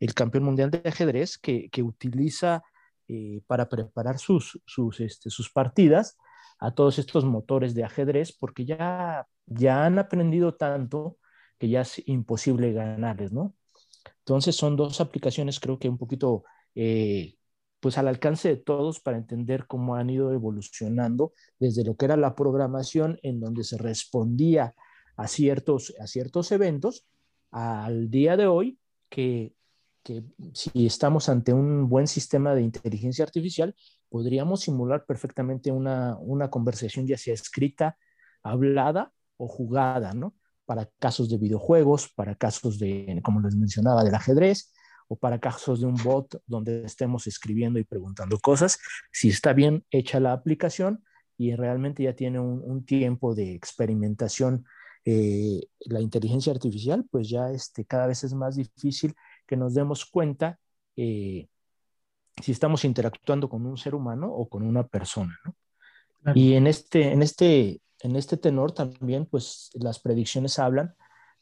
el 0.00 0.14
campeón 0.14 0.44
mundial 0.44 0.70
de 0.70 0.82
ajedrez, 0.84 1.38
que, 1.38 1.68
que 1.70 1.82
utiliza 1.82 2.62
eh, 3.08 3.40
para 3.46 3.68
preparar 3.68 4.18
sus, 4.18 4.60
sus, 4.66 5.00
este, 5.00 5.30
sus 5.30 5.50
partidas 5.50 6.16
a 6.58 6.74
todos 6.74 6.98
estos 6.98 7.24
motores 7.24 7.74
de 7.74 7.84
ajedrez, 7.84 8.32
porque 8.32 8.64
ya, 8.64 9.26
ya 9.46 9.84
han 9.84 9.98
aprendido 9.98 10.54
tanto 10.54 11.18
que 11.58 11.68
ya 11.68 11.82
es 11.82 12.02
imposible 12.06 12.72
ganarles, 12.72 13.32
¿no? 13.32 13.54
Entonces 14.18 14.56
son 14.56 14.76
dos 14.76 15.00
aplicaciones 15.00 15.60
creo 15.60 15.78
que 15.78 15.88
un 15.88 15.98
poquito 15.98 16.44
eh, 16.74 17.36
pues 17.84 17.98
al 17.98 18.08
alcance 18.08 18.48
de 18.48 18.56
todos 18.56 18.98
para 19.00 19.18
entender 19.18 19.66
cómo 19.66 19.94
han 19.94 20.08
ido 20.08 20.32
evolucionando 20.32 21.34
desde 21.58 21.84
lo 21.84 21.96
que 21.96 22.06
era 22.06 22.16
la 22.16 22.34
programación 22.34 23.18
en 23.22 23.40
donde 23.40 23.62
se 23.62 23.76
respondía 23.76 24.74
a 25.18 25.28
ciertos, 25.28 25.92
a 26.00 26.06
ciertos 26.06 26.50
eventos 26.50 27.06
al 27.50 28.08
día 28.08 28.38
de 28.38 28.46
hoy 28.46 28.78
que 29.10 29.54
que 30.02 30.22
si 30.52 30.86
estamos 30.86 31.28
ante 31.28 31.52
un 31.52 31.88
buen 31.88 32.06
sistema 32.06 32.54
de 32.54 32.62
inteligencia 32.62 33.24
artificial, 33.24 33.74
podríamos 34.08 34.60
simular 34.60 35.04
perfectamente 35.06 35.72
una, 35.72 36.16
una 36.20 36.50
conversación 36.50 37.06
ya 37.06 37.16
sea 37.16 37.34
escrita, 37.34 37.96
hablada 38.42 39.12
o 39.38 39.48
jugada, 39.48 40.12
¿no? 40.12 40.34
Para 40.66 40.90
casos 40.98 41.30
de 41.30 41.38
videojuegos, 41.38 42.10
para 42.14 42.34
casos 42.34 42.78
de, 42.78 43.20
como 43.24 43.40
les 43.40 43.56
mencionaba, 43.56 44.04
del 44.04 44.14
ajedrez, 44.14 44.73
o 45.08 45.16
para 45.16 45.38
casos 45.38 45.80
de 45.80 45.86
un 45.86 45.96
bot 45.96 46.40
donde 46.46 46.84
estemos 46.84 47.26
escribiendo 47.26 47.78
y 47.78 47.84
preguntando 47.84 48.38
cosas, 48.38 48.78
si 49.12 49.28
está 49.28 49.52
bien 49.52 49.84
hecha 49.90 50.20
la 50.20 50.32
aplicación 50.32 51.04
y 51.36 51.54
realmente 51.54 52.02
ya 52.02 52.14
tiene 52.14 52.40
un, 52.40 52.84
tiempo 52.84 53.34
de 53.34 53.54
experimentación, 53.54 54.64
eh, 55.04 55.60
la 55.80 56.00
inteligencia 56.00 56.52
artificial, 56.52 57.04
pues 57.10 57.28
ya 57.28 57.50
este, 57.50 57.84
cada 57.84 58.06
vez 58.06 58.24
es 58.24 58.34
más 58.34 58.56
difícil 58.56 59.14
que 59.46 59.56
nos 59.56 59.74
demos 59.74 60.06
cuenta 60.06 60.58
eh, 60.96 61.48
si 62.40 62.52
estamos 62.52 62.84
interactuando 62.84 63.48
con 63.48 63.66
un 63.66 63.76
ser 63.76 63.94
humano 63.94 64.32
o 64.32 64.48
con 64.48 64.62
una 64.62 64.86
persona. 64.86 65.38
¿no? 65.44 65.54
Y 66.34 66.54
en 66.54 66.66
este, 66.66 67.12
en, 67.12 67.22
este, 67.22 67.80
en 68.00 68.16
este 68.16 68.36
tenor 68.36 68.72
también, 68.72 69.26
pues 69.26 69.70
las 69.74 70.00
predicciones 70.00 70.58
hablan 70.58 70.94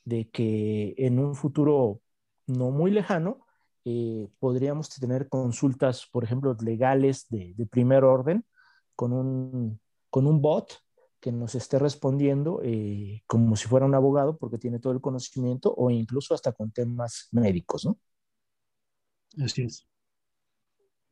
de 0.04 0.28
que 0.30 0.94
en 0.96 1.18
un 1.18 1.34
futuro 1.34 2.00
no 2.46 2.70
muy 2.70 2.90
lejano, 2.90 3.41
eh, 3.84 4.28
podríamos 4.38 4.88
tener 4.88 5.28
consultas, 5.28 6.06
por 6.10 6.24
ejemplo, 6.24 6.56
legales 6.62 7.26
de, 7.28 7.54
de 7.54 7.66
primer 7.66 8.04
orden 8.04 8.44
con 8.94 9.12
un, 9.12 9.80
con 10.10 10.26
un 10.26 10.40
bot 10.40 10.82
que 11.22 11.30
nos 11.30 11.54
esté 11.54 11.78
respondiendo 11.78 12.60
eh, 12.64 13.22
como 13.28 13.54
si 13.54 13.68
fuera 13.68 13.86
un 13.86 13.94
abogado 13.94 14.36
porque 14.36 14.58
tiene 14.58 14.80
todo 14.80 14.92
el 14.92 15.00
conocimiento 15.00 15.72
o 15.72 15.88
incluso 15.88 16.34
hasta 16.34 16.52
con 16.52 16.72
temas 16.72 17.28
médicos, 17.30 17.84
¿no? 17.84 17.98
Así 19.42 19.62
es. 19.62 19.86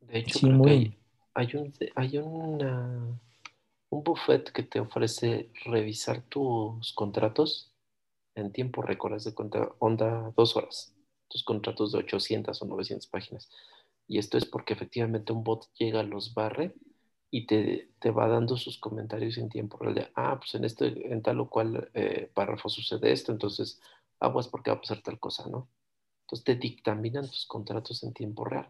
De 0.00 0.18
hecho, 0.18 0.48
hay, 1.34 1.54
un, 1.54 1.72
hay 1.94 2.18
una, 2.18 3.20
un 3.90 4.02
buffet 4.02 4.50
que 4.50 4.64
te 4.64 4.80
ofrece 4.80 5.52
revisar 5.64 6.22
tus 6.22 6.92
contratos 6.92 7.72
en 8.34 8.50
tiempo 8.50 8.82
récord, 8.82 9.22
de 9.22 9.32
cuenta, 9.32 9.70
onda 9.78 10.32
dos 10.36 10.56
horas, 10.56 10.92
tus 11.30 11.44
contratos 11.44 11.92
de 11.92 11.98
800 11.98 12.60
o 12.60 12.66
900 12.66 13.06
páginas. 13.06 13.48
Y 14.06 14.18
esto 14.18 14.36
es 14.36 14.44
porque 14.44 14.74
efectivamente 14.74 15.32
un 15.32 15.44
bot 15.44 15.72
llega, 15.78 16.02
los 16.02 16.34
barre 16.34 16.74
y 17.30 17.46
te, 17.46 17.92
te, 18.00 18.10
va 18.10 18.26
dando 18.26 18.56
sus 18.56 18.78
comentarios 18.78 19.38
en 19.38 19.48
tiempo 19.48 19.78
real 19.78 19.94
de, 19.94 20.10
ah, 20.16 20.36
pues 20.38 20.54
en, 20.56 20.64
este, 20.64 21.12
en 21.12 21.22
tal 21.22 21.40
o 21.40 21.48
cual 21.48 21.88
eh, 21.94 22.28
párrafo 22.34 22.68
sucede 22.68 23.12
esto, 23.12 23.30
entonces 23.30 23.80
aguas 24.18 24.48
porque 24.48 24.70
va 24.70 24.78
a 24.78 24.80
pasar 24.80 25.00
tal 25.00 25.20
cosa, 25.20 25.48
¿no? 25.48 25.68
Entonces 26.22 26.44
te 26.44 26.56
dictaminan 26.56 27.26
tus 27.26 27.46
contratos 27.46 28.02
en 28.02 28.12
tiempo 28.12 28.44
real. 28.44 28.68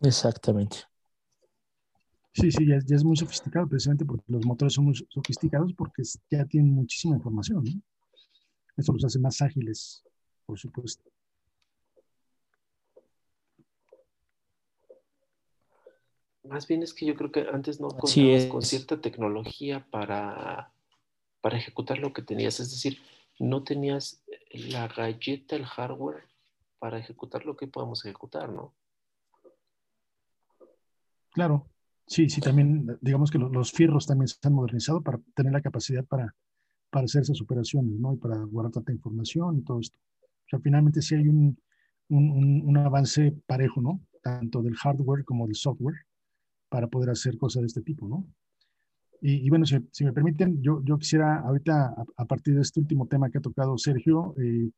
Exactamente. 0.00 0.78
Sí, 2.32 2.50
sí, 2.50 2.66
ya, 2.66 2.76
es 2.76 3.04
muy 3.04 3.16
sofisticado 3.16 3.66
precisamente 3.68 4.04
porque 4.04 4.24
los 4.28 4.44
motores 4.44 4.74
son 4.74 4.86
muy 4.86 4.94
sofisticados 4.94 5.72
porque 5.74 6.02
ya 6.30 6.44
tienen 6.46 6.72
muchísima 6.72 7.16
información, 7.16 7.64
¿no? 7.64 7.82
Eso 8.76 8.92
los 8.92 9.04
hace 9.04 9.18
más 9.18 9.40
ágiles, 9.40 10.02
por 10.44 10.58
supuesto. 10.58 11.10
Más 16.48 16.66
bien 16.66 16.82
es 16.82 16.94
que 16.94 17.06
yo 17.06 17.14
creo 17.14 17.32
que 17.32 17.46
antes 17.52 17.80
no 17.80 17.88
contabas 17.88 18.46
con 18.46 18.62
cierta 18.62 19.00
tecnología 19.00 19.86
para, 19.90 20.72
para 21.40 21.58
ejecutar 21.58 21.98
lo 21.98 22.12
que 22.12 22.22
tenías. 22.22 22.60
Es 22.60 22.70
decir, 22.70 22.98
no 23.38 23.62
tenías 23.62 24.22
la 24.50 24.88
galleta, 24.88 25.56
el 25.56 25.66
hardware 25.66 26.24
para 26.78 26.98
ejecutar 26.98 27.44
lo 27.44 27.56
que 27.56 27.66
podemos 27.66 28.04
ejecutar, 28.04 28.50
¿no? 28.50 28.74
Claro, 31.30 31.68
sí, 32.06 32.28
sí, 32.30 32.40
también, 32.40 32.98
digamos 33.00 33.30
que 33.30 33.38
los, 33.38 33.72
fierros 33.72 34.06
también 34.06 34.28
se 34.28 34.36
han 34.42 34.54
modernizado 34.54 35.02
para 35.02 35.20
tener 35.34 35.52
la 35.52 35.60
capacidad 35.60 36.04
para, 36.04 36.34
para 36.90 37.04
hacer 37.04 37.22
esas 37.22 37.40
operaciones, 37.42 37.98
¿no? 37.98 38.14
Y 38.14 38.16
para 38.16 38.38
guardar 38.38 38.72
tanta 38.72 38.92
información 38.92 39.58
y 39.58 39.62
todo 39.62 39.80
esto. 39.80 39.98
O 39.98 40.48
sea, 40.48 40.58
finalmente 40.60 41.02
sí 41.02 41.14
hay 41.14 41.28
un, 41.28 41.58
un, 42.08 42.62
un 42.64 42.76
avance 42.78 43.32
parejo, 43.46 43.80
¿no? 43.80 44.00
Tanto 44.22 44.62
del 44.62 44.76
hardware 44.76 45.24
como 45.24 45.46
del 45.46 45.56
software 45.56 46.05
para 46.76 46.88
poder 46.88 47.08
hacer 47.08 47.38
cosas 47.38 47.62
de 47.62 47.68
este 47.68 47.80
tipo, 47.80 48.06
¿no? 48.06 48.26
Y, 49.22 49.48
bueno, 49.48 49.64
si, 49.64 49.78
si, 49.92 50.04
me 50.04 50.12
permiten, 50.12 50.60
yo, 50.62 50.82
yo 50.84 50.98
quisiera 50.98 51.40
ahorita, 51.40 51.94
a, 52.18 52.24
partir 52.26 52.54
de 52.54 52.60
este 52.60 52.80
último 52.80 53.06
tema 53.06 53.30
que 53.30 53.38
ha 53.38 53.40
tocado 53.40 53.78
Sergio, 53.78 54.34
eh, 54.36 54.68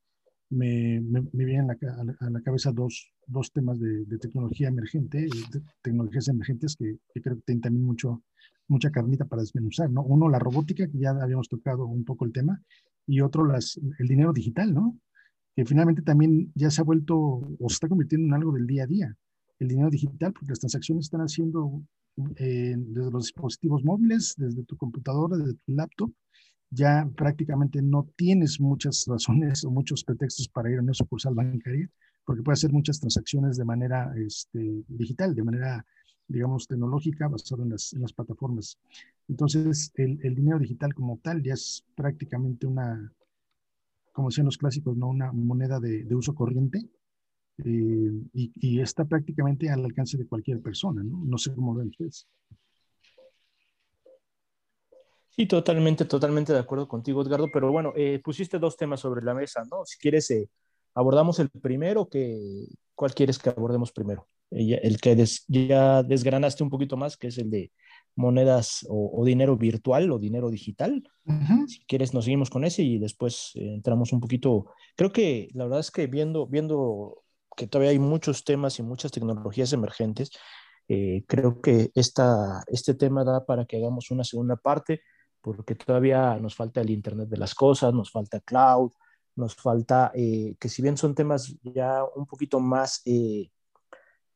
me, 0.50 1.00
me, 1.00 1.44
vienen 1.44 1.72
a 1.72 1.76
la, 1.80 2.16
a 2.20 2.30
la, 2.30 2.40
cabeza 2.40 2.70
dos, 2.70 3.12
dos 3.26 3.50
temas 3.50 3.80
de, 3.80 4.04
de, 4.04 4.18
tecnología 4.18 4.68
emergente, 4.68 5.22
de 5.22 5.60
tecnologías 5.82 6.28
emergentes 6.28 6.76
que, 6.76 6.98
que, 7.12 7.20
creo 7.20 7.34
que 7.34 7.42
tienen 7.42 7.62
también 7.62 7.84
mucho, 7.84 8.22
mucha 8.68 8.92
carnita 8.92 9.24
para 9.24 9.42
desmenuzar, 9.42 9.90
¿no? 9.90 10.04
Uno, 10.04 10.28
la 10.28 10.38
robótica, 10.38 10.86
que 10.86 10.98
ya 11.00 11.10
habíamos 11.10 11.48
tocado 11.48 11.84
un 11.84 12.04
poco 12.04 12.26
el 12.26 12.32
tema, 12.32 12.62
y 13.08 13.22
otro, 13.22 13.44
las, 13.44 13.76
el 13.98 14.06
dinero 14.06 14.32
digital, 14.32 14.72
¿no? 14.72 14.96
Que 15.56 15.64
finalmente 15.64 16.02
también 16.02 16.52
ya 16.54 16.70
se 16.70 16.80
ha 16.80 16.84
vuelto 16.84 17.16
o 17.18 17.68
se 17.68 17.74
está 17.74 17.88
convirtiendo 17.88 18.28
en 18.28 18.34
algo 18.34 18.52
del 18.52 18.68
día 18.68 18.84
a 18.84 18.86
día 18.86 19.16
el 19.58 19.68
dinero 19.68 19.90
digital, 19.90 20.32
porque 20.32 20.50
las 20.50 20.60
transacciones 20.60 21.06
están 21.06 21.20
haciendo 21.20 21.82
eh, 22.36 22.74
desde 22.76 23.10
los 23.10 23.24
dispositivos 23.24 23.84
móviles, 23.84 24.34
desde 24.36 24.64
tu 24.64 24.76
computadora, 24.76 25.36
desde 25.36 25.54
tu 25.54 25.72
laptop, 25.72 26.12
ya 26.70 27.08
prácticamente 27.16 27.80
no 27.80 28.08
tienes 28.16 28.60
muchas 28.60 29.04
razones 29.06 29.64
o 29.64 29.70
muchos 29.70 30.04
pretextos 30.04 30.48
para 30.48 30.70
ir 30.70 30.78
a 30.78 30.82
una 30.82 30.94
sucursal 30.94 31.34
bancaria, 31.34 31.88
porque 32.24 32.42
puede 32.42 32.54
hacer 32.54 32.72
muchas 32.72 33.00
transacciones 33.00 33.56
de 33.56 33.64
manera 33.64 34.12
este, 34.16 34.84
digital, 34.88 35.34
de 35.34 35.42
manera, 35.42 35.86
digamos, 36.26 36.66
tecnológica, 36.66 37.28
basada 37.28 37.62
en 37.62 37.70
las, 37.70 37.92
en 37.94 38.02
las 38.02 38.12
plataformas. 38.12 38.78
Entonces, 39.28 39.92
el, 39.94 40.18
el, 40.22 40.34
dinero 40.34 40.58
digital 40.58 40.92
como 40.94 41.18
tal 41.18 41.42
ya 41.42 41.54
es 41.54 41.84
prácticamente 41.94 42.66
una, 42.66 43.12
como 44.12 44.28
decían 44.28 44.46
los 44.46 44.58
clásicos, 44.58 44.96
¿no? 44.96 45.08
una 45.08 45.32
moneda 45.32 45.80
de, 45.80 46.04
de 46.04 46.14
uso 46.14 46.34
corriente 46.34 46.84
eh, 47.64 48.12
y, 48.34 48.52
y, 48.54 48.80
está 48.80 49.04
prácticamente 49.04 49.70
al 49.70 49.84
alcance 49.84 50.16
de 50.16 50.26
cualquier 50.26 50.60
persona. 50.60 51.02
No, 51.02 51.22
no 51.24 51.38
sé 51.38 51.54
cómo 51.54 51.74
ven 51.74 51.88
ustedes. 51.88 52.28
Sí, 55.30 55.46
totalmente, 55.46 56.04
totalmente 56.04 56.52
de 56.52 56.58
acuerdo 56.58 56.88
contigo, 56.88 57.22
Edgardo, 57.22 57.48
pero 57.52 57.70
bueno, 57.70 57.92
eh, 57.96 58.20
pusiste 58.22 58.58
dos 58.58 58.76
temas 58.76 59.00
sobre 59.00 59.24
la 59.24 59.34
mesa, 59.34 59.62
¿no? 59.70 59.84
Si 59.84 59.96
quieres, 59.98 60.30
eh, 60.32 60.48
abordamos 60.94 61.38
el 61.38 61.48
primero, 61.48 62.08
que, 62.08 62.66
¿cuál 62.94 63.14
quieres 63.14 63.38
que 63.38 63.50
abordemos 63.50 63.92
primero? 63.92 64.26
el 64.50 64.98
que 64.98 65.14
ya 65.46 66.02
desgranaste 66.02 66.62
un 66.62 66.70
poquito 66.70 66.96
más, 66.96 67.18
que 67.18 67.26
es 67.26 67.36
el 67.36 67.50
de 67.50 67.70
monedas 68.18 68.84
o, 68.88 69.24
dinero 69.24 69.56
virtual 69.56 70.10
o 70.10 70.18
dinero 70.18 70.50
digital. 70.50 71.02
Si 71.66 71.84
quieres, 71.86 72.12
nos 72.14 72.24
seguimos 72.24 72.50
con 72.50 72.64
ese 72.64 72.82
y 72.82 72.98
después 72.98 73.52
eh, 73.54 73.74
entramos 73.74 74.12
un 74.12 74.20
poquito. 74.20 74.66
Creo 74.96 75.12
que 75.12 75.48
la 75.54 75.64
verdad 75.64 75.80
es 75.80 75.90
que 75.90 76.06
viendo, 76.06 76.46
viendo 76.46 77.22
que 77.58 77.66
todavía 77.66 77.90
hay 77.90 77.98
muchos 77.98 78.44
temas 78.44 78.78
y 78.78 78.82
muchas 78.82 79.12
tecnologías 79.12 79.72
emergentes, 79.72 80.30
creo 81.26 81.60
que 81.60 81.90
esta, 81.94 82.64
este 82.68 82.94
tema 82.94 83.22
da 83.22 83.44
para 83.44 83.66
que 83.66 83.76
hagamos 83.76 84.10
una 84.10 84.24
segunda 84.24 84.56
parte 84.56 85.02
porque 85.40 85.74
todavía 85.74 86.36
nos 86.36 86.54
falta 86.54 86.80
el 86.80 86.90
Internet 86.90 87.28
de 87.28 87.36
las 87.36 87.54
Cosas, 87.54 87.94
nos 87.94 88.10
falta 88.10 88.40
cloud, 88.40 88.92
nos 89.36 89.54
falta, 89.54 90.12
eh, 90.14 90.56
que 90.58 90.68
si 90.68 90.82
bien 90.82 90.96
son 90.96 91.14
temas 91.14 91.56
ya 91.62 92.02
un 92.16 92.26
poquito 92.26 92.60
más, 92.60 93.02
eh, 93.06 93.50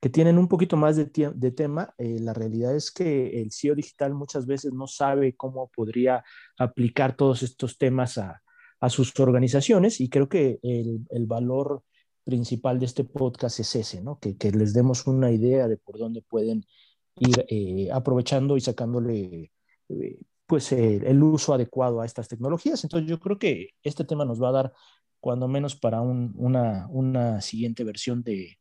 que 0.00 0.08
tienen 0.08 0.38
un 0.38 0.48
poquito 0.48 0.76
más 0.76 0.96
de, 0.96 1.10
de 1.34 1.50
tema, 1.50 1.94
eh, 1.98 2.18
la 2.20 2.32
realidad 2.32 2.74
es 2.74 2.90
que 2.90 3.40
el 3.42 3.52
CEO 3.52 3.74
digital 3.74 4.14
muchas 4.14 4.46
veces 4.46 4.72
no 4.72 4.86
sabe 4.86 5.36
cómo 5.36 5.70
podría 5.74 6.24
aplicar 6.58 7.16
todos 7.16 7.42
estos 7.42 7.78
temas 7.78 8.18
a, 8.18 8.42
a 8.80 8.88
sus 8.88 9.18
organizaciones 9.20 10.00
y 10.00 10.08
creo 10.08 10.28
que 10.28 10.58
el, 10.62 11.06
el, 11.10 11.26
valor 11.26 11.84
principal 12.24 12.78
de 12.78 12.86
este 12.86 13.04
podcast 13.04 13.60
es 13.60 13.74
ese, 13.76 14.02
¿no? 14.02 14.18
Que, 14.18 14.36
les 14.52 14.74
demos 14.74 15.06
una 15.06 15.30
idea 15.30 15.68
de 15.68 15.76
por 15.76 15.98
dónde 15.98 16.22
pueden 16.22 16.64
ir 17.16 17.92
aprovechando 17.92 18.56
y 18.56 18.60
sacándole 18.60 19.52
pues 20.46 20.72
el 20.72 21.22
uso 21.22 21.54
adecuado 21.54 22.00
a 22.00 22.06
estas 22.06 22.28
tecnologías. 22.28 22.82
Entonces 22.84 23.08
yo 23.08 23.18
creo 23.20 23.38
que 23.38 23.70
este 23.82 24.04
tema 24.04 24.24
nos 24.24 24.42
va 24.42 24.48
a 24.48 24.52
dar 24.52 24.72
cuando 25.20 25.48
menos 25.48 25.76
para 25.76 26.00
una, 26.00 26.86
una, 26.90 27.40
siguiente 27.40 27.84
versión 27.84 28.22
de, 28.22 28.58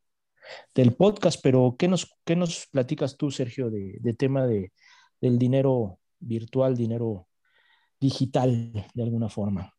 del 0.75 0.93
podcast, 0.93 1.39
pero 1.41 1.75
¿qué 1.77 1.87
nos, 1.87 2.13
qué 2.23 2.35
nos 2.35 2.67
platicas 2.67 3.17
tú, 3.17 3.31
Sergio, 3.31 3.69
de 3.71 4.13
tema 4.13 4.45
de, 4.45 4.71
del 5.19 5.37
dinero 5.37 5.99
virtual, 6.19 6.75
dinero 6.75 7.27
digital, 7.99 8.71
de 8.93 9.03
alguna 9.03 9.29
forma? 9.29 9.73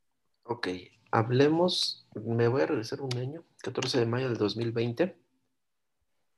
Ok, 0.44 0.68
hablemos, 1.12 2.04
me 2.14 2.48
voy 2.48 2.62
a 2.62 2.66
regresar 2.66 3.00
un 3.00 3.16
año, 3.16 3.44
14 3.62 4.00
de 4.00 4.06
mayo 4.06 4.28
del 4.28 4.38
2020. 4.38 5.16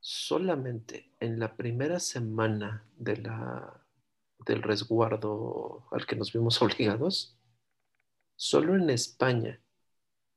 Solamente 0.00 1.10
en 1.20 1.38
la 1.38 1.56
primera 1.56 1.98
semana 1.98 2.84
de 2.98 3.16
la 3.16 3.80
del 4.44 4.62
resguardo 4.62 5.87
al 5.90 6.04
que 6.04 6.16
nos 6.16 6.32
vimos 6.32 6.60
obligados, 6.62 7.38
solo 8.37 8.76
en 8.76 8.90
España 8.90 9.60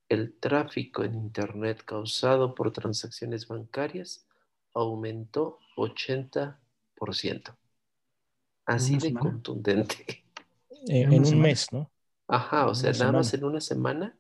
el 0.08 0.40
tráfico 0.40 1.04
en 1.04 1.16
Internet 1.16 1.84
causado 1.84 2.56
por 2.56 2.72
transacciones 2.72 3.48
bancarias 3.48 4.26
aumentó 4.74 5.60
80%. 5.76 6.56
Así 8.66 8.98
de 8.98 9.14
contundente. 9.14 10.24
Eh, 10.88 11.02
en 11.02 11.26
un 11.26 11.42
mes, 11.42 11.68
¿no? 11.74 11.92
Ajá, 12.28 12.68
o 12.68 12.76
sea, 12.76 12.92
nada 12.94 13.12
más 13.14 13.34
en 13.34 13.44
una 13.44 13.62
semana, 13.62 14.18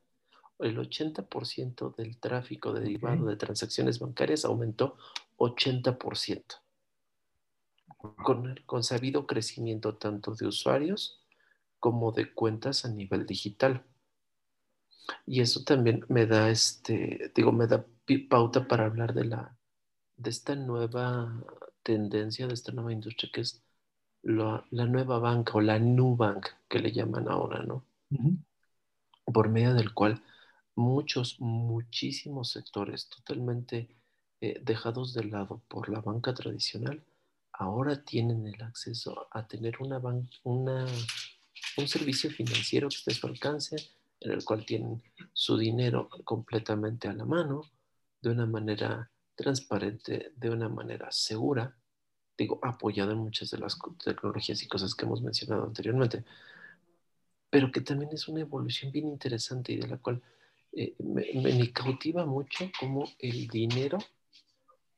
el 0.60 0.78
80% 0.78 1.96
del 1.96 2.18
tráfico 2.18 2.74
derivado 2.74 3.26
de 3.28 3.36
transacciones 3.36 4.00
bancarias 4.00 4.46
aumentó 4.46 4.98
80% 5.38 6.44
con 7.98 8.46
el 8.48 8.66
consabido 8.66 9.26
crecimiento 9.26 9.96
tanto 9.96 10.36
de 10.36 10.48
usuarios 10.48 11.22
como 11.80 12.12
de 12.12 12.34
cuentas 12.34 12.86
a 12.86 12.90
nivel 12.90 13.26
digital. 13.26 13.84
Y 15.26 15.42
eso 15.42 15.64
también 15.64 16.06
me 16.10 16.26
da 16.26 16.50
este, 16.50 17.32
digo, 17.36 17.52
me 17.52 17.68
da 17.68 17.86
pauta 18.30 18.68
para 18.68 18.86
hablar 18.86 19.14
de 19.14 19.26
la 19.26 19.58
de 20.16 20.30
esta 20.32 20.56
nueva 20.56 21.32
tendencia, 21.84 22.48
de 22.48 22.54
esta 22.54 22.72
nueva 22.72 22.92
industria 22.92 23.30
que 23.32 23.42
es 23.42 23.64
la, 24.24 24.66
nueva 24.72 25.20
banca 25.20 25.54
o 25.56 25.62
la 25.62 25.80
new 25.80 26.16
bank 26.16 26.48
que 26.68 26.80
le 26.80 26.92
llaman 26.92 27.30
ahora, 27.30 27.64
¿no? 27.64 27.86
Por 29.26 29.50
medio 29.50 29.74
del 29.74 29.94
cual 29.94 30.22
muchos, 30.78 31.42
muchísimos 31.42 32.52
sectores 32.52 33.10
totalmente 33.10 33.90
eh, 34.40 34.62
dejados 34.64 35.14
de 35.14 35.26
lado 35.26 35.62
por 35.68 35.90
la 35.90 36.00
banca 36.00 36.34
tradicional 36.34 37.04
ahora 37.52 38.04
tienen 38.06 38.48
el 38.48 38.62
acceso 38.62 39.28
a 39.32 39.48
tener 39.48 39.82
una, 39.82 40.00
una 40.44 40.86
un 41.78 41.88
servicio 41.88 42.30
financiero 42.30 42.90
que 42.90 42.96
esté 42.96 43.12
a 43.12 43.16
su 43.16 43.28
alcance, 43.28 43.76
en 44.20 44.32
el 44.32 44.44
cual 44.44 44.66
tienen 44.66 45.02
su 45.34 45.58
dinero 45.58 46.10
completamente 46.24 47.08
a 47.08 47.14
la 47.14 47.26
mano, 47.26 47.62
de 48.22 48.32
una 48.32 48.46
manera 48.46 49.10
transparente, 49.36 50.32
de 50.36 50.50
una 50.50 50.70
manera 50.70 51.12
segura, 51.12 51.76
digo, 52.38 52.60
apoyado 52.64 53.12
en 53.12 53.20
muchas 53.20 53.52
de 53.52 53.60
las 53.60 53.78
tecnologías 54.04 54.62
y 54.64 54.68
cosas 54.68 54.96
que 54.96 55.06
hemos 55.06 55.22
mencionado 55.22 55.66
anteriormente, 55.66 56.24
pero 57.50 57.72
que 57.72 57.82
también 57.82 58.12
es 58.12 58.28
una 58.28 58.42
evolución 58.42 58.92
bien 58.92 59.08
interesante 59.08 59.74
y 59.74 59.78
de 59.78 59.88
la 59.88 59.98
cual 59.98 60.22
eh, 60.74 60.96
me, 61.00 61.26
me, 61.34 61.72
cautiva 61.72 62.26
mucho 62.26 62.70
como 62.80 63.06
el 63.20 63.48
dinero 63.48 63.98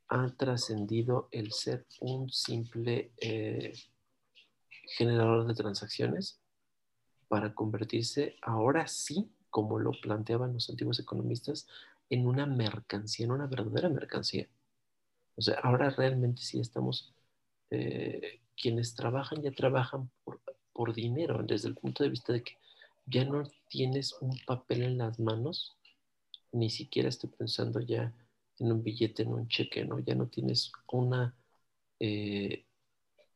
ha 0.09 0.27
trascendido 0.35 1.29
el 1.31 1.51
ser 1.51 1.85
un 1.99 2.29
simple 2.29 3.11
eh, 3.17 3.73
generador 4.97 5.47
de 5.47 5.53
transacciones 5.53 6.39
para 7.27 7.53
convertirse 7.53 8.35
ahora 8.41 8.87
sí, 8.87 9.31
como 9.49 9.79
lo 9.79 9.91
planteaban 9.91 10.53
los 10.53 10.69
antiguos 10.69 10.99
economistas, 10.99 11.67
en 12.09 12.27
una 12.27 12.47
mercancía, 12.47 13.25
en 13.25 13.31
una 13.31 13.45
verdadera 13.45 13.89
mercancía. 13.89 14.47
O 15.35 15.41
sea, 15.41 15.59
ahora 15.61 15.91
realmente 15.91 16.41
sí 16.41 16.59
estamos, 16.59 17.13
eh, 17.69 18.41
quienes 18.59 18.95
trabajan 18.95 19.43
ya 19.43 19.51
trabajan 19.51 20.09
por, 20.23 20.41
por 20.73 20.93
dinero, 20.93 21.43
desde 21.43 21.69
el 21.69 21.75
punto 21.75 22.03
de 22.03 22.09
vista 22.09 22.33
de 22.33 22.43
que 22.43 22.57
ya 23.09 23.25
no 23.25 23.43
tienes 23.67 24.15
un 24.21 24.37
papel 24.45 24.83
en 24.83 24.97
las 24.99 25.19
manos, 25.19 25.77
ni 26.51 26.69
siquiera 26.69 27.09
estoy 27.09 27.29
pensando 27.29 27.79
ya 27.79 28.13
en 28.59 28.71
un 28.71 28.83
billete, 28.83 29.23
en 29.23 29.33
un 29.33 29.47
cheque, 29.47 29.85
¿no? 29.85 29.99
Ya 29.99 30.15
no 30.15 30.27
tienes 30.27 30.71
una, 30.91 31.35
eh, 31.99 32.65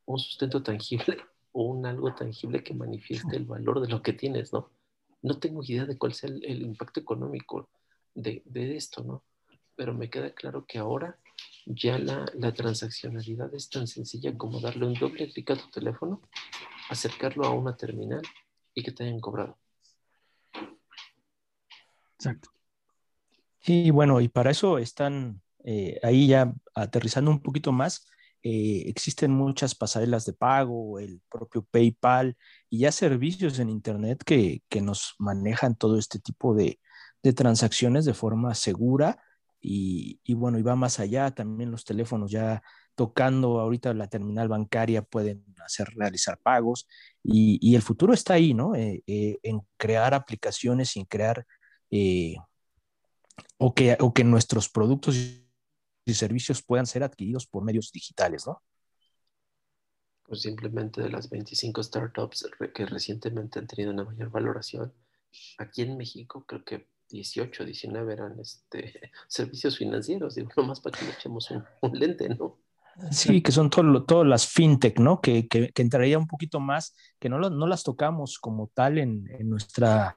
un 0.06 0.18
sustento 0.18 0.62
tangible 0.62 1.18
o 1.52 1.64
un 1.64 1.86
algo 1.86 2.14
tangible 2.14 2.62
que 2.62 2.74
manifieste 2.74 3.36
el 3.36 3.44
valor 3.44 3.80
de 3.80 3.88
lo 3.88 4.02
que 4.02 4.12
tienes, 4.12 4.52
¿no? 4.52 4.70
No 5.22 5.38
tengo 5.38 5.62
idea 5.62 5.86
de 5.86 5.96
cuál 5.96 6.12
sea 6.12 6.28
el, 6.28 6.62
impacto 6.62 7.00
económico 7.00 7.70
de, 8.14 8.42
esto, 8.76 9.02
¿no? 9.02 9.24
Pero 9.74 9.94
me 9.94 10.10
queda 10.10 10.30
claro 10.34 10.66
que 10.66 10.78
ahora 10.78 11.18
ya 11.66 11.98
la, 11.98 12.26
la, 12.34 12.52
transaccionalidad 12.52 13.52
es 13.54 13.70
tan 13.70 13.86
sencilla 13.86 14.36
como 14.36 14.60
darle 14.60 14.86
un 14.86 14.94
doble 14.94 15.32
clic 15.32 15.50
a 15.50 15.56
tu 15.56 15.70
teléfono, 15.70 16.20
acercarlo 16.90 17.44
a 17.46 17.50
una 17.50 17.76
terminal 17.76 18.22
y 18.74 18.82
que 18.82 18.92
te 18.92 19.04
hayan 19.04 19.20
cobrado. 19.20 19.56
Exacto. 22.24 22.50
Y 23.66 23.90
bueno, 23.90 24.20
y 24.20 24.28
para 24.28 24.50
eso 24.50 24.78
están 24.78 25.40
eh, 25.64 25.98
ahí 26.02 26.26
ya 26.28 26.52
aterrizando 26.74 27.30
un 27.30 27.40
poquito 27.40 27.72
más. 27.72 28.06
Eh, 28.42 28.84
existen 28.88 29.30
muchas 29.30 29.74
pasarelas 29.74 30.26
de 30.26 30.34
pago, 30.34 30.98
el 30.98 31.22
propio 31.30 31.64
PayPal 31.70 32.36
y 32.68 32.80
ya 32.80 32.92
servicios 32.92 33.58
en 33.58 33.70
Internet 33.70 34.22
que, 34.24 34.62
que 34.68 34.82
nos 34.82 35.14
manejan 35.18 35.76
todo 35.76 35.98
este 35.98 36.18
tipo 36.18 36.54
de, 36.54 36.78
de 37.22 37.32
transacciones 37.32 38.04
de 38.04 38.12
forma 38.12 38.54
segura 38.54 39.18
y, 39.62 40.20
y, 40.24 40.34
bueno, 40.34 40.58
y 40.58 40.62
va 40.62 40.76
más 40.76 41.00
allá, 41.00 41.30
también 41.30 41.70
los 41.70 41.86
teléfonos 41.86 42.30
ya 42.30 42.62
tocando 42.94 43.60
ahorita 43.60 43.94
la 43.94 44.08
terminal 44.08 44.48
bancaria 44.48 45.00
pueden 45.00 45.42
hacer 45.64 45.88
realizar 45.96 46.38
pagos 46.42 46.86
y, 47.22 47.58
y 47.66 47.74
el 47.76 47.82
futuro 47.82 48.12
está 48.12 48.34
ahí, 48.34 48.52
¿no? 48.52 48.74
Eh, 48.76 49.02
en 49.42 49.62
crear 49.78 50.12
aplicaciones 50.12 50.94
y 50.96 51.00
en 51.00 51.06
crear 51.06 51.46
o 53.58 53.74
que, 53.74 53.96
o 54.00 54.12
que 54.12 54.24
nuestros 54.24 54.68
productos 54.68 55.16
y 56.06 56.14
servicios 56.14 56.62
puedan 56.62 56.86
ser 56.86 57.02
adquiridos 57.02 57.46
por 57.46 57.64
medios 57.64 57.90
digitales, 57.92 58.46
¿no? 58.46 58.62
Pues 60.24 60.42
simplemente 60.42 61.02
de 61.02 61.10
las 61.10 61.28
25 61.28 61.82
startups 61.82 62.48
que 62.74 62.86
recientemente 62.86 63.58
han 63.58 63.66
tenido 63.66 63.92
una 63.92 64.04
mayor 64.04 64.30
valoración, 64.30 64.92
aquí 65.58 65.82
en 65.82 65.96
México 65.96 66.44
creo 66.46 66.64
que 66.64 66.88
18, 67.10 67.64
19 67.64 68.12
eran 68.12 68.40
este, 68.40 69.12
servicios 69.28 69.76
financieros, 69.76 70.34
digo, 70.34 70.50
nomás 70.56 70.80
para 70.80 70.98
que 70.98 71.04
le 71.04 71.12
echemos 71.12 71.50
un, 71.50 71.98
lente, 71.98 72.28
¿no? 72.28 72.58
Sí, 73.10 73.42
que 73.42 73.50
son 73.50 73.70
todas 73.70 74.26
las 74.26 74.46
fintech, 74.46 75.00
¿no? 75.00 75.20
Que, 75.20 75.48
que, 75.48 75.72
entraría 75.76 76.16
un 76.16 76.28
poquito 76.28 76.60
más, 76.60 76.94
que 77.18 77.28
no, 77.28 77.38
no 77.38 77.66
las 77.66 77.82
tocamos 77.82 78.38
como 78.38 78.68
tal 78.68 78.98
en, 78.98 79.28
en 79.30 79.50
nuestra 79.50 80.16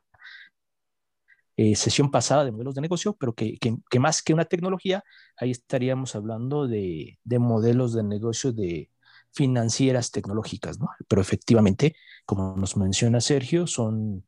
eh, 1.57 1.75
sesión 1.75 2.11
pasada 2.11 2.45
de 2.45 2.51
modelos 2.51 2.75
de 2.75 2.81
negocio, 2.81 3.13
pero 3.13 3.33
que, 3.33 3.57
que, 3.57 3.99
más 3.99 4.21
que 4.21 4.33
una 4.33 4.45
tecnología, 4.45 5.03
ahí 5.37 5.51
estaríamos 5.51 6.15
hablando 6.15 6.67
de, 6.67 7.19
de 7.23 7.39
modelos 7.39 7.93
de 7.93 8.03
negocio 8.03 8.53
de 8.53 8.91
financieras 9.31 10.11
tecnológicas, 10.11 10.79
¿no? 10.79 10.89
Pero 11.07 11.21
efectivamente, 11.21 11.95
como 12.25 12.55
nos 12.55 12.77
menciona 12.77 13.21
Sergio, 13.21 13.67
son 13.67 14.23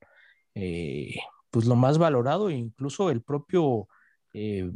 eh, 0.55 1.15
pues 1.51 1.65
lo 1.65 1.75
más 1.75 1.97
valorado, 1.97 2.49
incluso 2.49 3.09
el 3.09 3.21
propio 3.21 3.87
eh, 4.33 4.71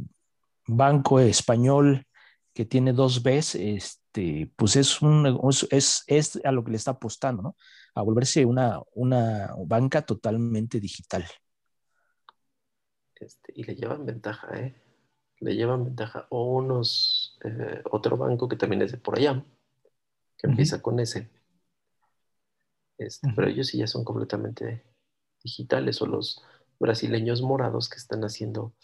banco 0.66 1.20
español 1.20 2.06
que 2.52 2.64
tiene 2.64 2.92
dos 2.92 3.22
Bs, 3.22 3.56
este, 3.56 4.50
pues 4.56 4.76
es, 4.76 5.02
un, 5.02 5.40
es, 5.70 6.04
es 6.06 6.40
a 6.44 6.52
lo 6.52 6.64
que 6.64 6.70
le 6.70 6.76
está 6.76 6.92
apostando, 6.92 7.42
¿no? 7.42 7.56
A 7.96 8.02
volverse 8.02 8.44
una, 8.44 8.80
una 8.94 9.50
banca 9.66 10.02
totalmente 10.02 10.78
digital. 10.80 11.24
Este, 13.24 13.52
y 13.56 13.64
le 13.64 13.74
llevan 13.74 14.04
ventaja, 14.04 14.48
¿eh? 14.58 14.74
Le 15.40 15.54
llevan 15.54 15.84
ventaja. 15.84 16.26
O 16.30 16.56
unos, 16.56 17.38
eh, 17.44 17.82
otro 17.90 18.16
banco 18.16 18.48
que 18.48 18.56
también 18.56 18.82
es 18.82 18.92
de 18.92 18.98
por 18.98 19.18
allá, 19.18 19.42
que 20.38 20.46
empieza 20.46 20.82
con 20.82 21.00
ese. 21.00 21.30
Este, 22.98 23.28
pero 23.34 23.48
ellos 23.48 23.68
sí 23.68 23.78
ya 23.78 23.86
son 23.86 24.04
completamente 24.04 24.84
digitales 25.42 26.00
o 26.02 26.06
los 26.06 26.42
brasileños 26.78 27.42
morados 27.42 27.88
que 27.88 27.96
están 27.96 28.22
haciendo 28.22 28.74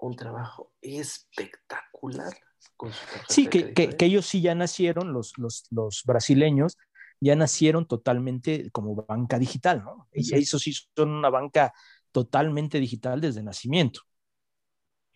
un 0.00 0.16
trabajo 0.16 0.72
espectacular 0.82 2.34
con 2.76 2.92
su 2.92 3.04
Sí, 3.28 3.46
que, 3.46 3.72
que, 3.72 3.96
ellos 4.04 4.26
sí 4.26 4.42
ya 4.42 4.54
nacieron, 4.54 5.12
los, 5.12 5.38
los, 5.38 5.66
los, 5.70 6.02
brasileños 6.04 6.76
ya 7.20 7.36
nacieron 7.36 7.86
totalmente 7.86 8.70
como 8.70 8.94
banca 8.94 9.38
digital, 9.38 9.82
¿no? 9.84 10.08
Y 10.12 10.34
Eso 10.34 10.58
sí 10.58 10.72
son 10.72 11.10
una 11.10 11.30
banca 11.30 11.72
totalmente 12.14 12.78
digital 12.78 13.20
desde 13.20 13.42
nacimiento. 13.42 14.02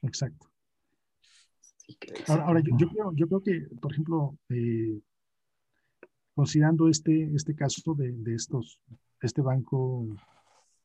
Exacto. 0.02 0.50
Ahora, 2.26 2.60
yo, 2.60 2.88
creo, 3.14 3.40
que, 3.40 3.68
por 3.80 3.92
ejemplo, 3.92 4.36
eh, 4.48 5.00
considerando 6.34 6.88
este, 6.88 7.32
este 7.34 7.54
caso 7.54 7.94
de, 7.94 8.12
de, 8.12 8.34
estos, 8.34 8.80
este 9.22 9.40
banco 9.42 10.08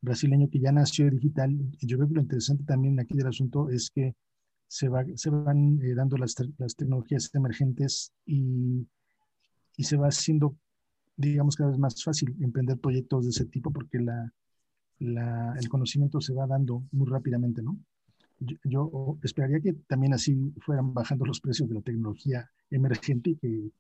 brasileño 0.02 0.50
que 0.52 0.60
ya 0.60 0.72
nació 0.72 1.10
digital, 1.10 1.52
yo 1.82 1.98
creo 1.98 2.08
que 2.08 2.16
lo 2.16 2.22
interesante 2.22 2.64
también 2.64 3.00
aquí 3.00 3.18
del 3.18 3.28
asunto 3.28 3.70
es 3.70 3.90
que 3.90 4.14
se, 4.68 4.90
va, 4.90 5.04
se 5.16 5.32
van 5.32 5.80
eh, 5.82 5.96
dando 5.96 6.16
las, 6.18 6.36
las, 6.60 6.76
tecnologías 6.76 7.34
emergentes 7.34 8.14
y, 8.28 8.88
y 9.78 9.84
se 9.84 9.98
va 9.98 10.08
haciendo, 10.10 10.56
digamos, 11.18 11.56
cada 11.56 11.72
vez 11.72 11.80
más 11.80 12.04
fácil 12.04 12.36
emprender 12.40 12.78
proyectos 12.78 13.26
de 13.26 13.32
ese 13.32 13.46
tipo 13.46 13.72
porque 13.72 13.98
la, 14.00 14.32
el 15.00 15.70
conocimiento 15.70 16.22
se 16.22 16.34
va 16.34 16.48
dando 16.48 16.84
muy 16.92 17.08
rápidamente, 17.08 17.62
¿no? 17.62 17.78
Yo, 18.64 19.18
esperaría 19.24 19.60
que 19.62 19.74
también 19.74 20.14
así 20.14 20.54
fueran 20.60 20.94
bajando 20.94 21.26
los 21.26 21.40
precios 21.40 21.70
de 21.70 21.76
la 21.76 21.82
tecnología 21.82 22.50
emergente 22.70 23.32
y 23.32 23.36
que, 23.38 23.72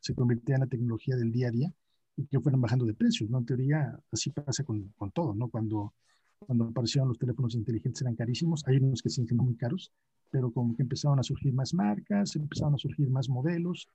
se 0.00 0.14
convirtiera 0.14 0.56
en 0.56 0.60
la 0.60 0.66
tecnología 0.66 1.16
del 1.16 1.32
día 1.32 1.48
a 1.48 1.50
día 1.50 1.72
y 2.16 2.26
que 2.26 2.38
fueran 2.40 2.60
bajando 2.60 2.84
de 2.84 2.94
precios, 2.94 3.30
¿no? 3.30 3.38
En 3.38 3.46
teoría, 3.46 3.98
así 4.12 4.30
pasa 4.30 4.62
con, 4.64 4.92
con 4.96 5.10
todo, 5.10 5.34
¿no? 5.34 5.48
Cuando, 5.48 5.94
cuando 6.38 6.64
aparecieron 6.64 7.08
los 7.08 7.18
teléfonos 7.18 7.54
inteligentes 7.54 8.02
eran 8.02 8.14
carísimos, 8.14 8.62
hay 8.66 8.76
unos 8.76 9.02
que 9.02 9.10
siguen 9.10 9.28
siendo 9.28 9.44
muy 9.44 9.56
caros, 9.56 9.92
pero 10.30 10.50
como 10.52 10.74
que 10.74 10.82
empezaron 10.82 11.18
a 11.18 11.22
surgir 11.22 11.52
más 11.52 11.74
marcas, 11.74 12.36
empezaron 12.36 12.74
a 12.74 12.78
surgir 12.78 13.10
más 13.10 13.28
modelos 13.28 13.88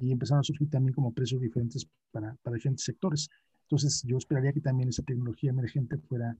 y 0.00 0.12
empezaron 0.12 0.40
a 0.40 0.44
surgir 0.44 0.68
también 0.68 0.92
como 0.92 1.12
precios 1.12 1.40
diferentes 1.40 1.88
para, 2.10 2.34
para 2.42 2.54
diferentes 2.54 2.84
sectores. 2.84 3.30
Entonces, 3.70 4.02
yo 4.06 4.16
esperaría 4.16 4.54
que 4.54 4.62
también 4.62 4.88
esa 4.88 5.02
tecnología 5.02 5.50
emergente 5.50 5.98
fuera, 5.98 6.34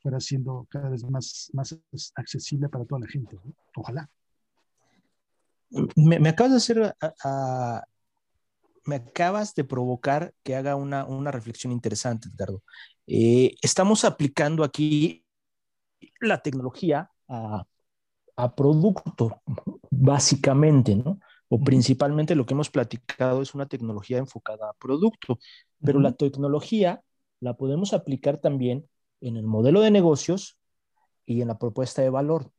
fuera 0.00 0.18
siendo 0.18 0.66
cada 0.70 0.88
vez 0.88 1.04
más, 1.04 1.50
más 1.52 1.78
accesible 2.14 2.70
para 2.70 2.86
toda 2.86 3.02
la 3.02 3.06
gente. 3.06 3.38
Ojalá. 3.76 4.08
Me, 5.94 6.26
acabas 6.26 6.52
de 6.52 6.56
hacer, 6.56 6.96
me 8.86 8.94
acabas 8.94 9.54
de 9.54 9.64
provocar 9.64 10.32
que 10.42 10.56
haga 10.56 10.74
una, 10.74 11.04
una 11.04 11.30
reflexión 11.30 11.70
interesante, 11.70 12.30
Edgardo. 12.32 12.62
Eh, 13.06 13.54
estamos 13.60 14.06
aplicando 14.06 14.64
aquí 14.64 15.26
la 16.18 16.40
tecnología 16.40 17.10
a, 17.28 17.62
a 18.36 18.54
producto, 18.54 19.42
básicamente, 19.90 20.96
¿no? 20.96 21.20
O 21.52 21.60
principalmente 21.60 22.36
lo 22.36 22.46
que 22.46 22.54
hemos 22.54 22.70
platicado 22.70 23.42
es 23.42 23.54
una 23.54 23.66
tecnología 23.66 24.18
enfocada 24.18 24.70
a 24.70 24.74
producto, 24.74 25.40
pero 25.84 25.98
la 25.98 26.12
tecnología 26.12 27.02
la 27.40 27.54
podemos 27.54 27.92
aplicar 27.92 28.38
también 28.38 28.88
en 29.20 29.36
el 29.36 29.46
modelo 29.46 29.80
de 29.80 29.90
negocios 29.90 30.58
y 31.26 31.42
en 31.42 31.48
la 31.48 31.58
propuesta 31.58 32.02
de 32.02 32.10
valor. 32.10 32.52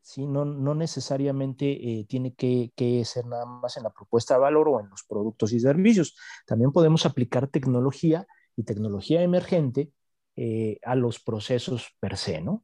¿sí? 0.00 0.26
No, 0.26 0.44
no 0.44 0.76
necesariamente 0.76 1.72
eh, 1.72 2.04
tiene 2.04 2.34
que, 2.34 3.02
ser 3.04 3.26
nada 3.26 3.46
más 3.46 3.76
en 3.76 3.82
la 3.82 3.90
propuesta 3.90 4.34
de 4.34 4.40
valor 4.40 4.68
o 4.68 4.78
en 4.78 4.88
los 4.90 5.02
productos 5.02 5.52
y 5.52 5.58
servicios. 5.58 6.16
También 6.46 6.70
podemos 6.70 7.06
aplicar 7.06 7.48
tecnología 7.48 8.28
y 8.54 8.62
tecnología 8.62 9.22
emergente 9.22 9.90
eh, 10.36 10.78
a 10.84 10.94
los 10.94 11.18
procesos 11.18 11.88
per 11.98 12.16
se, 12.16 12.40
¿no? 12.40 12.62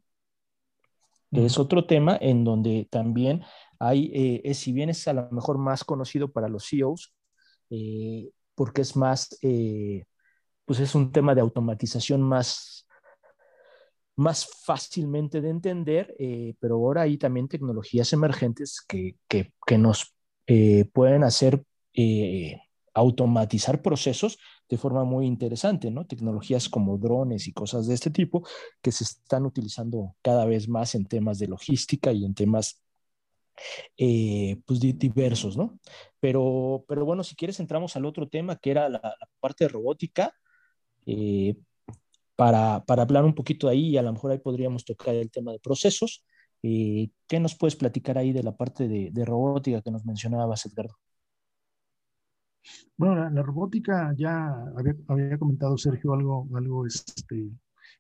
es 1.33 1.59
otro 1.59 1.87
tema 1.87 2.19
en 2.21 2.45
donde 2.45 2.89
también 2.91 3.43
hay, 3.81 4.11
eh, 4.45 4.55
si 4.55 4.73
bien 4.73 4.91
es 4.91 5.09
a 5.09 5.15
lo 5.15 5.31
mejor 5.31 5.57
más 5.59 5.85
conocido 5.85 6.31
para 6.31 6.49
los 6.49 6.69
CEOs, 6.69 7.15
eh, 7.71 8.31
porque 8.55 8.83
es 8.83 8.95
más, 8.95 9.39
eh, 9.41 10.05
pues 10.67 10.81
es 10.81 10.95
un 10.95 11.11
tema 11.13 11.35
de 11.35 11.41
automatización 11.41 12.21
más, 12.21 12.87
más 14.17 14.47
fácilmente 14.65 15.41
de 15.41 15.49
entender, 15.49 16.15
pero 16.61 16.75
ahora 16.75 17.03
hay 17.03 17.17
también 17.17 17.49
tecnologías 17.49 18.13
emergentes 18.13 18.83
que, 18.87 19.17
que, 19.27 19.55
que 19.67 19.79
nos 19.79 20.15
pueden 20.93 21.25
hacer 21.25 21.65
automatizar 22.93 23.81
procesos 23.81 24.39
de 24.69 24.77
forma 24.77 25.05
muy 25.05 25.27
interesante, 25.27 25.91
¿no? 25.91 26.07
Tecnologías 26.07 26.69
como 26.69 26.99
drones 26.99 27.47
y 27.47 27.53
cosas 27.53 27.87
de 27.87 27.95
este 27.95 28.11
tipo 28.11 28.47
que 28.83 28.93
se 28.93 29.05
están 29.05 29.47
utilizando 29.47 30.17
cada 30.23 30.45
vez 30.45 30.69
más 30.69 30.95
en 30.95 31.07
temas 31.07 31.39
de 31.39 31.49
logística 31.49 32.13
y 32.13 32.25
en 32.25 32.35
temas 32.35 32.83
eh, 33.97 34.61
pues 34.67 34.81
diversos, 34.81 35.57
¿no? 35.57 35.79
Pero, 36.21 36.85
pero 36.89 37.05
bueno, 37.05 37.25
si 37.25 37.35
quieres 37.35 37.61
entramos 37.61 37.97
al 37.97 38.05
otro 38.07 38.29
tema 38.29 38.57
que 38.57 38.71
era 38.71 38.89
la, 38.89 39.01
parte 39.41 39.65
de 39.65 39.69
robótica, 39.69 40.33
eh, 41.07 41.57
para, 42.37 42.85
para, 42.85 43.03
hablar 43.03 43.25
un 43.25 43.35
poquito 43.35 43.69
ahí 43.69 43.91
y 43.91 43.97
a 43.99 44.03
lo 44.03 44.13
mejor 44.13 44.33
ahí 44.33 44.39
podríamos 44.39 44.85
tocar 44.85 45.15
el 45.15 45.31
tema 45.31 45.53
de 45.53 45.61
procesos. 45.61 46.25
Eh, 46.63 47.11
¿Qué 47.27 47.41
nos 47.41 47.55
puedes 47.57 47.77
platicar 47.77 48.19
ahí 48.19 48.33
de 48.33 48.43
la 48.43 48.57
parte 48.57 48.89
de, 48.89 49.11
de 49.13 49.25
robótica 49.25 49.83
que 49.83 49.91
nos 49.91 50.05
mencionabas, 50.05 50.65
Edgardo? 50.67 50.97
Bueno, 52.97 53.29
la, 53.31 53.43
robótica 53.43 54.15
ya 54.17 54.53
había, 54.77 55.39
comentado 55.39 55.77
Sergio 55.79 56.13
algo, 56.13 56.47
algo 56.55 56.87
este, 56.87 57.51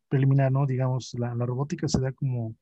preliminar, 0.08 0.52
¿no? 0.52 0.66
Digamos, 0.66 1.14
la 1.18 1.34
robótica 1.34 1.88
se 1.88 2.00
da 2.00 2.12
como, 2.12 2.54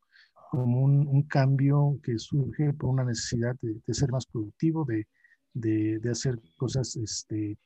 como 0.50 0.82
un, 0.82 1.22
cambio 1.24 1.98
que 2.02 2.18
surge 2.18 2.72
por 2.72 2.90
una 2.90 3.04
necesidad 3.04 3.56
de, 3.60 3.94
ser 3.94 4.10
más 4.10 4.26
productivo, 4.26 4.84
de, 4.84 5.06
de, 5.54 6.10
hacer 6.10 6.40
cosas 6.56 6.96
este, 6.96 7.58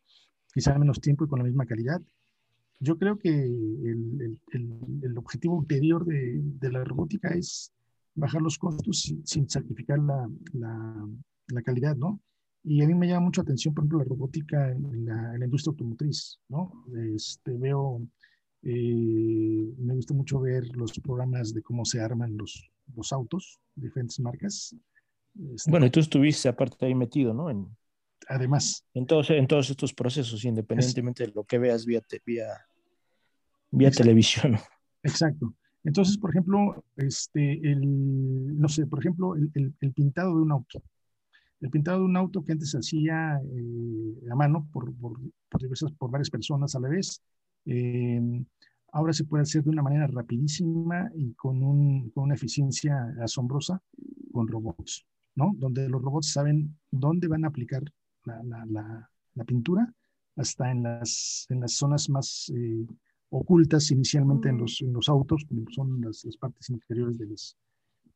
quizá 0.52 0.72
en 0.72 0.80
menos 0.80 1.00
tiempo 1.00 1.24
y 1.24 1.28
con 1.28 1.38
la 1.38 1.44
misma 1.44 1.66
calidad. 1.66 2.00
Yo 2.80 2.98
creo 2.98 3.18
que 3.18 3.30
el, 3.30 4.38
el, 4.52 5.00
el 5.02 5.18
objetivo 5.18 5.56
ulterior 5.56 6.04
de, 6.04 6.40
de, 6.42 6.72
la 6.72 6.82
robótica 6.84 7.28
es 7.28 7.72
bajar 8.14 8.42
los 8.42 8.58
costos 8.58 9.02
sin, 9.02 9.24
sin 9.26 9.48
sacrificar 9.48 9.98
la, 10.00 10.28
la, 10.52 11.08
la 11.48 11.62
calidad, 11.62 11.96
¿no? 11.96 12.20
Y 12.64 12.82
a 12.82 12.86
mí 12.86 12.94
me 12.94 13.08
llama 13.08 13.26
mucho 13.26 13.40
atención, 13.40 13.74
por 13.74 13.82
ejemplo, 13.82 13.98
la 13.98 14.04
robótica 14.04 14.70
en 14.70 15.04
la, 15.04 15.44
industria 15.44 15.72
automotriz, 15.72 16.38
¿no? 16.48 16.84
Este, 17.14 17.56
veo, 17.56 18.06
eh, 18.62 19.74
me 19.78 19.94
gusta 19.94 20.14
mucho 20.14 20.40
ver 20.40 20.64
los 20.76 20.92
programas 21.00 21.52
de 21.52 21.62
cómo 21.62 21.84
se 21.84 22.00
arman 22.00 22.36
los, 22.36 22.70
los 22.94 23.12
autos, 23.12 23.60
diferentes 23.74 24.18
marcas. 24.20 24.74
Este, 25.54 25.70
bueno, 25.70 25.86
y 25.86 25.90
tú 25.90 26.00
estuviste 26.00 26.48
aparte 26.48 26.86
ahí 26.86 26.94
metido, 26.94 27.32
¿no? 27.32 27.50
En, 27.50 27.66
además. 28.28 28.84
En 28.94 29.06
todos, 29.06 29.30
en 29.30 29.46
todos 29.46 29.70
estos 29.70 29.92
procesos, 29.92 30.44
independientemente 30.44 31.26
de 31.26 31.32
lo 31.34 31.44
que 31.44 31.58
veas 31.58 31.84
vía, 31.86 32.02
vía, 32.24 32.46
vía 33.70 33.90
televisión. 33.90 34.58
Exacto. 35.02 35.54
Entonces, 35.84 36.16
por 36.16 36.30
ejemplo, 36.30 36.84
este, 36.96 37.54
el, 37.54 38.58
no 38.58 38.68
sé, 38.68 38.86
por 38.86 39.00
ejemplo, 39.00 39.34
el, 39.34 39.74
el 39.80 39.92
pintado 39.92 40.36
de 40.36 40.42
un 40.42 40.52
auto 40.52 40.82
el 41.62 41.70
pintado 41.70 42.00
de 42.00 42.04
un 42.04 42.16
auto 42.16 42.44
que 42.44 42.52
antes 42.52 42.70
se 42.70 42.78
hacía 42.78 43.40
eh, 43.40 44.30
a 44.30 44.34
mano 44.34 44.68
por, 44.72 44.92
por, 44.96 45.18
por, 45.48 45.60
diversas, 45.60 45.92
por 45.92 46.10
varias 46.10 46.28
personas 46.28 46.74
a 46.74 46.80
la 46.80 46.88
vez. 46.88 47.22
Em, 47.64 48.44
ahora 48.92 49.12
se 49.12 49.24
puede 49.24 49.42
hacer 49.42 49.64
de 49.64 49.70
una 49.70 49.82
manera 49.82 50.06
rapidísima 50.06 51.10
y 51.14 51.32
con, 51.34 51.62
un, 51.62 52.10
con 52.10 52.24
una 52.24 52.34
eficiencia 52.34 53.14
asombrosa 53.20 53.82
con 54.32 54.46
robots, 54.46 55.04
¿no? 55.34 55.52
Donde 55.56 55.88
los 55.88 56.00
robots 56.00 56.32
saben 56.32 56.78
dónde 56.90 57.26
van 57.26 57.44
a 57.44 57.48
aplicar 57.48 57.82
la, 58.24 58.42
la, 58.44 59.08
la, 59.34 59.44
pintura, 59.44 59.92
hasta 60.36 60.70
en 60.70 60.82
las, 60.82 61.46
en 61.48 61.60
las 61.60 61.72
zonas 61.72 62.08
más 62.08 62.52
eh, 62.54 62.86
ocultas 63.30 63.90
inicialmente 63.90 64.50
en 64.50 64.58
los, 64.58 64.80
en 64.82 64.92
los 64.92 65.08
autos, 65.08 65.44
como 65.48 65.64
son 65.70 66.00
las, 66.00 66.24
las 66.24 66.36
partes 66.36 66.70
interiores 66.70 67.18
de 67.18 67.26
las, 67.26 67.56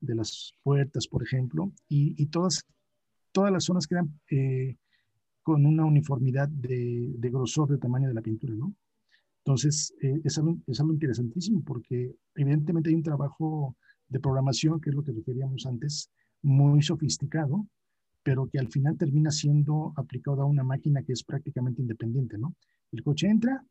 de 0.00 0.14
las 0.14 0.52
puertas, 0.62 1.08
por 1.08 1.22
ejemplo, 1.22 1.72
y, 1.88 2.14
y 2.22 2.26
todas, 2.26 2.64
todas 3.32 3.50
las 3.50 3.64
zonas 3.64 3.86
quedan 3.86 4.20
eh, 4.30 4.76
con 5.42 5.64
una 5.64 5.84
uniformidad 5.84 6.48
de, 6.48 7.14
de, 7.16 7.30
grosor, 7.30 7.70
de 7.70 7.78
tamaño 7.78 8.08
de 8.08 8.14
la 8.14 8.22
pintura, 8.22 8.54
¿no? 8.54 8.74
Entonces, 9.46 9.94
eh, 10.02 10.20
es, 10.24 10.38
algo, 10.38 10.58
es, 10.66 10.80
algo, 10.80 10.92
interesantísimo 10.92 11.62
porque 11.62 12.16
evidentemente 12.34 12.90
hay 12.90 12.96
un 12.96 13.04
trabajo 13.04 13.76
de 14.08 14.18
programación, 14.18 14.80
que 14.80 14.90
es 14.90 14.96
lo 14.96 15.04
que 15.04 15.12
referíamos 15.12 15.66
antes, 15.66 16.10
muy 16.42 16.82
sofisticado, 16.82 17.64
pero 18.24 18.48
que 18.48 18.58
al 18.58 18.66
final 18.66 18.98
termina 18.98 19.30
siendo 19.30 19.92
aplicado 19.94 20.42
a 20.42 20.46
una 20.46 20.64
máquina 20.64 21.04
que 21.04 21.12
es 21.12 21.22
prácticamente 21.22 21.80
independiente, 21.80 22.36
¿no? 22.36 22.56
El 22.90 23.04
coche 23.04 23.28
entra, 23.28 23.64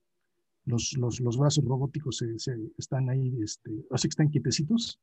los, 0.64 0.94
los, 0.98 1.20
los 1.20 1.38
brazos 1.38 1.66
robóticos 1.66 2.20
se, 2.20 2.40
se 2.40 2.56
están 2.78 3.10
ahí, 3.10 3.38
este, 3.44 3.86
o 3.90 3.98
sea, 3.98 4.08
están 4.08 4.30
quietecitos, 4.30 5.02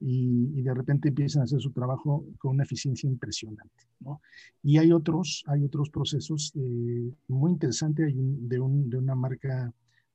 y, 0.00 0.58
y, 0.58 0.62
de 0.62 0.74
repente 0.74 1.08
empiezan 1.10 1.42
a 1.42 1.44
hacer 1.44 1.60
su 1.60 1.70
trabajo 1.70 2.26
con 2.38 2.50
una 2.50 2.64
eficiencia 2.64 3.08
impresionante. 3.08 3.84
¿no? 4.00 4.20
Y 4.60 4.78
hay 4.78 4.90
otros, 4.90 5.44
hay 5.46 5.64
otros 5.64 5.88
procesos 5.88 6.52
eh, 6.56 7.12
muy 7.28 7.52
interesantes 7.52 8.08
hay 8.08 8.18
un, 8.18 8.48
de, 8.48 8.58
un, 8.58 8.90
de, 8.90 8.98
una 8.98 9.14
marca 9.14 9.72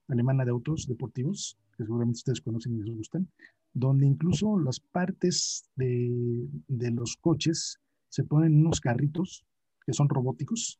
alemana 0.10 0.44
de 0.44 0.52
autos 0.52 0.88
deportivos, 0.88 1.58
que 1.78 1.86
seguramente 1.86 2.18
ustedes 2.18 2.42
conocen 2.42 2.74
y 2.74 2.84
les 2.84 2.96
gustan, 2.96 3.28
donde 3.74 4.06
incluso 4.06 4.60
las 4.60 4.80
partes 4.80 5.64
de, 5.76 6.48
de 6.68 6.92
los 6.92 7.16
coches 7.18 7.80
se 8.10 8.24
ponen 8.24 8.54
en 8.54 8.60
unos 8.62 8.82
carritos 8.82 9.46
que 9.86 9.94
son 9.94 10.10
robóticos 10.10 10.80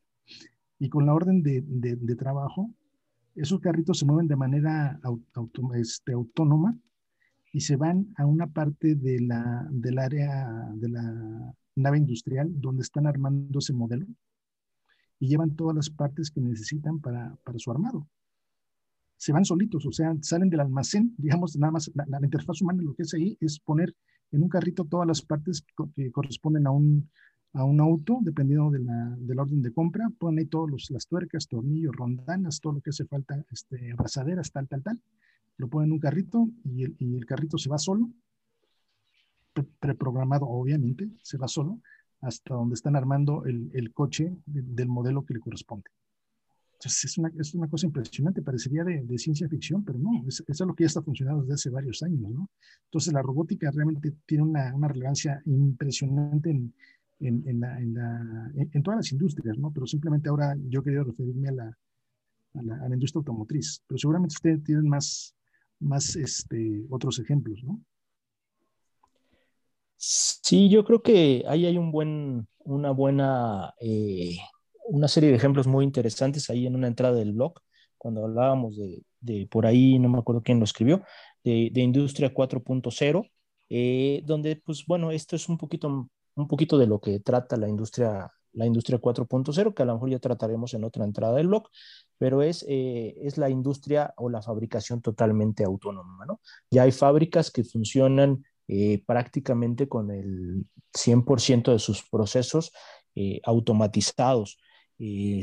y 0.80 0.90
con 0.90 1.06
la 1.06 1.14
orden 1.14 1.44
de, 1.44 1.62
de, 1.62 2.16
trabajo, 2.16 2.74
esos 3.36 3.60
carritos 3.60 4.00
se 4.00 4.06
mueven 4.06 4.28
de 4.28 4.36
manera 4.36 5.00
auto, 5.04 5.50
este, 5.76 6.14
autónoma 6.14 6.78
y 7.52 7.62
se 7.62 7.76
van 7.76 8.08
a 8.18 8.26
una 8.26 8.48
parte 8.48 8.96
de 8.96 9.20
la, 9.20 9.68
del 9.72 10.00
área 10.00 10.70
de 10.76 10.90
la 10.90 11.54
nave 11.76 11.98
industrial 11.98 12.50
donde 12.60 12.82
están 12.84 13.08
armando 13.08 13.60
ese 13.60 13.74
modelo 13.74 14.06
y 15.20 15.28
llevan 15.28 15.56
todas 15.56 15.76
las 15.76 15.90
partes 15.90 16.32
que 16.32 16.40
necesitan 16.40 17.00
para, 17.00 17.36
para 17.44 17.60
su 17.60 17.72
armado. 17.72 18.08
Se 19.20 19.32
van 19.34 19.44
solitos, 19.44 19.86
o 19.86 19.92
sea, 19.92 20.16
salen 20.22 20.50
del 20.50 20.62
almacén, 20.62 21.14
digamos, 21.18 21.56
nada 21.58 21.72
más 21.74 21.92
la, 21.94 22.06
la 22.08 22.20
interfaz 22.24 22.62
humana 22.62 22.82
lo 22.82 22.94
que 22.96 23.04
es 23.04 23.14
ahí 23.14 23.38
es 23.42 23.60
poner 23.60 23.94
en 24.32 24.44
un 24.44 24.50
carrito 24.50 24.86
todas 24.86 25.08
las 25.08 25.22
partes 25.22 25.64
que 25.96 26.12
corresponden 26.12 26.66
a 26.66 26.72
un, 26.72 27.10
a 27.54 27.64
un 27.64 27.82
auto, 27.82 28.20
dependiendo 28.22 28.72
de 28.72 28.80
la, 28.80 29.16
del 29.20 29.40
orden 29.40 29.62
de 29.62 29.74
compra, 29.74 30.10
ponen 30.18 30.40
ahí 30.40 30.46
todas 30.46 30.90
las 30.90 31.06
tuercas, 31.06 31.48
tornillos, 31.48 31.96
rondanas, 31.96 32.62
todo 32.62 32.74
lo 32.74 32.82
que 32.82 32.92
hace 32.92 33.06
falta, 33.06 33.44
este, 33.52 33.92
abrazaderas, 33.92 34.52
tal, 34.52 34.68
tal, 34.68 34.82
tal 34.84 35.00
lo 35.60 35.68
pone 35.68 35.86
en 35.86 35.92
un 35.92 36.00
carrito 36.00 36.50
y 36.64 36.84
el, 36.84 36.96
y 37.00 37.16
el 37.18 37.26
carrito 37.26 37.58
se 37.58 37.70
va 37.70 37.78
solo, 37.78 38.10
preprogramado 39.80 40.48
obviamente, 40.48 41.10
se 41.22 41.38
va 41.38 41.48
solo 41.48 41.82
hasta 42.22 42.54
donde 42.54 42.76
están 42.76 42.96
armando 42.96 43.46
el, 43.46 43.70
el 43.74 43.94
coche 43.94 44.34
de, 44.46 44.62
del 44.62 44.88
modelo 44.88 45.26
que 45.26 45.34
le 45.34 45.42
corresponde. 45.42 45.90
Entonces 46.80 47.12
es 47.12 47.18
una, 47.18 47.30
es 47.38 47.54
una 47.54 47.68
cosa 47.68 47.88
impresionante, 47.88 48.42
parecería 48.42 48.86
de, 48.86 49.18
ciencia 49.18 49.50
ficción, 49.50 49.84
pero 49.84 50.00
no, 50.00 50.24
es, 50.26 50.42
es 50.48 50.60
lo 50.62 50.74
que 50.74 50.86
ya 50.86 50.88
está 50.88 51.02
funcionando 51.02 51.42
desde 51.42 51.56
hace 51.56 51.70
varios 51.70 52.02
años, 52.04 52.32
¿no? 52.32 52.50
Entonces 52.86 53.12
la 53.12 53.22
robótica 53.22 53.70
realmente 53.70 54.14
tiene 54.26 54.46
una, 54.46 54.74
una 54.74 54.88
relevancia 54.88 55.42
impresionante 55.46 56.52
en, 56.52 56.74
en, 57.20 57.44
en, 57.46 57.60
la, 57.60 57.78
en, 58.56 58.82
todas 58.82 59.00
las 59.00 59.12
industrias, 59.12 59.58
¿no? 59.58 59.72
Pero 59.72 59.86
simplemente 59.88 60.30
ahora 60.30 60.56
yo 60.70 60.82
quería 60.82 61.04
referirme 61.04 61.50
a 61.50 61.52
la, 61.52 61.78
a 62.54 62.62
la, 62.62 62.76
a 62.76 62.88
la 62.88 62.96
industria 62.96 63.20
automotriz, 63.20 63.84
pero 63.86 63.98
seguramente 63.98 64.36
ustedes 64.36 64.64
tienen 64.64 64.88
más, 64.88 65.36
más 65.82 66.16
este, 66.16 66.86
otros 66.90 67.20
ejemplos, 67.20 67.62
¿no? 67.62 67.82
Sí, 69.98 70.70
yo 70.70 70.86
creo 70.86 71.02
que 71.02 71.44
ahí 71.46 71.66
hay 71.66 71.78
un 71.78 71.92
buen, 71.92 72.48
una 72.60 72.92
buena, 72.92 73.74
eh, 73.82 74.38
una 75.00 75.08
serie 75.08 75.30
de 75.30 75.38
ejemplos 75.38 75.66
muy 75.66 75.86
interesantes 75.86 76.50
ahí 76.50 76.68
en 76.68 76.76
una 76.76 76.88
entrada 76.88 77.16
del 77.16 77.32
blog, 77.32 77.54
cuando 77.98 78.26
hablábamos 78.26 78.78
de, 79.22 79.48
por 79.48 79.66
ahí, 79.66 79.98
no 79.98 80.10
me 80.10 80.20
acuerdo 80.20 80.44
quién 80.44 80.60
lo 80.60 80.66
escribió, 80.66 81.04
de, 81.44 81.72
Industria 81.76 82.34
4.0, 82.34 83.30
eh, 83.70 84.22
donde, 84.26 84.58
pues 84.58 84.86
bueno, 84.86 85.12
esto 85.12 85.36
es 85.38 85.48
un 85.48 85.58
poquito, 85.58 86.10
un 86.36 86.48
poquito 86.48 86.78
de 86.78 86.88
lo 86.88 87.00
que 87.00 87.20
trata 87.20 87.58
la 87.58 87.68
industria 87.68 88.32
la 88.52 88.66
industria 88.66 89.00
4.0, 89.00 89.76
que 89.76 89.84
a 89.84 89.86
lo 89.86 89.94
mejor 89.94 90.10
ya 90.10 90.18
trataremos 90.18 90.74
en 90.74 90.84
otra 90.84 91.06
entrada 91.06 91.36
del 91.36 91.48
blog, 91.48 91.70
pero 92.18 92.42
es, 92.42 92.66
eh, 92.68 93.16
es 93.22 93.38
la 93.38 93.48
industria 93.48 94.12
o 94.18 94.28
la 94.28 94.42
fabricación 94.42 95.02
totalmente 95.02 95.64
autónoma. 95.64 96.26
¿no? 96.26 96.42
Ya 96.72 96.82
hay 96.82 96.92
fábricas 96.92 97.52
que 97.52 97.64
funcionan 97.64 98.44
eh, 98.68 99.04
prácticamente 99.06 99.88
con 99.88 100.10
el 100.10 100.66
100% 100.94 101.72
de 101.72 101.80
sus 101.80 102.04
procesos 102.10 102.72
automatizados. 103.44 104.58
Eh, 105.00 105.42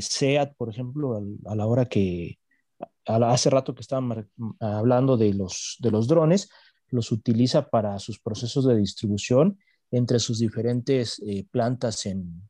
por 0.55 0.69
ejemplo, 0.69 1.19
a, 1.45 1.55
la 1.55 1.65
hora 1.65 1.85
que, 1.85 2.37
hace 3.05 3.49
rato 3.49 3.73
que 3.73 3.81
estaban 3.81 4.29
hablando 4.59 5.17
de 5.17 5.33
los, 5.33 5.77
de 5.79 5.91
los 5.91 6.07
drones, 6.07 6.49
los 6.89 7.11
utiliza 7.11 7.69
para 7.69 7.97
sus 7.99 8.19
procesos 8.19 8.65
de 8.65 8.77
distribución 8.77 9.59
entre 9.91 10.19
sus 10.19 10.39
diferentes 10.39 11.21
eh, 11.25 11.45
plantas 11.49 12.05
en, 12.05 12.47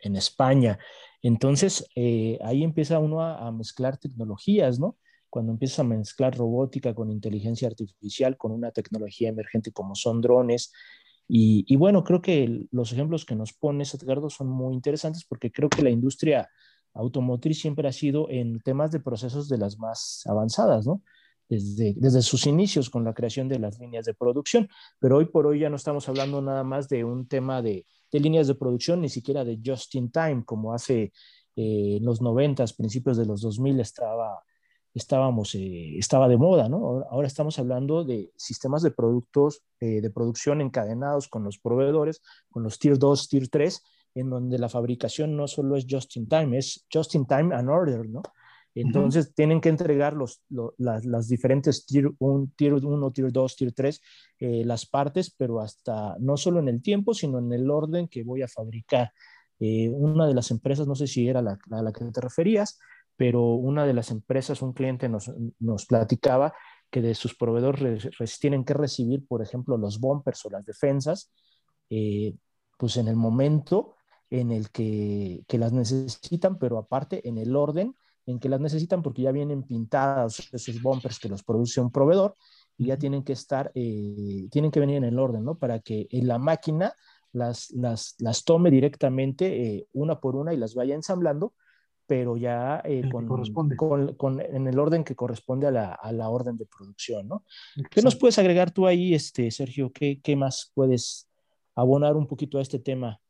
en 0.00 0.16
España. 0.16 0.78
Entonces, 1.22 1.86
eh, 1.94 2.38
ahí 2.42 2.64
empieza 2.64 2.98
uno 2.98 3.22
a, 3.22 3.46
a, 3.46 3.52
mezclar 3.52 3.98
tecnologías, 3.98 4.78
¿no? 4.80 4.96
Cuando 5.30 5.52
empieza 5.52 5.82
a 5.82 5.84
mezclar 5.84 6.36
robótica 6.36 6.94
con 6.94 7.10
inteligencia 7.10 7.68
artificial, 7.68 8.36
con 8.36 8.52
una 8.52 8.70
tecnología 8.72 9.28
emergente 9.28 9.72
como 9.72 9.94
son 9.94 10.20
drones. 10.20 10.72
Y, 11.30 11.76
bueno, 11.76 12.04
creo 12.04 12.22
que 12.22 12.66
los 12.70 12.90
ejemplos 12.92 13.26
que 13.26 13.34
nos 13.34 13.52
pones, 13.52 13.92
Edgardo, 13.92 14.30
son 14.30 14.48
muy 14.48 14.74
interesantes 14.74 15.26
porque 15.28 15.52
creo 15.52 15.68
que 15.68 15.82
la 15.82 15.90
industria 15.90 16.48
automotriz 16.94 17.60
siempre 17.60 17.86
ha 17.86 17.92
sido 17.92 18.30
en 18.30 18.60
temas 18.60 18.90
de 18.92 19.00
procesos 19.00 19.48
de 19.48 19.58
las 19.58 19.78
más 19.78 20.22
avanzadas, 20.26 20.86
¿no? 20.86 21.02
Desde, 21.46 21.94
desde, 21.96 22.22
sus 22.22 22.46
inicios 22.46 22.90
con 22.90 23.04
la 23.04 23.14
creación 23.14 23.48
de 23.48 23.58
las 23.58 23.78
líneas 23.78 24.04
de 24.04 24.14
producción, 24.14 24.68
pero 24.98 25.16
hoy 25.18 25.26
por 25.26 25.46
hoy 25.46 25.60
ya 25.60 25.70
no 25.70 25.76
estamos 25.76 26.08
hablando 26.08 26.42
nada 26.42 26.62
más 26.64 26.88
de 26.88 27.04
un 27.04 27.26
tema 27.26 27.62
de, 27.62 27.86
de 28.10 28.20
líneas 28.20 28.46
de 28.46 28.54
producción, 28.54 29.00
ni 29.00 29.08
siquiera 29.08 29.44
de 29.44 29.58
just 29.64 29.94
in 29.94 30.10
time, 30.10 30.44
como 30.44 30.74
hace 30.74 31.12
eh, 31.56 31.96
en 31.96 32.04
los 32.04 32.22
90, 32.22 32.64
principios 32.76 33.16
de 33.16 33.26
los 33.26 33.40
2000 33.40 33.80
estaba, 33.80 34.42
estábamos, 34.98 35.54
eh, 35.54 35.96
estaba 35.98 36.28
de 36.28 36.36
moda, 36.36 36.68
¿no? 36.68 37.04
Ahora 37.10 37.26
estamos 37.26 37.58
hablando 37.58 38.04
de 38.04 38.30
sistemas 38.36 38.82
de 38.82 38.90
productos, 38.90 39.62
eh, 39.80 40.00
de 40.00 40.10
producción 40.10 40.60
encadenados 40.60 41.28
con 41.28 41.44
los 41.44 41.58
proveedores, 41.58 42.20
con 42.50 42.62
los 42.62 42.78
tier 42.78 42.98
2, 42.98 43.28
tier 43.28 43.48
3, 43.48 43.82
en 44.14 44.30
donde 44.30 44.58
la 44.58 44.68
fabricación 44.68 45.36
no 45.36 45.46
solo 45.48 45.76
es 45.76 45.86
just 45.88 46.16
in 46.16 46.28
time, 46.28 46.58
es 46.58 46.86
just 46.92 47.14
in 47.14 47.26
time 47.26 47.54
and 47.54 47.68
order, 47.68 48.08
¿no? 48.08 48.22
Entonces 48.74 49.26
uh 49.26 49.30
-huh. 49.30 49.34
tienen 49.34 49.60
que 49.60 49.68
entregar 49.70 50.12
los, 50.12 50.42
lo, 50.50 50.74
las, 50.78 51.04
las, 51.04 51.28
diferentes 51.28 51.86
tier 51.86 52.10
1, 52.18 52.52
tier 52.56 52.74
1, 52.74 53.10
tier 53.10 53.32
2, 53.32 53.56
tier 53.56 53.72
3, 53.72 54.02
eh, 54.38 54.64
las 54.64 54.86
partes, 54.86 55.34
pero 55.36 55.60
hasta 55.60 56.16
no 56.20 56.36
solo 56.36 56.60
en 56.60 56.68
el 56.68 56.80
tiempo, 56.82 57.14
sino 57.14 57.38
en 57.38 57.52
el 57.52 57.70
orden 57.70 58.08
que 58.08 58.22
voy 58.22 58.42
a 58.42 58.48
fabricar. 58.48 59.12
Eh, 59.60 59.88
una 59.88 60.26
de 60.26 60.34
las 60.34 60.50
empresas, 60.50 60.86
no 60.86 60.94
sé 60.94 61.06
si 61.06 61.28
era 61.28 61.42
la, 61.42 61.58
a 61.70 61.82
la 61.82 61.92
que 61.92 62.04
te 62.04 62.20
referías, 62.20 62.78
pero 63.18 63.42
una 63.42 63.84
de 63.84 63.94
las 63.94 64.12
empresas, 64.12 64.62
un 64.62 64.72
cliente 64.72 65.08
nos, 65.08 65.30
nos 65.58 65.86
platicaba 65.86 66.54
que 66.88 67.02
de 67.02 67.16
sus 67.16 67.36
proveedores 67.36 68.08
tienen 68.40 68.64
que 68.64 68.74
recibir, 68.74 69.26
por 69.26 69.42
ejemplo, 69.42 69.76
los 69.76 69.98
bumpers 69.98 70.46
o 70.46 70.50
las 70.50 70.64
defensas, 70.64 71.32
eh, 71.90 72.32
pues 72.78 72.96
en 72.96 73.08
el 73.08 73.16
momento 73.16 73.96
en 74.30 74.52
el 74.52 74.70
que, 74.70 75.42
que 75.48 75.58
las 75.58 75.72
necesitan, 75.72 76.60
pero 76.60 76.78
aparte 76.78 77.28
en 77.28 77.38
el 77.38 77.56
orden 77.56 77.96
en 78.24 78.38
que 78.38 78.48
las 78.48 78.60
necesitan 78.60 79.02
porque 79.02 79.22
ya 79.22 79.32
vienen 79.32 79.64
pintadas 79.64 80.48
esos 80.52 80.80
bumpers 80.80 81.18
que 81.18 81.28
los 81.28 81.42
produce 81.42 81.80
un 81.80 81.90
proveedor 81.90 82.36
y 82.76 82.86
ya 82.86 82.98
tienen 82.98 83.24
que 83.24 83.32
estar, 83.32 83.72
eh, 83.74 84.46
tienen 84.52 84.70
que 84.70 84.78
venir 84.78 84.98
en 84.98 85.04
el 85.04 85.18
orden, 85.18 85.44
¿no? 85.44 85.58
Para 85.58 85.80
que 85.80 86.06
en 86.12 86.28
la 86.28 86.38
máquina 86.38 86.94
las, 87.32 87.72
las, 87.72 88.14
las 88.18 88.44
tome 88.44 88.70
directamente 88.70 89.62
eh, 89.62 89.88
una 89.92 90.20
por 90.20 90.36
una 90.36 90.54
y 90.54 90.56
las 90.56 90.76
vaya 90.76 90.94
ensamblando, 90.94 91.54
pero 92.08 92.38
ya 92.38 92.80
eh, 92.86 93.06
con, 93.12 93.28
con, 93.76 94.14
con, 94.14 94.40
en 94.40 94.66
el 94.66 94.78
orden 94.78 95.04
que 95.04 95.14
corresponde 95.14 95.66
a 95.66 95.70
la, 95.70 95.92
a 95.92 96.10
la 96.10 96.30
orden 96.30 96.56
de 96.56 96.64
producción, 96.64 97.28
¿no? 97.28 97.44
Exacto. 97.76 97.90
¿Qué 97.90 98.02
nos 98.02 98.16
puedes 98.16 98.38
agregar 98.38 98.70
tú 98.70 98.86
ahí, 98.86 99.14
este, 99.14 99.50
Sergio? 99.50 99.92
¿Qué, 99.92 100.18
¿Qué, 100.22 100.34
más 100.34 100.72
puedes 100.74 101.28
abonar 101.74 102.16
un 102.16 102.26
poquito 102.26 102.58
a 102.58 102.62
este 102.62 102.78
tema? 102.78 103.20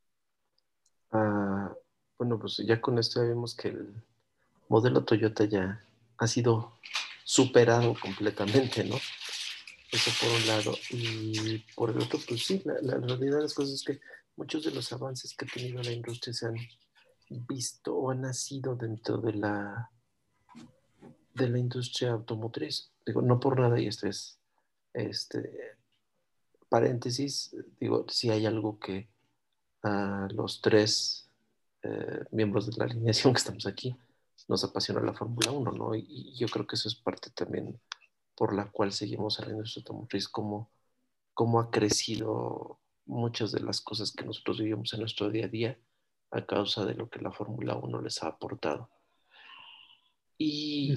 Uh, 1.10 1.74
bueno, 2.16 2.38
pues 2.38 2.58
ya 2.58 2.80
con 2.80 3.00
esto 3.00 3.20
ya 3.20 3.30
vemos 3.30 3.56
que 3.56 3.68
el, 3.68 3.92
modelo 4.68 5.02
Toyota 5.04 5.44
ya 5.44 5.82
ha 6.16 6.26
sido 6.28 6.74
superado 7.24 7.96
completamente, 8.00 8.84
¿no? 8.84 8.94
Eso 9.90 10.10
por 10.20 10.36
un 10.36 10.46
lado. 10.46 10.72
Y 10.90 11.58
por 11.74 11.90
el 11.90 11.98
otro, 11.98 12.20
pues 12.28 12.46
sí, 12.46 12.62
la, 12.64 12.74
la 12.80 12.98
realidad 12.98 13.38
de 13.38 13.42
las 13.42 13.54
cosas 13.54 13.74
es 13.74 13.82
que 13.82 13.98
muchos 14.36 14.64
de 14.64 14.70
los 14.70 14.92
avances 14.92 15.34
que 15.34 15.46
ha 15.46 15.48
tenido 15.48 15.82
la 15.82 15.90
industria 15.90 16.32
se 16.32 16.46
han 16.46 16.56
visto 17.30 17.96
o 17.96 18.10
han 18.10 18.22
nacido 18.22 18.74
dentro 18.76 19.18
de 19.18 19.34
la, 19.34 19.90
de 21.34 21.48
la 21.48 21.58
industria 21.58 22.12
automotriz. 22.12 22.90
Digo, 23.04 23.22
no 23.22 23.38
por 23.40 23.58
nada, 23.58 23.80
y 23.80 23.86
esto 23.86 24.06
es 24.06 24.38
este, 24.92 25.76
paréntesis, 26.68 27.54
digo, 27.80 28.06
si 28.08 28.30
hay 28.30 28.46
algo 28.46 28.78
que 28.78 29.08
a 29.82 30.28
los 30.32 30.60
tres 30.60 31.30
eh, 31.82 32.24
miembros 32.32 32.66
de 32.66 32.76
la 32.76 32.84
alineación 32.84 33.32
que 33.32 33.38
estamos 33.38 33.66
aquí 33.66 33.96
nos 34.48 34.64
apasiona 34.64 35.00
la 35.00 35.12
Fórmula 35.12 35.52
1, 35.52 35.72
¿no? 35.72 35.94
Y, 35.94 36.34
yo 36.34 36.48
creo 36.48 36.66
que 36.66 36.76
eso 36.76 36.88
es 36.88 36.94
parte 36.94 37.30
también 37.30 37.78
por 38.34 38.54
la 38.54 38.70
cual 38.70 38.92
seguimos 38.92 39.38
a 39.38 39.44
la 39.44 39.52
industria 39.52 39.82
automotriz, 39.82 40.28
cómo, 40.28 40.70
cómo 41.34 41.60
ha 41.60 41.70
crecido 41.70 42.80
muchas 43.04 43.52
de 43.52 43.60
las 43.60 43.80
cosas 43.80 44.12
que 44.12 44.24
nosotros 44.24 44.58
vivimos 44.58 44.92
en 44.94 45.00
nuestro 45.00 45.30
día 45.30 45.46
a 45.46 45.48
día 45.48 45.78
a 46.30 46.44
causa 46.44 46.84
de 46.84 46.94
lo 46.94 47.08
que 47.08 47.20
la 47.20 47.32
Fórmula 47.32 47.76
1 47.76 48.02
les 48.02 48.22
ha 48.22 48.28
aportado. 48.28 48.90
Y, 50.36 50.94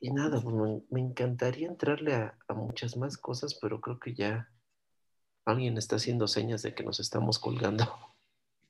y, 0.00 0.10
nada, 0.10 0.40
pues, 0.40 0.82
me, 0.90 1.00
encantaría 1.00 1.68
entrarle 1.68 2.14
a, 2.14 2.38
a, 2.48 2.54
muchas 2.54 2.96
más 2.96 3.18
cosas, 3.18 3.58
pero 3.60 3.80
creo 3.80 3.98
que 3.98 4.14
ya 4.14 4.48
alguien 5.44 5.76
está 5.76 5.96
haciendo 5.96 6.26
señas 6.26 6.62
de 6.62 6.74
que 6.74 6.84
nos 6.84 7.00
estamos 7.00 7.38
colgando. 7.38 7.84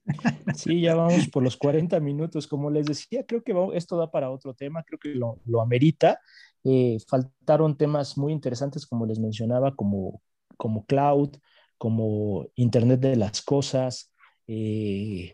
Sí, 0.55 0.81
ya 0.81 0.95
vamos 0.95 1.29
por 1.29 1.43
los 1.43 1.57
40 1.57 1.99
minutos. 2.01 2.47
Como 2.47 2.71
les 2.71 2.87
decía, 2.87 3.27
creo 3.27 3.43
que 3.43 3.53
esto 3.75 3.97
da 3.97 4.11
para 4.11 4.31
otro 4.31 4.55
tema, 4.55 4.85
creo 4.85 4.99
que 4.99 5.09
lo, 5.11 5.41
lo 5.45 5.61
amerita. 5.61 6.21
Eh, 6.65 6.99
faltaron 7.09 7.77
temas 7.77 8.17
muy 8.17 8.33
interesantes, 8.33 8.87
como 8.87 9.07
les 9.07 9.19
mencionaba, 9.19 9.75
como, 9.75 10.23
como 10.57 10.87
cloud, 10.87 11.37
como 11.79 12.47
Internet 12.55 13.01
de 13.01 13.17
las 13.17 13.43
Cosas, 13.43 14.13
eh, 14.47 15.33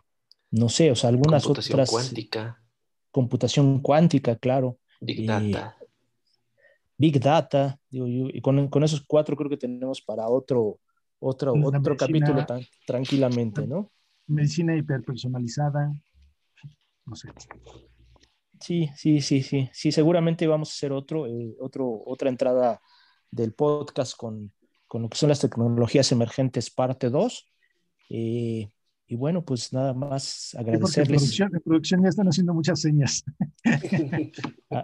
no 0.51 0.69
sé, 0.69 0.91
o 0.91 0.97
sea, 0.97 1.11
algunas 1.11 1.43
computación 1.43 1.75
otras. 1.75 1.91
Cuántica. 1.91 2.63
Computación 3.11 3.81
cuántica, 3.81 4.37
claro. 4.37 4.79
Big 5.01 5.21
eh, 5.21 5.27
Data. 5.27 5.77
Big 6.97 7.21
Data. 7.21 7.79
y 7.91 8.41
con, 8.41 8.69
con, 8.69 8.85
esos 8.85 9.03
cuatro 9.07 9.37
creo 9.37 9.51
que 9.51 9.57
tenemos 9.57 10.01
para 10.01 10.29
otro, 10.29 10.79
otro, 11.19 11.53
otro 11.55 11.97
capítulo 11.97 12.45
tan, 12.47 12.63
tranquilamente, 12.87 13.67
¿no? 13.67 13.91
Medicina 14.27 14.77
hiperpersonalizada. 14.77 15.93
No 17.07 17.17
sé. 17.17 17.29
Sí, 18.61 18.91
sí, 18.97 19.21
sí, 19.21 19.43
sí. 19.43 19.69
Sí, 19.73 19.91
seguramente 19.91 20.47
vamos 20.47 20.71
a 20.71 20.73
hacer 20.73 20.93
otro, 20.93 21.27
eh, 21.27 21.57
otro, 21.59 22.03
otra 22.07 22.29
entrada 22.29 22.81
del 23.31 23.55
podcast 23.55 24.17
con, 24.17 24.53
con, 24.87 25.03
lo 25.03 25.09
que 25.09 25.17
son 25.17 25.31
las 25.31 25.41
tecnologías 25.41 26.13
emergentes 26.13 26.71
parte 26.71 27.11
2. 27.11 27.53
Eh, 28.11 28.69
y 29.13 29.15
bueno, 29.15 29.45
pues 29.45 29.75
nada 29.75 29.93
más 29.93 30.57
agradecerles. 30.59 31.39
En 31.39 31.61
producción, 31.61 32.03
ya 32.03 32.09
están 32.09 32.29
haciendo 32.29 32.55
muchas 32.55 32.81
señas. 32.81 33.23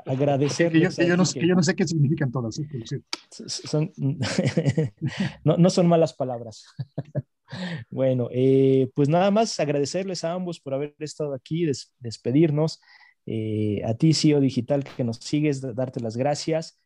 agradecerles. 0.05 0.97
Que 0.97 1.07
yo, 1.07 1.16
no, 1.16 1.24
sé 1.24 1.74
qué 1.74 1.87
significan 1.87 2.31
todas. 2.31 2.59
¿eh? 2.59 2.68
Son, 3.31 3.91
no, 5.45 5.57
no, 5.57 5.70
son 5.70 5.87
malas 5.87 6.12
palabras. 6.12 6.66
bueno, 7.91 8.29
eh, 8.31 8.91
pues 8.95 9.09
nada 9.09 9.31
más 9.31 9.59
agradecerles 9.61 10.22
a 10.24 10.35
ambos 10.35 10.61
por 10.61 10.74
haber 10.74 10.95
estado 10.99 11.33
aquí, 11.33 11.64
despedirnos. 11.99 12.83
Eh, 13.24 13.81
a 13.87 13.95
ti, 13.95 14.12
CEO 14.12 14.41
Digital, 14.41 14.85
que 14.85 15.05
nos 15.05 15.16
sigues, 15.16 15.62
darte 15.74 16.01
las 16.01 16.18
gracias 16.18 16.79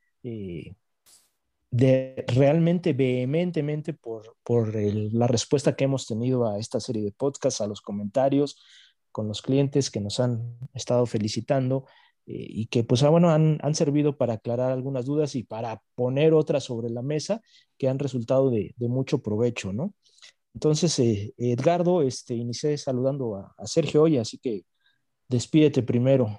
de 1.72 2.26
realmente 2.28 2.92
vehementemente 2.92 3.94
por, 3.94 4.36
por 4.44 4.74
la 4.74 5.26
respuesta 5.26 5.74
que 5.74 5.84
hemos 5.84 6.06
tenido 6.06 6.46
a 6.46 6.58
esta 6.58 6.78
serie 6.80 7.02
de 7.02 7.12
podcasts, 7.12 7.62
a 7.62 7.66
los 7.66 7.80
comentarios 7.80 8.62
con 9.10 9.26
los 9.26 9.40
clientes 9.40 9.90
que 9.90 10.00
nos 10.00 10.20
han 10.20 10.58
estado 10.74 11.06
felicitando 11.06 11.86
eh, 12.26 12.34
y 12.36 12.66
que 12.66 12.84
pues 12.84 13.02
ah, 13.02 13.08
bueno, 13.08 13.30
han, 13.30 13.58
han, 13.62 13.74
servido 13.74 14.18
para 14.18 14.34
aclarar 14.34 14.70
algunas 14.70 15.06
dudas 15.06 15.34
y 15.34 15.44
para 15.44 15.82
poner 15.94 16.34
otras 16.34 16.64
sobre 16.64 16.90
la 16.90 17.00
mesa 17.00 17.40
que 17.78 17.88
han 17.88 17.98
resultado 17.98 18.50
de, 18.50 18.74
de 18.76 18.88
mucho 18.88 19.22
provecho, 19.22 19.72
¿no? 19.72 19.94
Entonces, 20.54 20.98
eh, 20.98 21.32
Edgardo, 21.38 22.02
este, 22.02 22.34
inicié 22.34 22.76
saludando 22.76 23.36
a, 23.36 23.54
a 23.56 23.66
Sergio 23.66 24.02
hoy, 24.02 24.18
así 24.18 24.38
que 24.38 24.66
despídete 25.26 25.82
primero. 25.82 26.38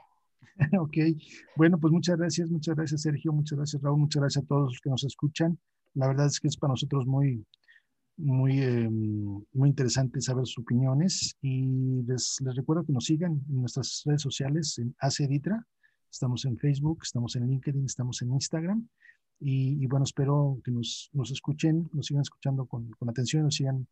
ok, 0.79 0.97
bueno, 1.55 1.79
pues 1.79 1.91
muchas 1.91 2.17
gracias, 2.17 2.49
muchas 2.49 2.75
gracias 2.75 3.01
Sergio, 3.01 3.33
muchas 3.33 3.57
gracias 3.57 3.81
Raúl, 3.81 3.99
muchas 3.99 4.21
gracias 4.21 4.43
a 4.43 4.47
todos 4.47 4.71
los 4.71 4.79
que 4.81 4.89
nos 4.89 5.03
escuchan. 5.03 5.57
La 5.95 6.07
verdad 6.07 6.27
es 6.27 6.39
que 6.39 6.47
es 6.47 6.57
para 6.57 6.71
nosotros 6.71 7.05
muy, 7.05 7.45
muy, 8.17 8.61
em, 8.61 9.43
muy 9.53 9.69
interesante 9.69 10.21
saber 10.21 10.45
sus 10.45 10.59
opiniones 10.59 11.35
y 11.41 12.03
les, 12.03 12.37
les, 12.41 12.55
recuerdo 12.55 12.85
que 12.85 12.93
nos 12.93 13.05
sigan 13.05 13.41
en 13.49 13.61
nuestras 13.61 14.03
redes 14.05 14.21
sociales 14.21 14.77
en 14.79 14.95
ACEDITRA, 14.99 15.65
estamos 16.11 16.45
en 16.45 16.57
Facebook, 16.57 16.99
estamos 17.03 17.35
en 17.35 17.47
LinkedIn, 17.47 17.85
estamos 17.85 18.21
en 18.21 18.31
Instagram 18.33 18.87
y, 19.39 19.85
bueno, 19.87 20.05
espero 20.05 20.61
que 20.63 20.71
nos, 20.71 21.09
nos, 21.11 21.31
escuchen, 21.31 21.89
nos 21.91 22.05
sigan 22.05 22.21
escuchando 22.21 22.65
con, 22.65 22.91
con 22.91 23.09
atención, 23.09 23.43
nos 23.43 23.55
sigan, 23.55 23.85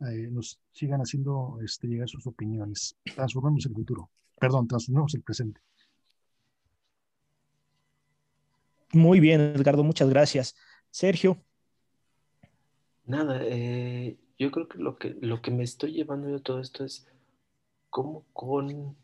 eh, 0.00 0.28
nos 0.30 0.58
sigan 0.72 1.00
haciendo 1.00 1.58
este, 1.62 1.88
llegar 1.88 2.08
sus 2.08 2.26
opiniones. 2.26 2.96
Transformemos 3.14 3.66
el 3.66 3.74
futuro, 3.74 4.10
perdón, 4.40 4.66
transformemos 4.66 5.14
el 5.14 5.22
presente. 5.22 5.60
Muy 8.94 9.18
bien, 9.18 9.40
Edgardo, 9.40 9.82
muchas 9.82 10.08
gracias. 10.08 10.56
Sergio. 10.90 11.42
Nada, 13.06 13.40
eh, 13.42 14.16
yo 14.38 14.50
creo 14.50 14.68
que 14.68 14.78
lo, 14.78 14.96
que 14.96 15.16
lo 15.20 15.42
que 15.42 15.50
me 15.50 15.64
estoy 15.64 15.92
llevando 15.92 16.28
de 16.28 16.40
todo 16.40 16.60
esto 16.60 16.84
es 16.84 17.06
cómo 17.90 18.24
con 18.32 18.96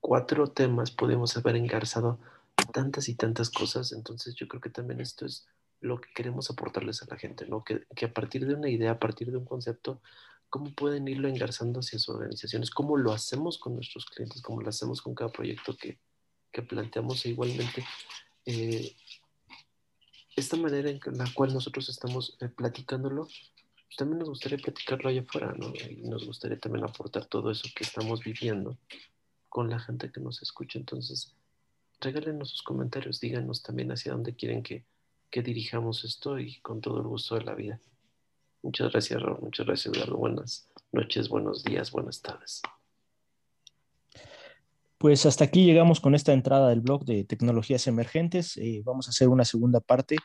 cuatro 0.00 0.48
temas 0.48 0.90
podemos 0.90 1.36
haber 1.36 1.56
engarzado 1.56 2.20
tantas 2.72 3.08
y 3.08 3.14
tantas 3.14 3.50
cosas. 3.50 3.92
Entonces 3.92 4.34
yo 4.34 4.46
creo 4.46 4.60
que 4.60 4.70
también 4.70 5.00
esto 5.00 5.24
es 5.24 5.48
lo 5.80 6.00
que 6.00 6.12
queremos 6.14 6.50
aportarles 6.50 7.02
a 7.02 7.06
la 7.08 7.16
gente, 7.16 7.46
¿no? 7.46 7.64
Que, 7.64 7.86
que 7.96 8.04
a 8.04 8.12
partir 8.12 8.46
de 8.46 8.54
una 8.54 8.68
idea, 8.68 8.92
a 8.92 8.98
partir 8.98 9.30
de 9.30 9.38
un 9.38 9.46
concepto, 9.46 10.02
cómo 10.50 10.70
pueden 10.74 11.08
irlo 11.08 11.28
engarzando 11.28 11.80
hacia 11.80 11.98
sus 11.98 12.14
organizaciones, 12.14 12.70
cómo 12.70 12.98
lo 12.98 13.12
hacemos 13.12 13.56
con 13.58 13.74
nuestros 13.74 14.04
clientes, 14.04 14.42
cómo 14.42 14.60
lo 14.60 14.68
hacemos 14.68 15.00
con 15.00 15.14
cada 15.14 15.32
proyecto 15.32 15.76
que, 15.76 15.98
que 16.52 16.62
planteamos 16.62 17.24
e 17.24 17.30
igualmente 17.30 17.84
eh, 18.46 18.96
esta 20.40 20.56
manera 20.56 20.90
en 20.90 21.00
la 21.16 21.32
cual 21.34 21.52
nosotros 21.54 21.88
estamos 21.88 22.36
eh, 22.40 22.48
platicándolo, 22.48 23.24
pues 23.24 23.96
también 23.96 24.18
nos 24.18 24.28
gustaría 24.28 24.58
platicarlo 24.58 25.08
allá 25.08 25.22
afuera, 25.22 25.54
¿no? 25.56 25.72
Y 25.74 26.02
nos 26.02 26.26
gustaría 26.26 26.58
también 26.58 26.84
aportar 26.84 27.26
todo 27.26 27.50
eso 27.50 27.68
que 27.74 27.84
estamos 27.84 28.22
viviendo 28.22 28.76
con 29.48 29.68
la 29.68 29.78
gente 29.80 30.10
que 30.12 30.20
nos 30.20 30.42
escucha. 30.42 30.78
Entonces, 30.78 31.34
regálenos 32.00 32.50
sus 32.50 32.62
comentarios, 32.62 33.20
díganos 33.20 33.62
también 33.62 33.90
hacia 33.92 34.12
dónde 34.12 34.34
quieren 34.34 34.62
que, 34.62 34.84
que 35.30 35.42
dirijamos 35.42 36.04
esto 36.04 36.38
y 36.38 36.60
con 36.60 36.80
todo 36.80 36.98
el 36.98 37.06
gusto 37.06 37.34
de 37.34 37.44
la 37.44 37.54
vida. 37.54 37.80
Muchas 38.62 38.92
gracias, 38.92 39.20
Raúl. 39.20 39.40
Muchas 39.40 39.66
gracias, 39.66 39.94
Eduardo. 39.94 40.16
Buenas 40.16 40.68
noches, 40.92 41.28
buenos 41.28 41.64
días, 41.64 41.90
buenas 41.90 42.20
tardes. 42.20 42.62
Pues 45.00 45.24
hasta 45.24 45.44
aquí 45.44 45.64
llegamos 45.64 45.98
con 45.98 46.14
esta 46.14 46.34
entrada 46.34 46.68
del 46.68 46.82
blog 46.82 47.06
de 47.06 47.24
tecnologías 47.24 47.86
emergentes. 47.86 48.58
Eh, 48.58 48.82
vamos 48.84 49.06
a 49.06 49.12
hacer 49.12 49.28
una 49.28 49.46
segunda 49.46 49.80
parte. 49.80 50.16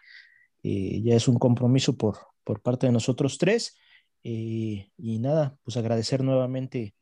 Eh, 0.64 1.02
ya 1.02 1.16
es 1.16 1.30
un 1.30 1.40
compromiso 1.40 1.96
por, 1.96 2.18
por 2.44 2.62
parte 2.62 2.88
de 2.88 2.92
nosotros 2.92 3.38
tres. 3.38 3.78
Eh, 4.26 4.92
y 4.98 5.20
nada, 5.20 5.56
pues 5.64 5.78
agradecer 5.78 6.26
nuevamente 6.26 6.94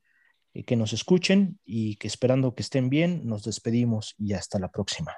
que 0.68 0.76
nos 0.76 0.94
escuchen 0.94 1.60
y 1.66 1.96
que 1.96 2.06
esperando 2.06 2.54
que 2.54 2.62
estén 2.62 2.92
bien, 2.92 3.26
nos 3.26 3.44
despedimos 3.44 4.14
y 4.20 4.34
hasta 4.34 4.60
la 4.60 4.70
próxima. 4.70 5.16